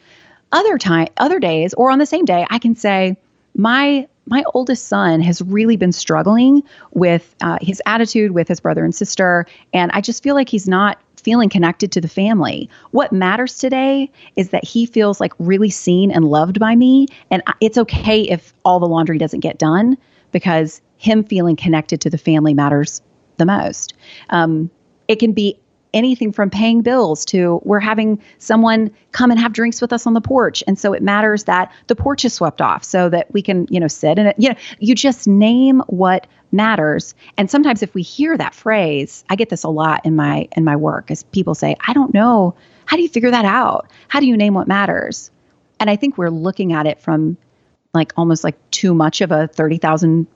Other 0.51 0.77
time 0.77 1.07
other 1.17 1.39
days 1.39 1.73
or 1.75 1.91
on 1.91 1.99
the 1.99 2.05
same 2.05 2.25
day 2.25 2.45
I 2.49 2.59
can 2.59 2.75
say 2.75 3.15
my 3.55 4.07
my 4.25 4.43
oldest 4.53 4.87
son 4.87 5.21
has 5.21 5.41
really 5.41 5.77
been 5.77 5.93
struggling 5.93 6.61
with 6.91 7.33
uh, 7.41 7.57
his 7.61 7.81
attitude 7.85 8.31
with 8.31 8.47
his 8.47 8.59
brother 8.59 8.83
and 8.83 8.93
sister 8.93 9.45
and 9.73 9.91
I 9.93 10.01
just 10.01 10.23
feel 10.23 10.35
like 10.35 10.49
he's 10.49 10.67
not 10.67 10.99
feeling 11.15 11.49
connected 11.49 11.91
to 11.91 11.99
the 11.99 12.07
family. 12.07 12.69
What 12.91 13.11
matters 13.11 13.57
today 13.57 14.09
is 14.37 14.49
that 14.49 14.63
he 14.63 14.85
feels 14.85 15.19
like 15.19 15.33
really 15.39 15.69
seen 15.69 16.11
and 16.11 16.25
loved 16.25 16.59
by 16.59 16.75
me 16.75 17.07
and 17.29 17.43
it's 17.59 17.77
okay 17.77 18.21
if 18.21 18.53
all 18.63 18.79
the 18.79 18.87
laundry 18.87 19.17
doesn't 19.17 19.41
get 19.41 19.57
done 19.57 19.97
because 20.31 20.81
him 20.97 21.23
feeling 21.23 21.55
connected 21.55 22.01
to 22.01 22.09
the 22.09 22.17
family 22.17 22.53
matters 22.53 23.01
the 23.37 23.45
most. 23.45 23.93
Um, 24.29 24.69
it 25.07 25.19
can 25.19 25.33
be 25.33 25.59
anything 25.93 26.31
from 26.31 26.49
paying 26.49 26.81
bills 26.81 27.25
to 27.25 27.61
we're 27.63 27.79
having 27.79 28.21
someone 28.37 28.91
come 29.11 29.31
and 29.31 29.39
have 29.39 29.53
drinks 29.53 29.81
with 29.81 29.93
us 29.93 30.05
on 30.05 30.13
the 30.13 30.21
porch. 30.21 30.63
And 30.67 30.77
so 30.77 30.93
it 30.93 31.01
matters 31.01 31.45
that 31.45 31.71
the 31.87 31.95
porch 31.95 32.25
is 32.25 32.33
swept 32.33 32.61
off 32.61 32.83
so 32.83 33.09
that 33.09 33.31
we 33.33 33.41
can 33.41 33.67
you 33.69 33.79
know 33.79 33.87
sit 33.87 34.19
and 34.19 34.33
you 34.37 34.49
know 34.49 34.55
you 34.79 34.93
just 34.95 35.27
name 35.27 35.81
what 35.87 36.27
matters. 36.51 37.15
And 37.37 37.49
sometimes 37.49 37.81
if 37.81 37.93
we 37.93 38.01
hear 38.01 38.37
that 38.37 38.53
phrase 38.53 39.23
i 39.29 39.35
get 39.35 39.49
this 39.49 39.63
a 39.63 39.69
lot 39.69 40.05
in 40.05 40.15
my 40.15 40.47
in 40.55 40.63
my 40.63 40.75
work 40.75 41.09
as 41.09 41.23
people 41.23 41.55
say 41.55 41.75
i 41.87 41.93
don't 41.93 42.13
know. 42.13 42.55
How 42.85 42.95
do 42.95 43.03
you 43.03 43.09
figure 43.09 43.31
that 43.31 43.45
out? 43.45 43.89
How 44.07 44.19
do 44.19 44.27
you 44.27 44.37
name 44.37 44.53
what 44.53 44.67
matters? 44.67 45.31
And 45.79 45.89
i 45.89 45.95
think 45.95 46.17
we're 46.17 46.29
looking 46.29 46.73
at 46.73 46.85
it 46.85 46.99
from 46.99 47.37
like 47.97 48.13
almost 48.15 48.43
like 48.43 48.57
too 48.71 48.93
much 48.93 49.21
of 49.21 49.31
a 49.31 49.47
30,000 49.47 50.27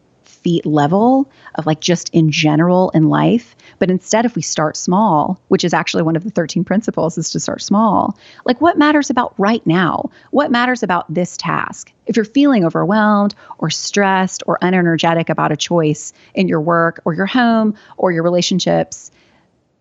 feet 0.41 0.65
level 0.65 1.29
of 1.55 1.65
like 1.65 1.81
just 1.81 2.09
in 2.09 2.31
general 2.31 2.89
in 2.91 3.03
life. 3.03 3.55
But 3.79 3.91
instead, 3.91 4.25
if 4.25 4.35
we 4.35 4.41
start 4.41 4.75
small, 4.75 5.39
which 5.49 5.63
is 5.63 5.73
actually 5.73 6.03
one 6.03 6.15
of 6.15 6.23
the 6.23 6.31
13 6.31 6.63
principles, 6.63 7.17
is 7.17 7.29
to 7.31 7.39
start 7.39 7.61
small, 7.61 8.17
like 8.45 8.59
what 8.61 8.77
matters 8.77 9.09
about 9.09 9.33
right 9.37 9.65
now? 9.65 10.09
What 10.31 10.51
matters 10.51 10.83
about 10.83 11.11
this 11.13 11.37
task? 11.37 11.91
If 12.07 12.15
you're 12.15 12.25
feeling 12.25 12.65
overwhelmed 12.65 13.35
or 13.59 13.69
stressed 13.69 14.43
or 14.47 14.57
unenergetic 14.61 15.29
about 15.29 15.51
a 15.51 15.57
choice 15.57 16.13
in 16.33 16.47
your 16.47 16.61
work 16.61 17.01
or 17.05 17.13
your 17.13 17.25
home 17.27 17.75
or 17.97 18.11
your 18.11 18.23
relationships, 18.23 19.11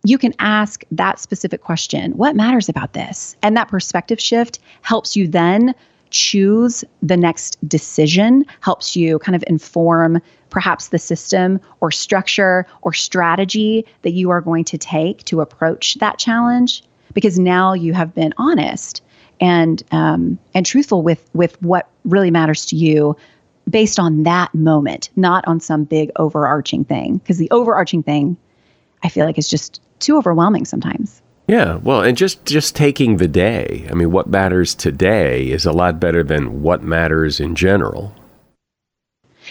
you 0.05 0.19
can 0.19 0.35
ask 0.39 0.85
that 0.93 1.19
specific 1.19 1.63
question 1.63 2.13
What 2.13 2.37
matters 2.37 2.69
about 2.69 2.93
this? 2.93 3.37
And 3.43 3.57
that 3.57 3.69
perspective 3.69 4.21
shift 4.21 4.59
helps 4.83 5.17
you 5.17 5.29
then 5.29 5.75
choose 6.11 6.85
the 7.03 7.17
next 7.17 7.57
decision, 7.69 8.45
helps 8.61 8.97
you 8.97 9.19
kind 9.21 9.37
of 9.37 9.45
inform 9.47 10.21
perhaps 10.51 10.89
the 10.89 10.99
system 10.99 11.61
or 11.81 11.91
structure 11.91 12.67
or 12.83 12.93
strategy 12.93 13.87
that 14.03 14.13
you 14.13 14.31
are 14.31 14.41
going 14.41 14.65
to 14.65 14.79
take 14.79 15.25
to 15.25 15.41
approach 15.41 15.95
that 15.97 16.19
challenge 16.19 16.83
because 17.15 17.39
now 17.39 17.73
you 17.73 17.93
have 17.93 18.15
been 18.15 18.35
honest 18.37 19.03
and 19.41 19.83
um, 19.93 20.39
and 20.55 20.67
truthful 20.67 21.03
with 21.03 21.29
with 21.35 21.61
what 21.63 21.89
really 22.05 22.31
matters 22.31 22.67
to 22.67 22.77
you 22.77 23.17
based 23.69 23.99
on 23.99 24.25
that 24.25 24.53
moment 24.55 25.11
not 25.17 25.47
on 25.47 25.61
some 25.61 25.85
big 25.85 26.11
overarching 26.17 26.85
thing. 26.85 27.19
Because 27.19 27.39
the 27.39 27.51
overarching 27.51 28.03
thing 28.03 28.37
i 29.03 29.09
feel 29.09 29.25
like 29.25 29.39
is 29.39 29.49
just 29.49 29.81
too 29.99 30.17
overwhelming 30.17 30.65
sometimes 30.65 31.23
yeah, 31.51 31.77
well, 31.83 32.01
and 32.01 32.17
just 32.17 32.45
just 32.47 32.77
taking 32.77 33.17
the 33.17 33.27
day. 33.27 33.85
I 33.91 33.95
mean, 33.95 34.13
what 34.13 34.29
matters 34.29 34.73
today 34.73 35.51
is 35.51 35.67
a 35.67 35.73
lot 35.73 35.99
better 35.99 36.23
than 36.23 36.63
what 36.63 36.85
matters 36.85 37.41
in 37.41 37.57
general. 37.57 38.15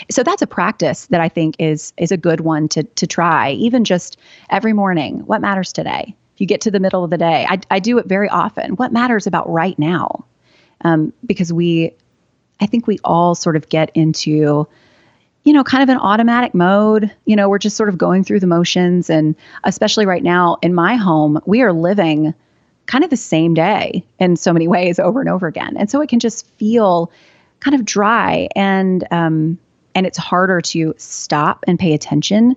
So 0.10 0.24
that's 0.24 0.42
a 0.42 0.48
practice 0.48 1.08
that 1.08 1.20
I 1.20 1.28
think 1.28 1.58
is 1.60 1.92
is 1.98 2.14
a 2.14 2.18
good 2.18 2.40
one 2.40 2.70
to 2.70 2.84
to 2.84 3.06
try. 3.06 3.52
Even 3.52 3.84
just 3.84 4.18
every 4.50 4.72
morning, 4.72 5.26
what 5.26 5.42
matters 5.42 5.74
today? 5.74 6.16
If 6.36 6.40
you 6.40 6.48
get 6.48 6.62
to 6.62 6.72
the 6.72 6.80
middle 6.80 7.04
of 7.04 7.10
the 7.10 7.18
day, 7.18 7.46
I, 7.50 7.60
I 7.70 7.80
do 7.80 7.98
it 7.98 8.06
very 8.06 8.30
often. 8.30 8.78
What 8.78 8.94
matters 8.94 9.28
about 9.28 9.50
right 9.52 9.78
now? 9.78 10.24
Um, 10.86 11.12
because 11.26 11.52
we, 11.52 11.92
I 12.62 12.66
think 12.66 12.88
we 12.88 12.98
all 13.04 13.36
sort 13.36 13.58
of 13.58 13.68
get 13.68 13.92
into, 13.94 14.66
you 15.44 15.54
know, 15.54 15.64
kind 15.64 15.84
of 15.84 15.90
an 15.90 15.98
automatic 15.98 16.54
mode. 16.54 17.12
You 17.26 17.36
know, 17.36 17.50
we're 17.50 17.60
just 17.60 17.78
sort 17.78 17.90
of 17.90 17.98
going 17.98 18.24
through 18.24 18.40
the 18.40 18.48
motions, 18.48 19.10
and 19.10 19.36
especially 19.64 20.06
right 20.06 20.24
now 20.24 20.58
in 20.62 20.74
my 20.74 20.96
home, 20.96 21.40
we 21.46 21.62
are 21.62 21.74
living 21.74 22.34
kind 22.86 23.04
of 23.04 23.10
the 23.10 23.18
same 23.18 23.54
day 23.54 24.04
in 24.20 24.36
so 24.36 24.52
many 24.52 24.68
ways 24.76 25.00
over 25.00 25.20
and 25.20 25.30
over 25.30 25.48
again, 25.48 25.76
and 25.78 25.90
so 25.90 26.02
it 26.02 26.10
can 26.10 26.20
just 26.20 26.46
feel 26.58 27.12
kind 27.60 27.76
of 27.76 27.86
dry. 27.86 28.48
And 28.56 29.06
um, 29.12 29.60
and 29.96 30.06
it's 30.06 30.18
harder 30.18 30.62
to 30.62 30.94
stop 30.98 31.64
and 31.68 31.80
pay 31.80 31.94
attention 31.94 32.56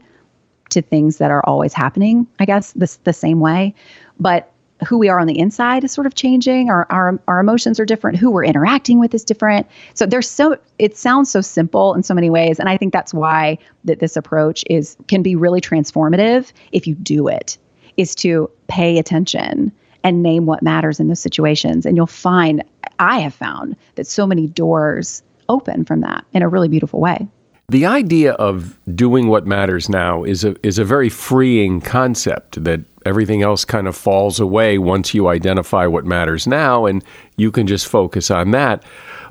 to 0.70 0.82
things 0.82 1.18
that 1.18 1.30
are 1.30 1.42
always 1.44 1.74
happening 1.74 2.26
i 2.38 2.46
guess 2.46 2.72
this 2.72 2.96
the 3.04 3.12
same 3.12 3.40
way. 3.40 3.74
But 4.18 4.51
who 4.86 4.98
we 4.98 5.08
are 5.08 5.18
on 5.18 5.26
the 5.26 5.38
inside 5.38 5.84
is 5.84 5.92
sort 5.92 6.06
of 6.06 6.14
changing. 6.14 6.70
Our, 6.70 6.86
our 6.90 7.20
our 7.28 7.40
emotions 7.40 7.78
are 7.78 7.84
different. 7.84 8.18
Who 8.18 8.30
we're 8.30 8.44
interacting 8.44 8.98
with 8.98 9.14
is 9.14 9.24
different. 9.24 9.66
So 9.94 10.06
there's 10.06 10.28
so 10.28 10.58
it 10.78 10.96
sounds 10.96 11.30
so 11.30 11.40
simple 11.40 11.94
in 11.94 12.02
so 12.02 12.14
many 12.14 12.30
ways. 12.30 12.58
And 12.58 12.68
i 12.68 12.76
think 12.76 12.92
that's 12.92 13.14
why 13.14 13.58
that 13.84 14.00
this 14.00 14.16
approach 14.16 14.64
is 14.68 14.96
can 15.08 15.22
be 15.22 15.36
really 15.36 15.60
transformative 15.60 16.52
if 16.72 16.86
you 16.86 16.94
do 16.94 17.28
it 17.28 17.58
is 17.96 18.14
to 18.16 18.50
pay 18.68 18.98
attention 18.98 19.70
and 20.04 20.22
name 20.22 20.46
what 20.46 20.62
matters 20.62 20.98
in 20.98 21.08
those 21.08 21.20
situations. 21.20 21.86
And 21.86 21.96
you'll 21.96 22.06
find 22.06 22.64
i 22.98 23.18
have 23.18 23.34
found 23.34 23.76
that 23.94 24.06
so 24.06 24.26
many 24.26 24.46
doors 24.46 25.22
open 25.48 25.84
from 25.84 26.00
that 26.00 26.24
in 26.32 26.42
a 26.42 26.48
really 26.48 26.68
beautiful 26.68 27.00
way. 27.00 27.28
The 27.68 27.86
idea 27.86 28.32
of 28.32 28.78
doing 28.94 29.28
what 29.28 29.46
matters 29.46 29.88
now 29.88 30.24
is 30.24 30.44
a 30.44 30.54
is 30.66 30.78
a 30.78 30.84
very 30.84 31.08
freeing 31.08 31.80
concept 31.80 32.62
that 32.62 32.80
everything 33.06 33.42
else 33.42 33.64
kind 33.64 33.88
of 33.88 33.96
falls 33.96 34.38
away 34.38 34.78
once 34.78 35.14
you 35.14 35.28
identify 35.28 35.86
what 35.86 36.04
matters 36.04 36.46
now 36.46 36.86
and 36.86 37.02
you 37.36 37.50
can 37.50 37.66
just 37.66 37.86
focus 37.86 38.30
on 38.30 38.50
that. 38.50 38.84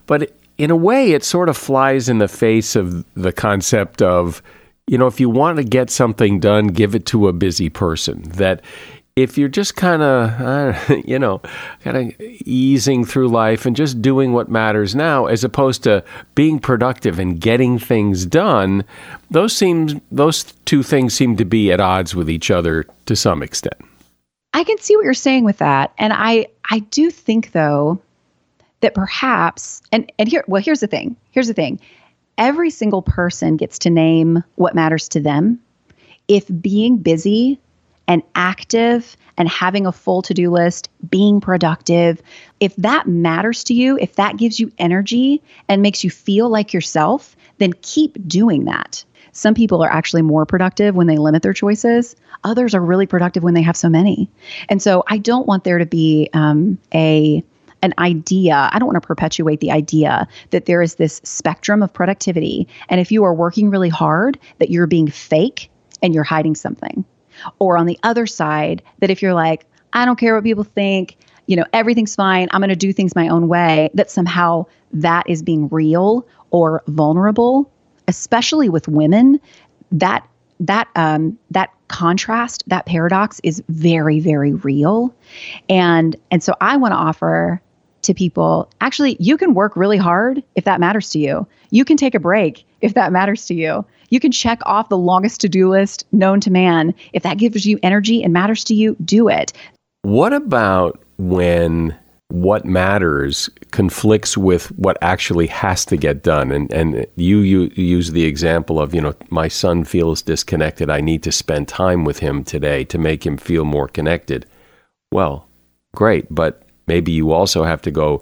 But 0.07 0.33
in 0.57 0.71
a 0.71 0.75
way 0.75 1.11
it 1.11 1.23
sort 1.23 1.49
of 1.49 1.57
flies 1.57 2.09
in 2.09 2.17
the 2.17 2.27
face 2.27 2.75
of 2.75 3.05
the 3.13 3.31
concept 3.31 4.01
of 4.01 4.41
you 4.87 4.97
know, 4.97 5.07
if 5.07 5.21
you 5.21 5.29
want 5.29 5.57
to 5.57 5.63
get 5.63 5.89
something 5.89 6.39
done, 6.39 6.67
give 6.67 6.95
it 6.95 7.05
to 7.05 7.29
a 7.29 7.33
busy 7.33 7.69
person. 7.69 8.23
That 8.23 8.61
if 9.15 9.37
you're 9.37 9.49
just 9.49 9.75
kind 9.75 10.01
of, 10.01 10.41
uh, 10.41 10.95
you 11.05 11.19
know, 11.19 11.41
kind 11.83 11.97
of 11.97 12.21
easing 12.21 13.05
through 13.05 13.27
life 13.27 13.65
and 13.65 13.75
just 13.75 14.01
doing 14.01 14.33
what 14.33 14.49
matters 14.49 14.95
now, 14.95 15.25
as 15.25 15.43
opposed 15.43 15.83
to 15.83 16.03
being 16.35 16.59
productive 16.59 17.19
and 17.19 17.39
getting 17.39 17.77
things 17.77 18.25
done, 18.25 18.83
those 19.29 19.55
seems 19.55 19.95
those 20.11 20.43
two 20.65 20.83
things 20.83 21.13
seem 21.13 21.35
to 21.37 21.45
be 21.45 21.71
at 21.71 21.79
odds 21.79 22.15
with 22.15 22.29
each 22.29 22.51
other 22.51 22.85
to 23.05 23.15
some 23.15 23.43
extent. 23.43 23.75
I 24.53 24.63
can 24.63 24.77
see 24.79 24.95
what 24.95 25.05
you're 25.05 25.13
saying 25.13 25.45
with 25.45 25.57
that, 25.59 25.93
and 25.97 26.13
I 26.13 26.47
I 26.69 26.79
do 26.79 27.09
think 27.09 27.51
though 27.51 28.01
that 28.81 28.93
perhaps 28.93 29.81
and 29.91 30.11
and 30.17 30.27
here 30.27 30.43
well 30.47 30.61
here's 30.61 30.79
the 30.79 30.87
thing 30.87 31.15
here's 31.31 31.47
the 31.47 31.53
thing 31.53 31.79
every 32.37 32.69
single 32.69 33.01
person 33.01 33.55
gets 33.55 33.77
to 33.79 33.89
name 33.89 34.43
what 34.55 34.75
matters 34.75 35.07
to 35.09 35.19
them. 35.19 35.59
If 36.27 36.45
being 36.61 36.97
busy 36.97 37.59
and 38.07 38.23
active 38.35 39.15
and 39.37 39.47
having 39.47 39.85
a 39.85 39.91
full 39.91 40.21
to 40.21 40.33
do 40.33 40.51
list, 40.51 40.89
being 41.09 41.41
productive, 41.41 42.21
if 42.59 42.75
that 42.75 43.07
matters 43.07 43.63
to 43.65 43.73
you, 43.73 43.97
if 43.99 44.15
that 44.15 44.37
gives 44.37 44.59
you 44.59 44.71
energy 44.77 45.41
and 45.67 45.81
makes 45.81 46.03
you 46.03 46.09
feel 46.09 46.49
like 46.49 46.73
yourself, 46.73 47.35
then 47.57 47.73
keep 47.81 48.17
doing 48.27 48.65
that. 48.65 49.03
Some 49.31 49.53
people 49.53 49.81
are 49.81 49.89
actually 49.89 50.23
more 50.23 50.45
productive 50.45 50.95
when 50.95 51.07
they 51.07 51.17
limit 51.17 51.41
their 51.41 51.53
choices. 51.53 52.15
Others 52.43 52.75
are 52.75 52.81
really 52.81 53.07
productive 53.07 53.43
when 53.43 53.53
they 53.53 53.61
have 53.61 53.77
so 53.77 53.89
many. 53.89 54.29
And 54.67 54.81
so 54.81 55.03
I 55.07 55.17
don't 55.17 55.47
want 55.47 55.63
there 55.63 55.77
to 55.77 55.85
be 55.85 56.29
um, 56.33 56.77
a 56.93 57.43
an 57.83 57.93
idea. 57.97 58.69
I 58.71 58.77
don't 58.77 58.87
want 58.87 59.01
to 59.01 59.07
perpetuate 59.07 59.59
the 59.59 59.71
idea 59.71 60.27
that 60.51 60.65
there 60.65 60.83
is 60.83 60.95
this 60.95 61.19
spectrum 61.23 61.81
of 61.81 61.91
productivity. 61.91 62.67
And 62.89 63.01
if 63.01 63.11
you 63.11 63.23
are 63.23 63.33
working 63.33 63.71
really 63.71 63.89
hard, 63.89 64.37
that 64.59 64.69
you're 64.69 64.85
being 64.85 65.07
fake 65.07 65.71
and 66.03 66.13
you're 66.13 66.23
hiding 66.23 66.53
something. 66.53 67.05
Or 67.59 67.77
on 67.77 67.85
the 67.85 67.99
other 68.03 68.27
side, 68.27 68.81
that 68.99 69.09
if 69.09 69.21
you're 69.21 69.33
like, 69.33 69.65
I 69.93 70.05
don't 70.05 70.17
care 70.17 70.35
what 70.35 70.43
people 70.43 70.63
think, 70.63 71.17
you 71.47 71.55
know, 71.55 71.65
everything's 71.73 72.15
fine, 72.15 72.47
I'm 72.51 72.61
going 72.61 72.69
to 72.69 72.75
do 72.75 72.93
things 72.93 73.15
my 73.15 73.27
own 73.27 73.47
way, 73.47 73.89
that 73.93 74.09
somehow 74.09 74.65
that 74.93 75.29
is 75.29 75.43
being 75.43 75.67
real 75.69 76.27
or 76.49 76.83
vulnerable, 76.87 77.71
especially 78.07 78.69
with 78.69 78.87
women, 78.87 79.39
that 79.91 80.27
that 80.61 80.87
um, 80.95 81.37
that 81.49 81.71
contrast, 81.87 82.63
that 82.67 82.85
paradox 82.85 83.41
is 83.43 83.63
very, 83.67 84.19
very 84.19 84.53
real. 84.53 85.13
And 85.67 86.15
and 86.29 86.43
so 86.43 86.55
I 86.61 86.77
want 86.77 86.93
to 86.93 86.97
offer 86.97 87.61
to 88.03 88.13
people 88.13 88.69
actually, 88.79 89.17
you 89.19 89.37
can 89.37 89.53
work 89.53 89.75
really 89.75 89.97
hard 89.97 90.43
if 90.55 90.63
that 90.65 90.79
matters 90.79 91.09
to 91.11 91.19
you. 91.19 91.47
You 91.69 91.85
can 91.85 91.97
take 91.97 92.15
a 92.15 92.19
break 92.19 92.65
if 92.81 92.93
that 92.93 93.11
matters 93.11 93.45
to 93.47 93.53
you. 93.53 93.85
You 94.09 94.19
can 94.19 94.31
check 94.31 94.59
off 94.65 94.89
the 94.89 94.97
longest 94.97 95.41
to 95.41 95.49
do 95.49 95.69
list 95.69 96.05
known 96.11 96.39
to 96.41 96.51
man. 96.51 96.93
If 97.13 97.23
that 97.23 97.37
gives 97.37 97.65
you 97.65 97.79
energy 97.81 98.23
and 98.23 98.33
matters 98.33 98.63
to 98.65 98.75
you, 98.75 98.95
do 99.03 99.27
it. 99.29 99.53
What 100.01 100.33
about 100.33 101.01
when 101.17 101.97
what 102.29 102.65
matters 102.65 103.49
conflicts 103.71 104.37
with 104.37 104.67
what 104.77 104.97
actually 105.01 105.47
has 105.47 105.85
to 105.85 105.97
get 105.97 106.23
done? 106.23 106.51
And, 106.51 106.71
and 106.73 107.05
you, 107.15 107.39
you 107.39 107.71
use 107.75 108.11
the 108.11 108.25
example 108.25 108.79
of, 108.79 108.93
you 108.93 109.01
know, 109.01 109.13
my 109.29 109.47
son 109.47 109.83
feels 109.83 110.21
disconnected. 110.21 110.89
I 110.89 111.01
need 111.01 111.23
to 111.23 111.31
spend 111.31 111.67
time 111.67 112.03
with 112.03 112.19
him 112.19 112.43
today 112.43 112.83
to 112.85 112.97
make 112.97 113.25
him 113.25 113.37
feel 113.37 113.65
more 113.65 113.87
connected. 113.87 114.45
Well, 115.11 115.47
great. 115.93 116.25
But 116.33 116.63
Maybe 116.91 117.13
you 117.13 117.31
also 117.31 117.63
have 117.63 117.81
to 117.83 117.91
go 117.91 118.21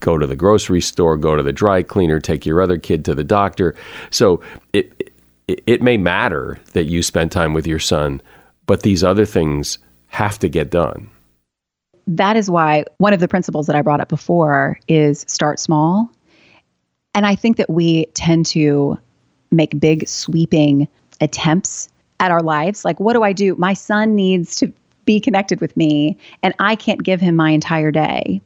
go 0.00 0.18
to 0.18 0.26
the 0.26 0.36
grocery 0.36 0.80
store, 0.80 1.16
go 1.16 1.36
to 1.36 1.42
the 1.42 1.52
dry 1.52 1.82
cleaner, 1.82 2.20
take 2.20 2.46
your 2.46 2.60
other 2.60 2.78
kid 2.78 3.04
to 3.06 3.14
the 3.14 3.24
doctor. 3.24 3.74
So 4.10 4.40
it 4.72 5.12
it, 5.48 5.62
it 5.66 5.82
may 5.82 5.96
matter 5.96 6.58
that 6.74 6.84
you 6.84 7.02
spend 7.02 7.32
time 7.32 7.54
with 7.54 7.66
your 7.66 7.78
son, 7.78 8.20
but 8.66 8.82
these 8.82 9.02
other 9.02 9.24
things 9.24 9.78
have 10.08 10.38
to 10.40 10.48
get 10.48 10.70
done. 10.70 11.10
That 12.06 12.36
is 12.36 12.50
why 12.50 12.84
one 12.98 13.12
of 13.12 13.20
the 13.20 13.28
principles 13.28 13.66
that 13.66 13.76
I 13.76 13.82
brought 13.82 14.00
up 14.00 14.08
before 14.08 14.78
is 14.88 15.24
start 15.26 15.58
small. 15.58 16.10
And 17.14 17.26
I 17.26 17.34
think 17.34 17.56
that 17.56 17.68
we 17.68 18.06
tend 18.14 18.46
to 18.46 18.98
make 19.50 19.78
big 19.80 20.06
sweeping 20.06 20.88
attempts 21.20 21.88
at 22.20 22.30
our 22.30 22.42
lives. 22.42 22.84
Like, 22.84 23.00
what 23.00 23.14
do 23.14 23.22
I 23.22 23.32
do? 23.32 23.54
My 23.56 23.74
son 23.74 24.14
needs 24.14 24.56
to 24.56 24.72
be 25.04 25.20
connected 25.20 25.60
with 25.60 25.76
me 25.76 26.18
and 26.42 26.54
I 26.58 26.76
can't 26.76 27.02
give 27.02 27.20
him 27.20 27.34
my 27.36 27.50
entire 27.50 27.90
day. 27.90 28.40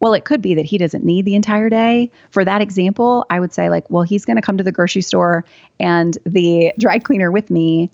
Well, 0.00 0.12
it 0.12 0.24
could 0.24 0.42
be 0.42 0.54
that 0.54 0.66
he 0.66 0.76
doesn't 0.78 1.04
need 1.04 1.24
the 1.24 1.34
entire 1.34 1.70
day. 1.70 2.10
For 2.30 2.44
that 2.44 2.60
example, 2.60 3.24
I 3.30 3.40
would 3.40 3.52
say, 3.52 3.70
like, 3.70 3.88
well, 3.90 4.02
he's 4.02 4.24
going 4.24 4.36
to 4.36 4.42
come 4.42 4.58
to 4.58 4.64
the 4.64 4.72
grocery 4.72 5.02
store 5.02 5.44
and 5.80 6.18
the 6.26 6.72
dry 6.78 6.98
cleaner 6.98 7.32
with 7.32 7.50
me, 7.50 7.90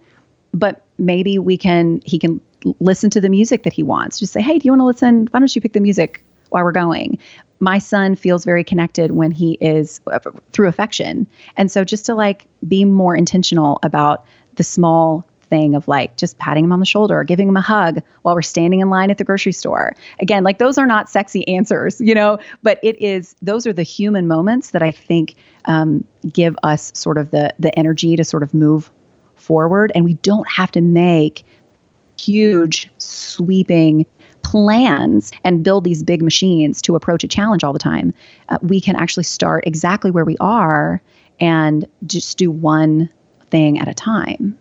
but 0.53 0.85
maybe 0.99 1.39
we 1.39 1.57
can, 1.57 2.03
he 2.05 2.19
can 2.19 2.41
listen 2.81 3.11
to 3.11 3.21
the 3.21 3.29
music 3.29 3.63
that 3.63 3.73
he 3.73 3.83
wants. 3.83 4.19
Just 4.19 4.33
say, 4.33 4.41
hey, 4.41 4.59
do 4.59 4.67
you 4.67 4.73
want 4.73 4.81
to 4.81 4.87
listen? 4.87 5.29
Why 5.31 5.41
don't 5.41 5.55
you 5.55 5.63
pick 5.63 5.73
the 5.73 5.81
music 5.81 6.25
while 6.51 6.65
we're 6.65 6.73
going? 6.73 7.19
My 7.61 7.79
son 7.79 8.17
feels 8.17 8.45
very 8.45 8.65
connected 8.65 9.13
when 9.13 9.31
he 9.31 9.53
is 9.61 10.01
uh, 10.09 10.19
through 10.53 10.67
affection. 10.67 11.27
And 11.57 11.71
so 11.71 11.85
just 11.85 12.05
to 12.07 12.15
like 12.15 12.47
be 12.67 12.85
more 12.85 13.15
intentional 13.15 13.79
about 13.85 14.25
the 14.57 14.65
small 14.65 15.25
thing 15.53 15.75
of 15.75 15.87
like 15.87 16.17
just 16.17 16.39
patting 16.39 16.65
him 16.65 16.73
on 16.73 16.81
the 16.81 16.87
shoulder 16.87 17.21
or 17.21 17.25
giving 17.25 17.47
him 17.47 17.59
a 17.59 17.61
hug 17.61 18.01
while 18.23 18.35
we're 18.35 18.41
standing 18.41 18.81
in 18.81 18.89
line 18.89 19.11
at 19.11 19.19
the 19.19 19.25
grocery 19.25 19.53
store. 19.53 19.95
Again, 20.19 20.45
like 20.45 20.57
those 20.57 20.79
are 20.79 20.87
not 20.87 21.11
sexy 21.11 21.47
answers, 21.47 22.01
you 22.01 22.15
know, 22.15 22.39
but 22.63 22.79
it 22.83 22.99
is, 23.03 23.37
those 23.43 23.67
are 23.67 23.73
the 23.75 23.83
human 23.83 24.27
moments 24.27 24.71
that 24.71 24.83
I 24.83 24.91
think 24.91 25.35
um, 25.67 26.05
give 26.33 26.57
us 26.63 26.91
sort 26.95 27.19
of 27.19 27.33
the, 27.33 27.55
the 27.59 27.79
energy 27.79 28.17
to 28.17 28.25
sort 28.25 28.43
of 28.43 28.55
move 28.55 28.91
forward. 29.35 29.93
And 29.95 30.07
we 30.07 30.15
don't 30.15 30.49
have 30.49 30.71
to 30.73 30.81
make 30.81 31.45
huge, 32.19 32.91
sweeping 32.97 34.07
plans 34.43 35.33
and 35.45 35.63
build 35.63 35.85
these 35.85 36.03
big 36.03 36.23
machines 36.23 36.81
to 36.83 36.97
approach 36.97 37.25
a 37.25 37.29
challenge 37.29 37.63
all 37.63 37.75
the 37.75 37.79
time. 37.79 38.15
Uh, 38.49 38.57
we 38.63 38.81
can 38.81 38.97
actually 38.97 39.25
start 39.25 39.67
exactly 39.67 40.11
where 40.11 40.25
we 40.25 40.37
are 40.41 41.03
and 41.41 41.87
just 42.07 42.39
do 42.39 42.51
one 42.51 43.11
thing 43.51 43.79
at 43.79 43.87
a 43.87 43.95
time. 43.95 44.59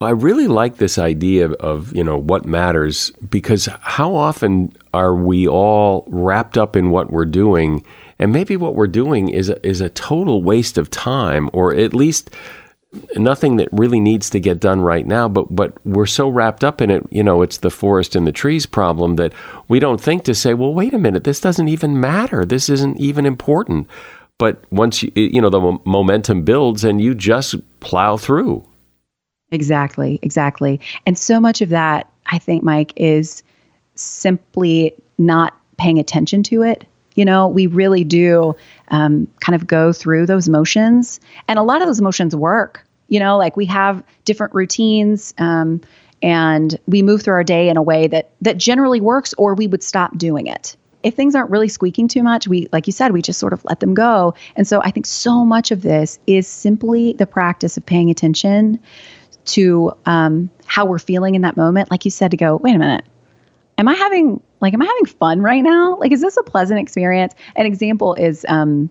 I 0.00 0.10
really 0.10 0.48
like 0.48 0.76
this 0.76 0.98
idea 0.98 1.50
of, 1.52 1.94
you 1.94 2.04
know, 2.04 2.18
what 2.18 2.44
matters 2.44 3.10
because 3.30 3.68
how 3.80 4.14
often 4.14 4.72
are 4.92 5.14
we 5.14 5.46
all 5.46 6.04
wrapped 6.08 6.58
up 6.58 6.76
in 6.76 6.90
what 6.90 7.10
we're 7.10 7.24
doing? 7.24 7.84
And 8.18 8.32
maybe 8.32 8.56
what 8.56 8.74
we're 8.74 8.86
doing 8.86 9.28
is 9.28 9.48
a, 9.48 9.66
is 9.66 9.80
a 9.80 9.88
total 9.88 10.42
waste 10.42 10.78
of 10.78 10.90
time 10.90 11.48
or 11.52 11.74
at 11.74 11.94
least 11.94 12.30
nothing 13.16 13.56
that 13.56 13.68
really 13.72 13.98
needs 13.98 14.30
to 14.30 14.38
get 14.38 14.60
done 14.60 14.80
right 14.80 15.04
now 15.04 15.28
but 15.28 15.52
but 15.52 15.74
we're 15.84 16.06
so 16.06 16.28
wrapped 16.28 16.62
up 16.62 16.80
in 16.80 16.92
it 16.92 17.04
you 17.10 17.24
know 17.24 17.42
it's 17.42 17.58
the 17.58 17.70
forest 17.70 18.14
and 18.14 18.24
the 18.24 18.30
trees 18.30 18.66
problem 18.66 19.16
that 19.16 19.32
we 19.66 19.80
don't 19.80 20.00
think 20.00 20.22
to 20.22 20.32
say 20.32 20.54
well 20.54 20.72
wait 20.72 20.94
a 20.94 20.98
minute 20.98 21.24
this 21.24 21.40
doesn't 21.40 21.66
even 21.66 21.98
matter. 21.98 22.44
This 22.44 22.68
isn't 22.68 22.96
even 23.00 23.26
important. 23.26 23.88
But 24.38 24.62
once 24.70 25.02
you 25.02 25.10
you 25.14 25.40
know 25.40 25.50
the 25.50 25.78
momentum 25.84 26.42
builds 26.42 26.84
and 26.84 27.00
you 27.00 27.14
just 27.16 27.56
plow 27.80 28.16
through 28.16 28.64
Exactly, 29.54 30.18
exactly. 30.20 30.80
And 31.06 31.16
so 31.16 31.38
much 31.38 31.62
of 31.62 31.68
that, 31.68 32.10
I 32.26 32.38
think, 32.38 32.64
Mike, 32.64 32.92
is 32.96 33.44
simply 33.94 34.92
not 35.16 35.56
paying 35.78 35.98
attention 36.00 36.42
to 36.44 36.62
it. 36.62 36.84
You 37.14 37.24
know, 37.24 37.46
we 37.46 37.68
really 37.68 38.02
do 38.02 38.56
um, 38.88 39.28
kind 39.40 39.54
of 39.54 39.68
go 39.68 39.92
through 39.92 40.26
those 40.26 40.48
motions, 40.48 41.20
and 41.46 41.56
a 41.56 41.62
lot 41.62 41.80
of 41.80 41.86
those 41.86 42.00
motions 42.00 42.34
work. 42.34 42.84
You 43.08 43.20
know, 43.20 43.38
like 43.38 43.56
we 43.56 43.66
have 43.66 44.02
different 44.24 44.52
routines, 44.54 45.32
um, 45.38 45.80
and 46.20 46.76
we 46.88 47.00
move 47.02 47.22
through 47.22 47.34
our 47.34 47.44
day 47.44 47.68
in 47.68 47.76
a 47.76 47.82
way 47.82 48.08
that 48.08 48.30
that 48.40 48.56
generally 48.56 49.00
works, 49.00 49.32
or 49.38 49.54
we 49.54 49.68
would 49.68 49.84
stop 49.84 50.18
doing 50.18 50.48
it. 50.48 50.76
If 51.04 51.14
things 51.14 51.34
aren't 51.34 51.50
really 51.50 51.68
squeaking 51.68 52.08
too 52.08 52.22
much, 52.22 52.48
we, 52.48 52.66
like 52.72 52.86
you 52.86 52.92
said, 52.92 53.12
we 53.12 53.20
just 53.20 53.38
sort 53.38 53.52
of 53.52 53.62
let 53.66 53.80
them 53.80 53.92
go. 53.92 54.34
And 54.56 54.66
so 54.66 54.80
I 54.80 54.90
think 54.90 55.04
so 55.04 55.44
much 55.44 55.70
of 55.70 55.82
this 55.82 56.18
is 56.26 56.48
simply 56.48 57.12
the 57.12 57.26
practice 57.26 57.76
of 57.76 57.84
paying 57.84 58.08
attention 58.10 58.80
to 59.46 59.92
um, 60.06 60.50
how 60.66 60.84
we're 60.84 60.98
feeling 60.98 61.34
in 61.34 61.42
that 61.42 61.56
moment, 61.56 61.90
like 61.90 62.04
you 62.04 62.10
said, 62.10 62.30
to 62.30 62.36
go, 62.36 62.56
wait 62.56 62.74
a 62.74 62.78
minute, 62.78 63.04
am 63.78 63.88
I 63.88 63.94
having 63.94 64.42
like 64.60 64.72
am 64.72 64.82
I 64.82 64.86
having 64.86 65.06
fun 65.06 65.42
right 65.42 65.62
now? 65.62 65.96
Like, 65.98 66.12
is 66.12 66.20
this 66.20 66.36
a 66.36 66.42
pleasant 66.42 66.80
experience? 66.80 67.34
An 67.56 67.66
example 67.66 68.14
is, 68.14 68.46
um, 68.48 68.88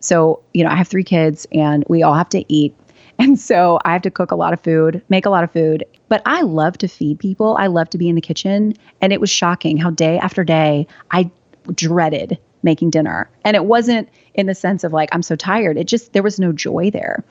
so 0.00 0.40
you 0.54 0.62
know, 0.62 0.70
I 0.70 0.76
have 0.76 0.88
three 0.88 1.04
kids 1.04 1.46
and 1.52 1.84
we 1.88 2.02
all 2.02 2.14
have 2.14 2.28
to 2.30 2.44
eat. 2.52 2.74
And 3.18 3.40
so 3.40 3.78
I 3.86 3.94
have 3.94 4.02
to 4.02 4.10
cook 4.10 4.30
a 4.30 4.36
lot 4.36 4.52
of 4.52 4.60
food, 4.60 5.02
make 5.08 5.24
a 5.24 5.30
lot 5.30 5.42
of 5.42 5.50
food, 5.50 5.86
but 6.10 6.20
I 6.26 6.42
love 6.42 6.76
to 6.76 6.86
feed 6.86 7.18
people. 7.18 7.56
I 7.58 7.66
love 7.66 7.88
to 7.90 7.98
be 7.98 8.10
in 8.10 8.14
the 8.14 8.20
kitchen. 8.20 8.74
And 9.00 9.10
it 9.10 9.22
was 9.22 9.30
shocking 9.30 9.78
how 9.78 9.88
day 9.88 10.18
after 10.18 10.44
day 10.44 10.86
I 11.12 11.30
dreaded 11.74 12.38
making 12.62 12.90
dinner. 12.90 13.30
And 13.42 13.56
it 13.56 13.64
wasn't 13.64 14.10
in 14.34 14.44
the 14.44 14.54
sense 14.54 14.84
of 14.84 14.92
like, 14.92 15.08
I'm 15.12 15.22
so 15.22 15.34
tired. 15.34 15.78
It 15.78 15.86
just, 15.86 16.12
there 16.12 16.22
was 16.22 16.38
no 16.38 16.52
joy 16.52 16.90
there. 16.90 17.24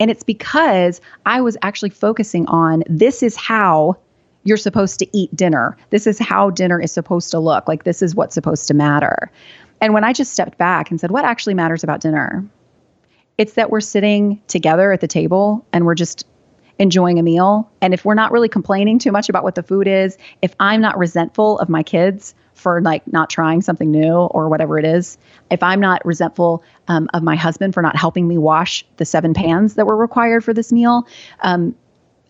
And 0.00 0.10
it's 0.10 0.22
because 0.22 1.00
I 1.26 1.40
was 1.40 1.56
actually 1.62 1.90
focusing 1.90 2.46
on 2.46 2.84
this 2.88 3.22
is 3.22 3.36
how 3.36 3.96
you're 4.44 4.56
supposed 4.56 4.98
to 5.00 5.16
eat 5.16 5.34
dinner. 5.34 5.76
This 5.90 6.06
is 6.06 6.18
how 6.18 6.50
dinner 6.50 6.80
is 6.80 6.92
supposed 6.92 7.30
to 7.32 7.38
look. 7.38 7.68
Like, 7.68 7.84
this 7.84 8.02
is 8.02 8.14
what's 8.14 8.34
supposed 8.34 8.66
to 8.68 8.74
matter. 8.74 9.30
And 9.80 9.94
when 9.94 10.04
I 10.04 10.12
just 10.12 10.32
stepped 10.32 10.58
back 10.58 10.90
and 10.90 11.00
said, 11.00 11.10
what 11.10 11.24
actually 11.24 11.54
matters 11.54 11.84
about 11.84 12.00
dinner? 12.00 12.46
It's 13.36 13.54
that 13.54 13.70
we're 13.70 13.80
sitting 13.80 14.40
together 14.48 14.92
at 14.92 15.00
the 15.00 15.06
table 15.06 15.66
and 15.72 15.84
we're 15.84 15.94
just 15.94 16.26
enjoying 16.78 17.18
a 17.18 17.22
meal. 17.22 17.70
And 17.80 17.92
if 17.92 18.04
we're 18.04 18.14
not 18.14 18.32
really 18.32 18.48
complaining 18.48 18.98
too 18.98 19.12
much 19.12 19.28
about 19.28 19.44
what 19.44 19.54
the 19.54 19.62
food 19.62 19.86
is, 19.86 20.16
if 20.42 20.54
I'm 20.60 20.80
not 20.80 20.96
resentful 20.96 21.58
of 21.58 21.68
my 21.68 21.82
kids 21.82 22.34
for 22.58 22.80
like 22.80 23.06
not 23.12 23.30
trying 23.30 23.62
something 23.62 23.90
new 23.90 24.12
or 24.12 24.48
whatever 24.48 24.78
it 24.78 24.84
is, 24.84 25.18
if 25.50 25.62
I'm 25.62 25.80
not 25.80 26.04
resentful 26.04 26.62
um, 26.88 27.08
of 27.14 27.22
my 27.22 27.36
husband 27.36 27.74
for 27.74 27.82
not 27.82 27.96
helping 27.96 28.26
me 28.26 28.38
wash 28.38 28.84
the 28.96 29.04
seven 29.04 29.34
pans 29.34 29.74
that 29.74 29.86
were 29.86 29.96
required 29.96 30.44
for 30.44 30.52
this 30.52 30.72
meal, 30.72 31.06
um, 31.40 31.74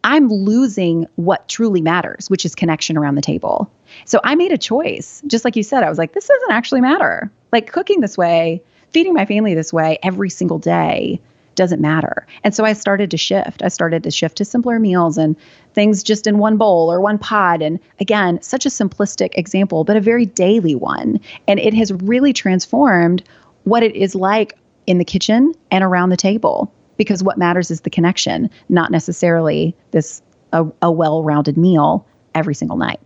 I'm 0.05 0.29
losing 0.29 1.07
what 1.17 1.49
truly 1.49 1.81
matters, 1.81 2.31
which 2.31 2.45
is 2.45 2.55
connection 2.55 2.97
around 2.97 3.17
the 3.17 3.23
table. 3.23 3.71
So 4.05 4.21
I 4.23 4.35
made 4.37 4.53
a 4.53 4.59
choice. 4.59 5.23
Just 5.27 5.45
like 5.45 5.57
you 5.57 5.63
said, 5.63 5.83
I 5.83 5.89
was 5.89 5.99
like, 5.99 6.13
this 6.13 6.29
doesn't 6.29 6.53
actually 6.53 6.81
matter. 6.81 7.31
Like 7.53 7.73
cooking 7.73 8.01
this 8.01 8.17
way, 8.17 8.63
feeding 8.91 9.15
my 9.15 9.27
family 9.27 9.55
this 9.55 9.73
way 9.73 9.99
every 10.03 10.31
single 10.31 10.59
day 10.59 11.21
doesn't 11.57 11.81
matter. 11.81 12.27
And 12.45 12.55
so 12.55 12.65
I 12.65 12.73
started 12.73 13.11
to 13.11 13.17
shift. 13.17 13.63
I 13.63 13.69
started 13.69 14.05
to 14.05 14.11
shift 14.11 14.37
to 14.37 14.45
simpler 14.45 14.79
meals 14.79 15.19
and 15.19 15.37
things 15.79 16.03
just 16.03 16.27
in 16.27 16.39
one 16.39 16.57
bowl 16.57 16.91
or 16.91 17.01
one 17.01 17.19
pot. 17.19 17.63
And 17.63 17.79
again, 18.01 18.43
such 18.43 18.67
a 18.67 18.69
simplistic 18.69 19.31
example, 19.35 19.85
but 19.85 19.97
a 19.97 20.01
very 20.01 20.27
daily 20.27 20.75
one. 20.75 21.21
And 21.47 21.61
it 21.61 21.73
has 21.75 21.93
really 21.93 22.33
transformed 22.33 23.23
what 23.63 23.85
it 23.85 23.95
is 23.95 24.17
like 24.17 24.59
in 24.89 24.99
the 24.99 25.05
kitchen 25.05 25.55
and 25.71 25.85
around 25.85 26.09
the 26.09 26.17
table 26.17 26.75
because 26.97 27.23
what 27.23 27.39
matters 27.39 27.71
is 27.71 27.83
the 27.83 27.91
connection, 27.91 28.51
not 28.69 28.91
necessarily 28.91 29.73
this 29.93 30.21
a, 30.53 30.67
a 30.83 30.91
well-rounded 30.91 31.57
meal 31.57 32.05
every 32.35 32.57
single 32.57 32.77
night. 32.77 32.99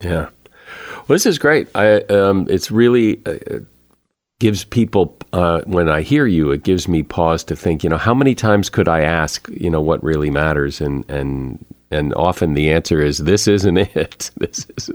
Yeah. 0.00 0.28
Well, 1.08 1.16
this 1.16 1.26
is 1.26 1.40
great. 1.40 1.66
I 1.74 2.02
um, 2.02 2.46
it's 2.48 2.70
really 2.70 3.20
uh, 3.26 3.58
gives 4.38 4.64
people 4.64 5.16
uh, 5.32 5.62
when 5.66 5.88
I 5.88 6.02
hear 6.02 6.26
you, 6.26 6.50
it 6.50 6.62
gives 6.62 6.88
me 6.88 7.02
pause 7.02 7.44
to 7.44 7.56
think. 7.56 7.82
You 7.82 7.90
know, 7.90 7.98
how 7.98 8.14
many 8.14 8.34
times 8.34 8.68
could 8.68 8.88
I 8.88 9.00
ask? 9.00 9.48
You 9.50 9.70
know, 9.70 9.80
what 9.80 10.02
really 10.02 10.30
matters, 10.30 10.80
and 10.80 11.08
and 11.10 11.64
and 11.90 12.14
often 12.14 12.54
the 12.54 12.70
answer 12.70 13.00
is 13.00 13.18
this 13.18 13.48
isn't 13.48 13.76
it. 13.96 14.30
This 14.36 14.66
is 14.76 14.90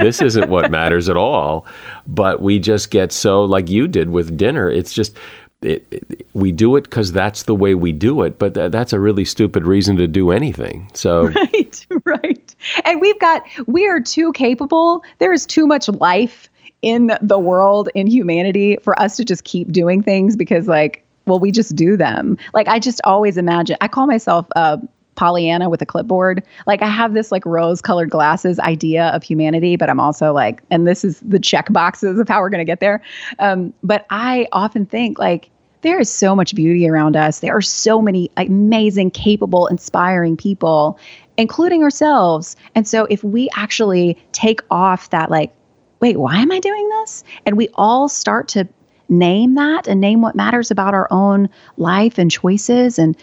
this 0.00 0.22
isn't 0.22 0.48
what 0.48 0.70
matters 0.70 1.08
at 1.08 1.16
all. 1.16 1.66
But 2.06 2.42
we 2.42 2.58
just 2.58 2.90
get 2.90 3.12
so 3.12 3.44
like 3.44 3.68
you 3.68 3.88
did 3.88 4.10
with 4.10 4.36
dinner. 4.36 4.70
It's 4.70 4.92
just 4.92 5.16
it, 5.60 5.86
it, 5.90 6.26
we 6.34 6.52
do 6.52 6.76
it 6.76 6.84
because 6.84 7.10
that's 7.12 7.44
the 7.44 7.54
way 7.54 7.74
we 7.74 7.90
do 7.90 8.22
it, 8.22 8.38
but 8.38 8.54
th- 8.54 8.70
that's 8.70 8.92
a 8.92 9.00
really 9.00 9.24
stupid 9.24 9.66
reason 9.66 9.96
to 9.96 10.06
do 10.06 10.30
anything. 10.30 10.88
So, 10.94 11.26
right, 11.28 11.86
right. 12.04 12.54
And 12.84 13.00
we've 13.00 13.18
got, 13.18 13.42
we 13.66 13.88
are 13.88 14.00
too 14.00 14.32
capable. 14.34 15.02
There 15.18 15.32
is 15.32 15.46
too 15.46 15.66
much 15.66 15.88
life 15.88 16.47
in 16.82 17.16
the 17.20 17.38
world, 17.38 17.88
in 17.94 18.06
humanity, 18.06 18.78
for 18.82 18.98
us 19.00 19.16
to 19.16 19.24
just 19.24 19.44
keep 19.44 19.72
doing 19.72 20.02
things 20.02 20.36
because, 20.36 20.68
like, 20.68 21.04
well, 21.26 21.38
we 21.38 21.50
just 21.50 21.76
do 21.76 21.96
them. 21.96 22.38
Like, 22.54 22.68
I 22.68 22.78
just 22.78 23.00
always 23.04 23.36
imagine, 23.36 23.76
I 23.80 23.88
call 23.88 24.06
myself, 24.06 24.46
uh, 24.56 24.78
Pollyanna 25.16 25.68
with 25.68 25.82
a 25.82 25.86
clipboard. 25.86 26.44
Like 26.68 26.80
I 26.80 26.86
have 26.86 27.12
this 27.12 27.32
like 27.32 27.44
rose 27.44 27.82
colored 27.82 28.08
glasses 28.08 28.60
idea 28.60 29.06
of 29.08 29.24
humanity, 29.24 29.74
but 29.74 29.90
I'm 29.90 29.98
also 29.98 30.32
like, 30.32 30.62
and 30.70 30.86
this 30.86 31.04
is 31.04 31.18
the 31.26 31.40
check 31.40 31.72
boxes 31.72 32.20
of 32.20 32.28
how 32.28 32.40
we're 32.40 32.50
going 32.50 32.64
to 32.64 32.70
get 32.70 32.78
there. 32.78 33.02
Um, 33.40 33.74
but 33.82 34.06
I 34.10 34.46
often 34.52 34.86
think 34.86 35.18
like, 35.18 35.50
there 35.82 35.98
is 35.98 36.08
so 36.08 36.36
much 36.36 36.54
beauty 36.54 36.88
around 36.88 37.16
us. 37.16 37.40
There 37.40 37.56
are 37.56 37.62
so 37.62 38.00
many 38.00 38.30
amazing, 38.36 39.10
capable, 39.10 39.66
inspiring 39.66 40.36
people, 40.36 41.00
including 41.36 41.82
ourselves. 41.82 42.54
And 42.76 42.86
so 42.86 43.06
if 43.06 43.24
we 43.24 43.48
actually 43.56 44.16
take 44.30 44.60
off 44.70 45.10
that, 45.10 45.32
like, 45.32 45.52
wait, 46.00 46.18
why 46.18 46.36
am 46.38 46.52
I 46.52 46.60
doing 46.60 46.88
this? 46.88 47.24
And 47.46 47.56
we 47.56 47.68
all 47.74 48.08
start 48.08 48.48
to 48.48 48.68
name 49.08 49.54
that 49.54 49.86
and 49.86 50.00
name 50.00 50.20
what 50.20 50.36
matters 50.36 50.70
about 50.70 50.94
our 50.94 51.08
own 51.10 51.48
life 51.76 52.18
and 52.18 52.30
choices. 52.30 52.98
And 52.98 53.16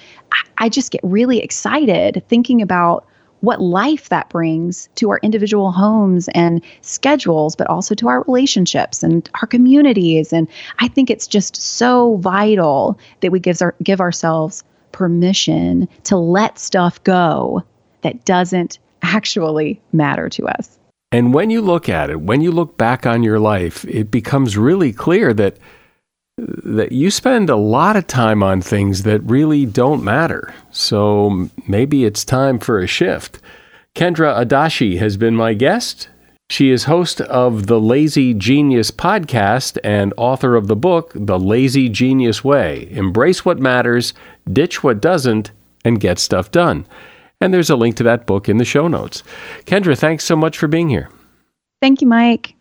I, 0.57 0.69
just 0.69 0.91
get 0.91 1.01
really 1.03 1.39
excited 1.39 2.23
thinking 2.27 2.61
about 2.61 3.05
what 3.41 3.61
life 3.61 4.09
that 4.09 4.29
brings 4.29 4.89
to 4.95 5.11
our 5.11 5.19
individual 5.21 5.71
homes 5.71 6.27
and 6.29 6.63
schedules, 6.81 7.55
but 7.55 7.67
also 7.67 7.93
to 7.93 8.07
our 8.07 8.23
relationships 8.23 9.03
and 9.03 9.29
our 9.41 9.47
communities. 9.47 10.33
And 10.33 10.47
I 10.79 10.87
think 10.87 11.11
it's 11.11 11.27
just 11.27 11.55
so 11.55 12.15
vital 12.17 12.97
that 13.21 13.31
we 13.31 13.39
give, 13.39 13.61
our, 13.61 13.75
give 13.83 14.01
ourselves 14.01 14.63
permission 14.91 15.87
to 16.05 16.17
let 16.17 16.57
stuff 16.57 17.03
go 17.03 17.63
that 18.01 18.25
doesn't 18.25 18.79
actually 19.03 19.79
matter 19.91 20.29
to 20.29 20.47
us. 20.47 20.79
And 21.11 21.33
when 21.33 21.49
you 21.49 21.61
look 21.61 21.87
at 21.87 22.09
it, 22.09 22.21
when 22.21 22.41
you 22.41 22.51
look 22.51 22.77
back 22.77 23.05
on 23.05 23.23
your 23.23 23.39
life, 23.39 23.85
it 23.85 24.11
becomes 24.11 24.57
really 24.57 24.91
clear 24.91 25.33
that 25.33 25.57
that 26.37 26.91
you 26.91 27.09
spend 27.09 27.49
a 27.49 27.55
lot 27.55 27.95
of 27.95 28.07
time 28.07 28.43
on 28.43 28.61
things 28.61 29.03
that 29.03 29.21
really 29.21 29.65
don't 29.65 30.03
matter. 30.03 30.53
So 30.69 31.49
maybe 31.67 32.03
it's 32.03 32.25
time 32.25 32.59
for 32.59 32.79
a 32.79 32.87
shift. 32.87 33.39
Kendra 33.95 34.45
Adachi 34.45 34.97
has 34.99 35.15
been 35.15 35.35
my 35.35 35.53
guest. 35.53 36.09
She 36.49 36.69
is 36.69 36.83
host 36.83 37.21
of 37.21 37.67
the 37.67 37.79
Lazy 37.79 38.33
Genius 38.33 38.91
podcast 38.91 39.79
and 39.83 40.13
author 40.17 40.55
of 40.55 40.67
the 40.67 40.75
book, 40.75 41.11
The 41.15 41.39
Lazy 41.39 41.89
Genius 41.89 42.43
Way 42.43 42.87
Embrace 42.91 43.45
What 43.45 43.57
Matters, 43.57 44.13
Ditch 44.51 44.83
What 44.83 45.01
Doesn't, 45.01 45.51
and 45.83 45.99
Get 45.99 46.19
Stuff 46.19 46.51
Done. 46.51 46.85
And 47.41 47.53
there's 47.53 47.69
a 47.69 47.75
link 47.75 47.95
to 47.97 48.03
that 48.03 48.25
book 48.25 48.47
in 48.49 48.57
the 48.57 48.65
show 48.65 48.87
notes. 48.87 49.23
Kendra, 49.65 49.97
thanks 49.97 50.23
so 50.23 50.35
much 50.35 50.57
for 50.57 50.67
being 50.67 50.89
here. 50.89 51.09
Thank 51.81 52.01
you, 52.01 52.07
Mike. 52.07 52.55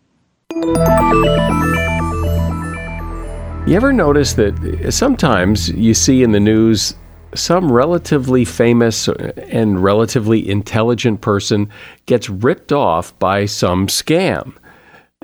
You 3.66 3.77
ever 3.77 3.93
notice 3.93 4.35
that 4.35 4.89
sometimes 4.91 5.70
you 5.70 5.95
see 5.95 6.22
in 6.22 6.33
the 6.33 6.41
news 6.41 6.95
some 7.35 7.72
relatively 7.72 8.45
famous 8.45 9.09
and 9.09 9.83
relatively 9.83 10.49
intelligent 10.49 11.20
person 11.20 11.70
gets 12.07 12.29
ripped 12.29 12.72
off 12.72 13.18
by 13.18 13.47
some 13.47 13.87
scam? 13.87 14.55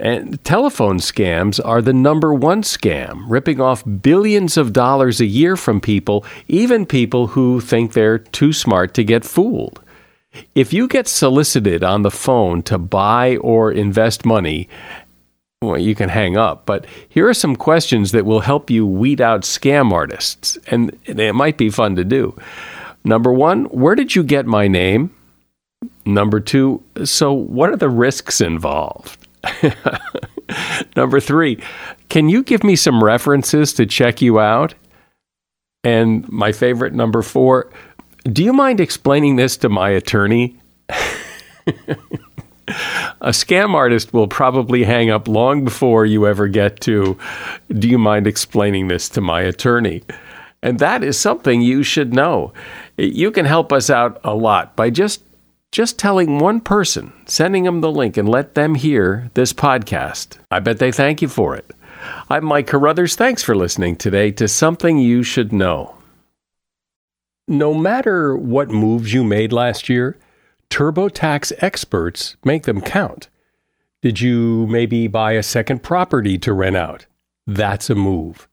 And 0.00 0.42
telephone 0.44 0.96
scams 0.96 1.60
are 1.62 1.82
the 1.82 1.92
number 1.92 2.32
one 2.32 2.62
scam, 2.62 3.24
ripping 3.28 3.60
off 3.60 3.84
billions 4.00 4.56
of 4.56 4.72
dollars 4.72 5.20
a 5.20 5.26
year 5.26 5.56
from 5.58 5.78
people, 5.78 6.24
even 6.48 6.86
people 6.86 7.26
who 7.26 7.60
think 7.60 7.92
they're 7.92 8.18
too 8.18 8.54
smart 8.54 8.94
to 8.94 9.04
get 9.04 9.26
fooled. 9.26 9.78
If 10.54 10.72
you 10.72 10.88
get 10.88 11.06
solicited 11.06 11.84
on 11.84 12.00
the 12.00 12.10
phone 12.10 12.62
to 12.62 12.78
buy 12.78 13.36
or 13.36 13.70
invest 13.70 14.24
money, 14.24 14.70
well, 15.60 15.76
you 15.76 15.94
can 15.94 16.08
hang 16.08 16.34
up, 16.34 16.64
but 16.64 16.86
here 17.10 17.28
are 17.28 17.34
some 17.34 17.54
questions 17.54 18.12
that 18.12 18.24
will 18.24 18.40
help 18.40 18.70
you 18.70 18.86
weed 18.86 19.20
out 19.20 19.42
scam 19.42 19.92
artists, 19.92 20.56
and 20.68 20.96
it 21.04 21.34
might 21.34 21.58
be 21.58 21.68
fun 21.68 21.96
to 21.96 22.04
do. 22.04 22.34
Number 23.04 23.30
one, 23.30 23.66
where 23.66 23.94
did 23.94 24.14
you 24.14 24.22
get 24.22 24.46
my 24.46 24.66
name? 24.66 25.14
Number 26.06 26.40
two, 26.40 26.82
so 27.04 27.34
what 27.34 27.68
are 27.68 27.76
the 27.76 27.90
risks 27.90 28.40
involved? 28.40 29.26
Number 30.96 31.20
three, 31.20 31.62
can 32.08 32.28
you 32.28 32.42
give 32.42 32.64
me 32.64 32.76
some 32.76 33.02
references 33.02 33.72
to 33.74 33.86
check 33.86 34.20
you 34.20 34.40
out? 34.40 34.74
And 35.84 36.28
my 36.28 36.52
favorite, 36.52 36.92
number 36.92 37.22
four, 37.22 37.70
do 38.24 38.44
you 38.44 38.52
mind 38.52 38.80
explaining 38.80 39.36
this 39.36 39.56
to 39.58 39.68
my 39.68 39.90
attorney? 39.90 40.58
a 43.20 43.30
scam 43.30 43.74
artist 43.74 44.12
will 44.12 44.28
probably 44.28 44.84
hang 44.84 45.10
up 45.10 45.26
long 45.26 45.64
before 45.64 46.04
you 46.04 46.26
ever 46.26 46.48
get 46.48 46.80
to, 46.80 47.16
do 47.70 47.88
you 47.88 47.98
mind 47.98 48.26
explaining 48.26 48.88
this 48.88 49.08
to 49.10 49.20
my 49.20 49.40
attorney? 49.40 50.02
And 50.62 50.78
that 50.78 51.02
is 51.02 51.18
something 51.18 51.62
you 51.62 51.82
should 51.82 52.12
know. 52.12 52.52
You 52.98 53.30
can 53.30 53.46
help 53.46 53.72
us 53.72 53.88
out 53.88 54.20
a 54.24 54.34
lot 54.34 54.76
by 54.76 54.90
just 54.90 55.22
just 55.72 55.98
telling 55.98 56.38
one 56.38 56.60
person, 56.60 57.12
sending 57.26 57.64
them 57.64 57.80
the 57.80 57.92
link 57.92 58.16
and 58.16 58.28
let 58.28 58.54
them 58.54 58.74
hear 58.74 59.30
this 59.34 59.52
podcast. 59.52 60.38
I 60.50 60.58
bet 60.58 60.78
they 60.78 60.90
thank 60.90 61.22
you 61.22 61.28
for 61.28 61.54
it. 61.54 61.70
I'm 62.28 62.44
Mike 62.44 62.66
Carruthers. 62.66 63.14
Thanks 63.14 63.42
for 63.42 63.54
listening 63.54 63.96
today 63.96 64.32
to 64.32 64.48
Something 64.48 64.98
You 64.98 65.22
Should 65.22 65.52
Know. 65.52 65.96
No 67.46 67.74
matter 67.74 68.36
what 68.36 68.70
moves 68.70 69.12
you 69.12 69.22
made 69.22 69.52
last 69.52 69.88
year, 69.88 70.18
TurboTax 70.70 71.52
experts 71.58 72.36
make 72.44 72.64
them 72.64 72.80
count. 72.80 73.28
Did 74.02 74.20
you 74.20 74.66
maybe 74.68 75.08
buy 75.08 75.32
a 75.32 75.42
second 75.42 75.82
property 75.82 76.38
to 76.38 76.52
rent 76.52 76.76
out? 76.76 77.06
That's 77.46 77.90
a 77.90 77.94
move. 77.94 78.48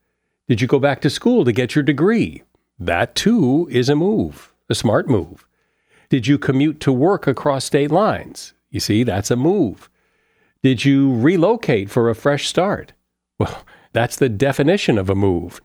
Did 0.48 0.62
you 0.62 0.68
go 0.68 0.80
back 0.80 1.02
to 1.02 1.10
school 1.10 1.46
to 1.46 1.52
get 1.52 1.74
your 1.74 1.84
degree? 1.84 2.44
That 2.80 3.16
too 3.16 3.68
is 3.72 3.90
a 3.90 3.96
move, 3.96 4.54
a 4.70 4.76
smart 4.76 5.10
move. 5.10 5.47
Did 6.10 6.28
you 6.28 6.38
commute 6.38 6.80
to 6.82 6.92
work 6.92 7.28
across 7.28 7.66
state 7.66 7.92
lines? 7.92 8.54
You 8.70 8.80
see, 8.80 9.04
that's 9.04 9.32
a 9.32 9.36
move. 9.36 9.90
Did 10.64 10.86
you 10.86 11.16
relocate 11.16 11.90
for 11.90 12.10
a 12.10 12.16
fresh 12.16 12.48
start? 12.48 12.94
Well, 13.40 13.64
That's 13.98 14.18
the 14.18 14.30
definition 14.30 15.00
of 15.00 15.10
a 15.10 15.16
move. 15.16 15.60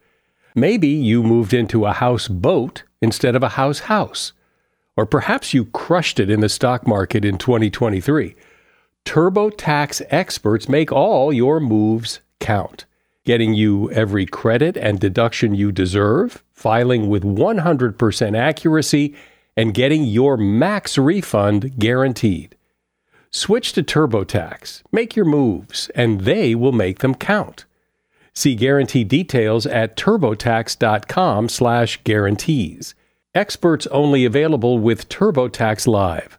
Maybe 0.55 0.89
you 0.89 1.23
moved 1.23 1.53
into 1.53 1.85
a 1.85 1.93
house 1.93 2.29
boat 2.29 2.83
instead 3.03 3.37
of 3.37 3.43
a 3.43 3.51
house 3.61 3.81
house. 3.81 4.33
Or 4.97 5.05
perhaps 5.05 5.53
you 5.53 5.67
crushed 5.67 6.19
it 6.19 6.31
in 6.31 6.41
the 6.41 6.49
stock 6.49 6.87
market 6.87 7.27
in 7.27 7.37
2023. 7.37 8.35
TurboTax 9.05 10.01
experts 10.09 10.67
make 10.67 10.91
all 10.91 11.31
your 11.31 11.61
moves 11.61 12.21
count, 12.41 12.87
getting 13.27 13.53
you 13.53 13.91
every 13.91 14.25
credit 14.25 14.79
and 14.79 14.99
deduction 14.99 15.55
you 15.55 15.71
deserve, 15.71 16.43
filing 16.53 17.11
with 17.11 17.25
100% 17.25 18.35
accuracy, 18.35 19.15
and 19.57 19.75
getting 19.75 20.05
your 20.05 20.37
max 20.37 20.99
refund 20.99 21.79
guaranteed. 21.79 22.57
Switch 23.31 23.73
to 23.73 23.83
TurboTax, 23.83 24.83
make 24.93 25.17
your 25.17 25.25
moves, 25.25 25.91
and 25.95 26.21
they 26.23 26.55
will 26.55 26.73
make 26.73 26.99
them 26.99 27.15
count. 27.15 27.65
See 28.35 28.55
guarantee 28.55 29.05
details 29.05 29.67
at 29.67 29.97
turbotax.com/guarantees. 29.97 32.95
Experts 33.35 33.87
only 33.87 34.27
available 34.27 34.79
with 34.79 35.09
TurboTax 35.09 35.87
Live. 35.87 36.39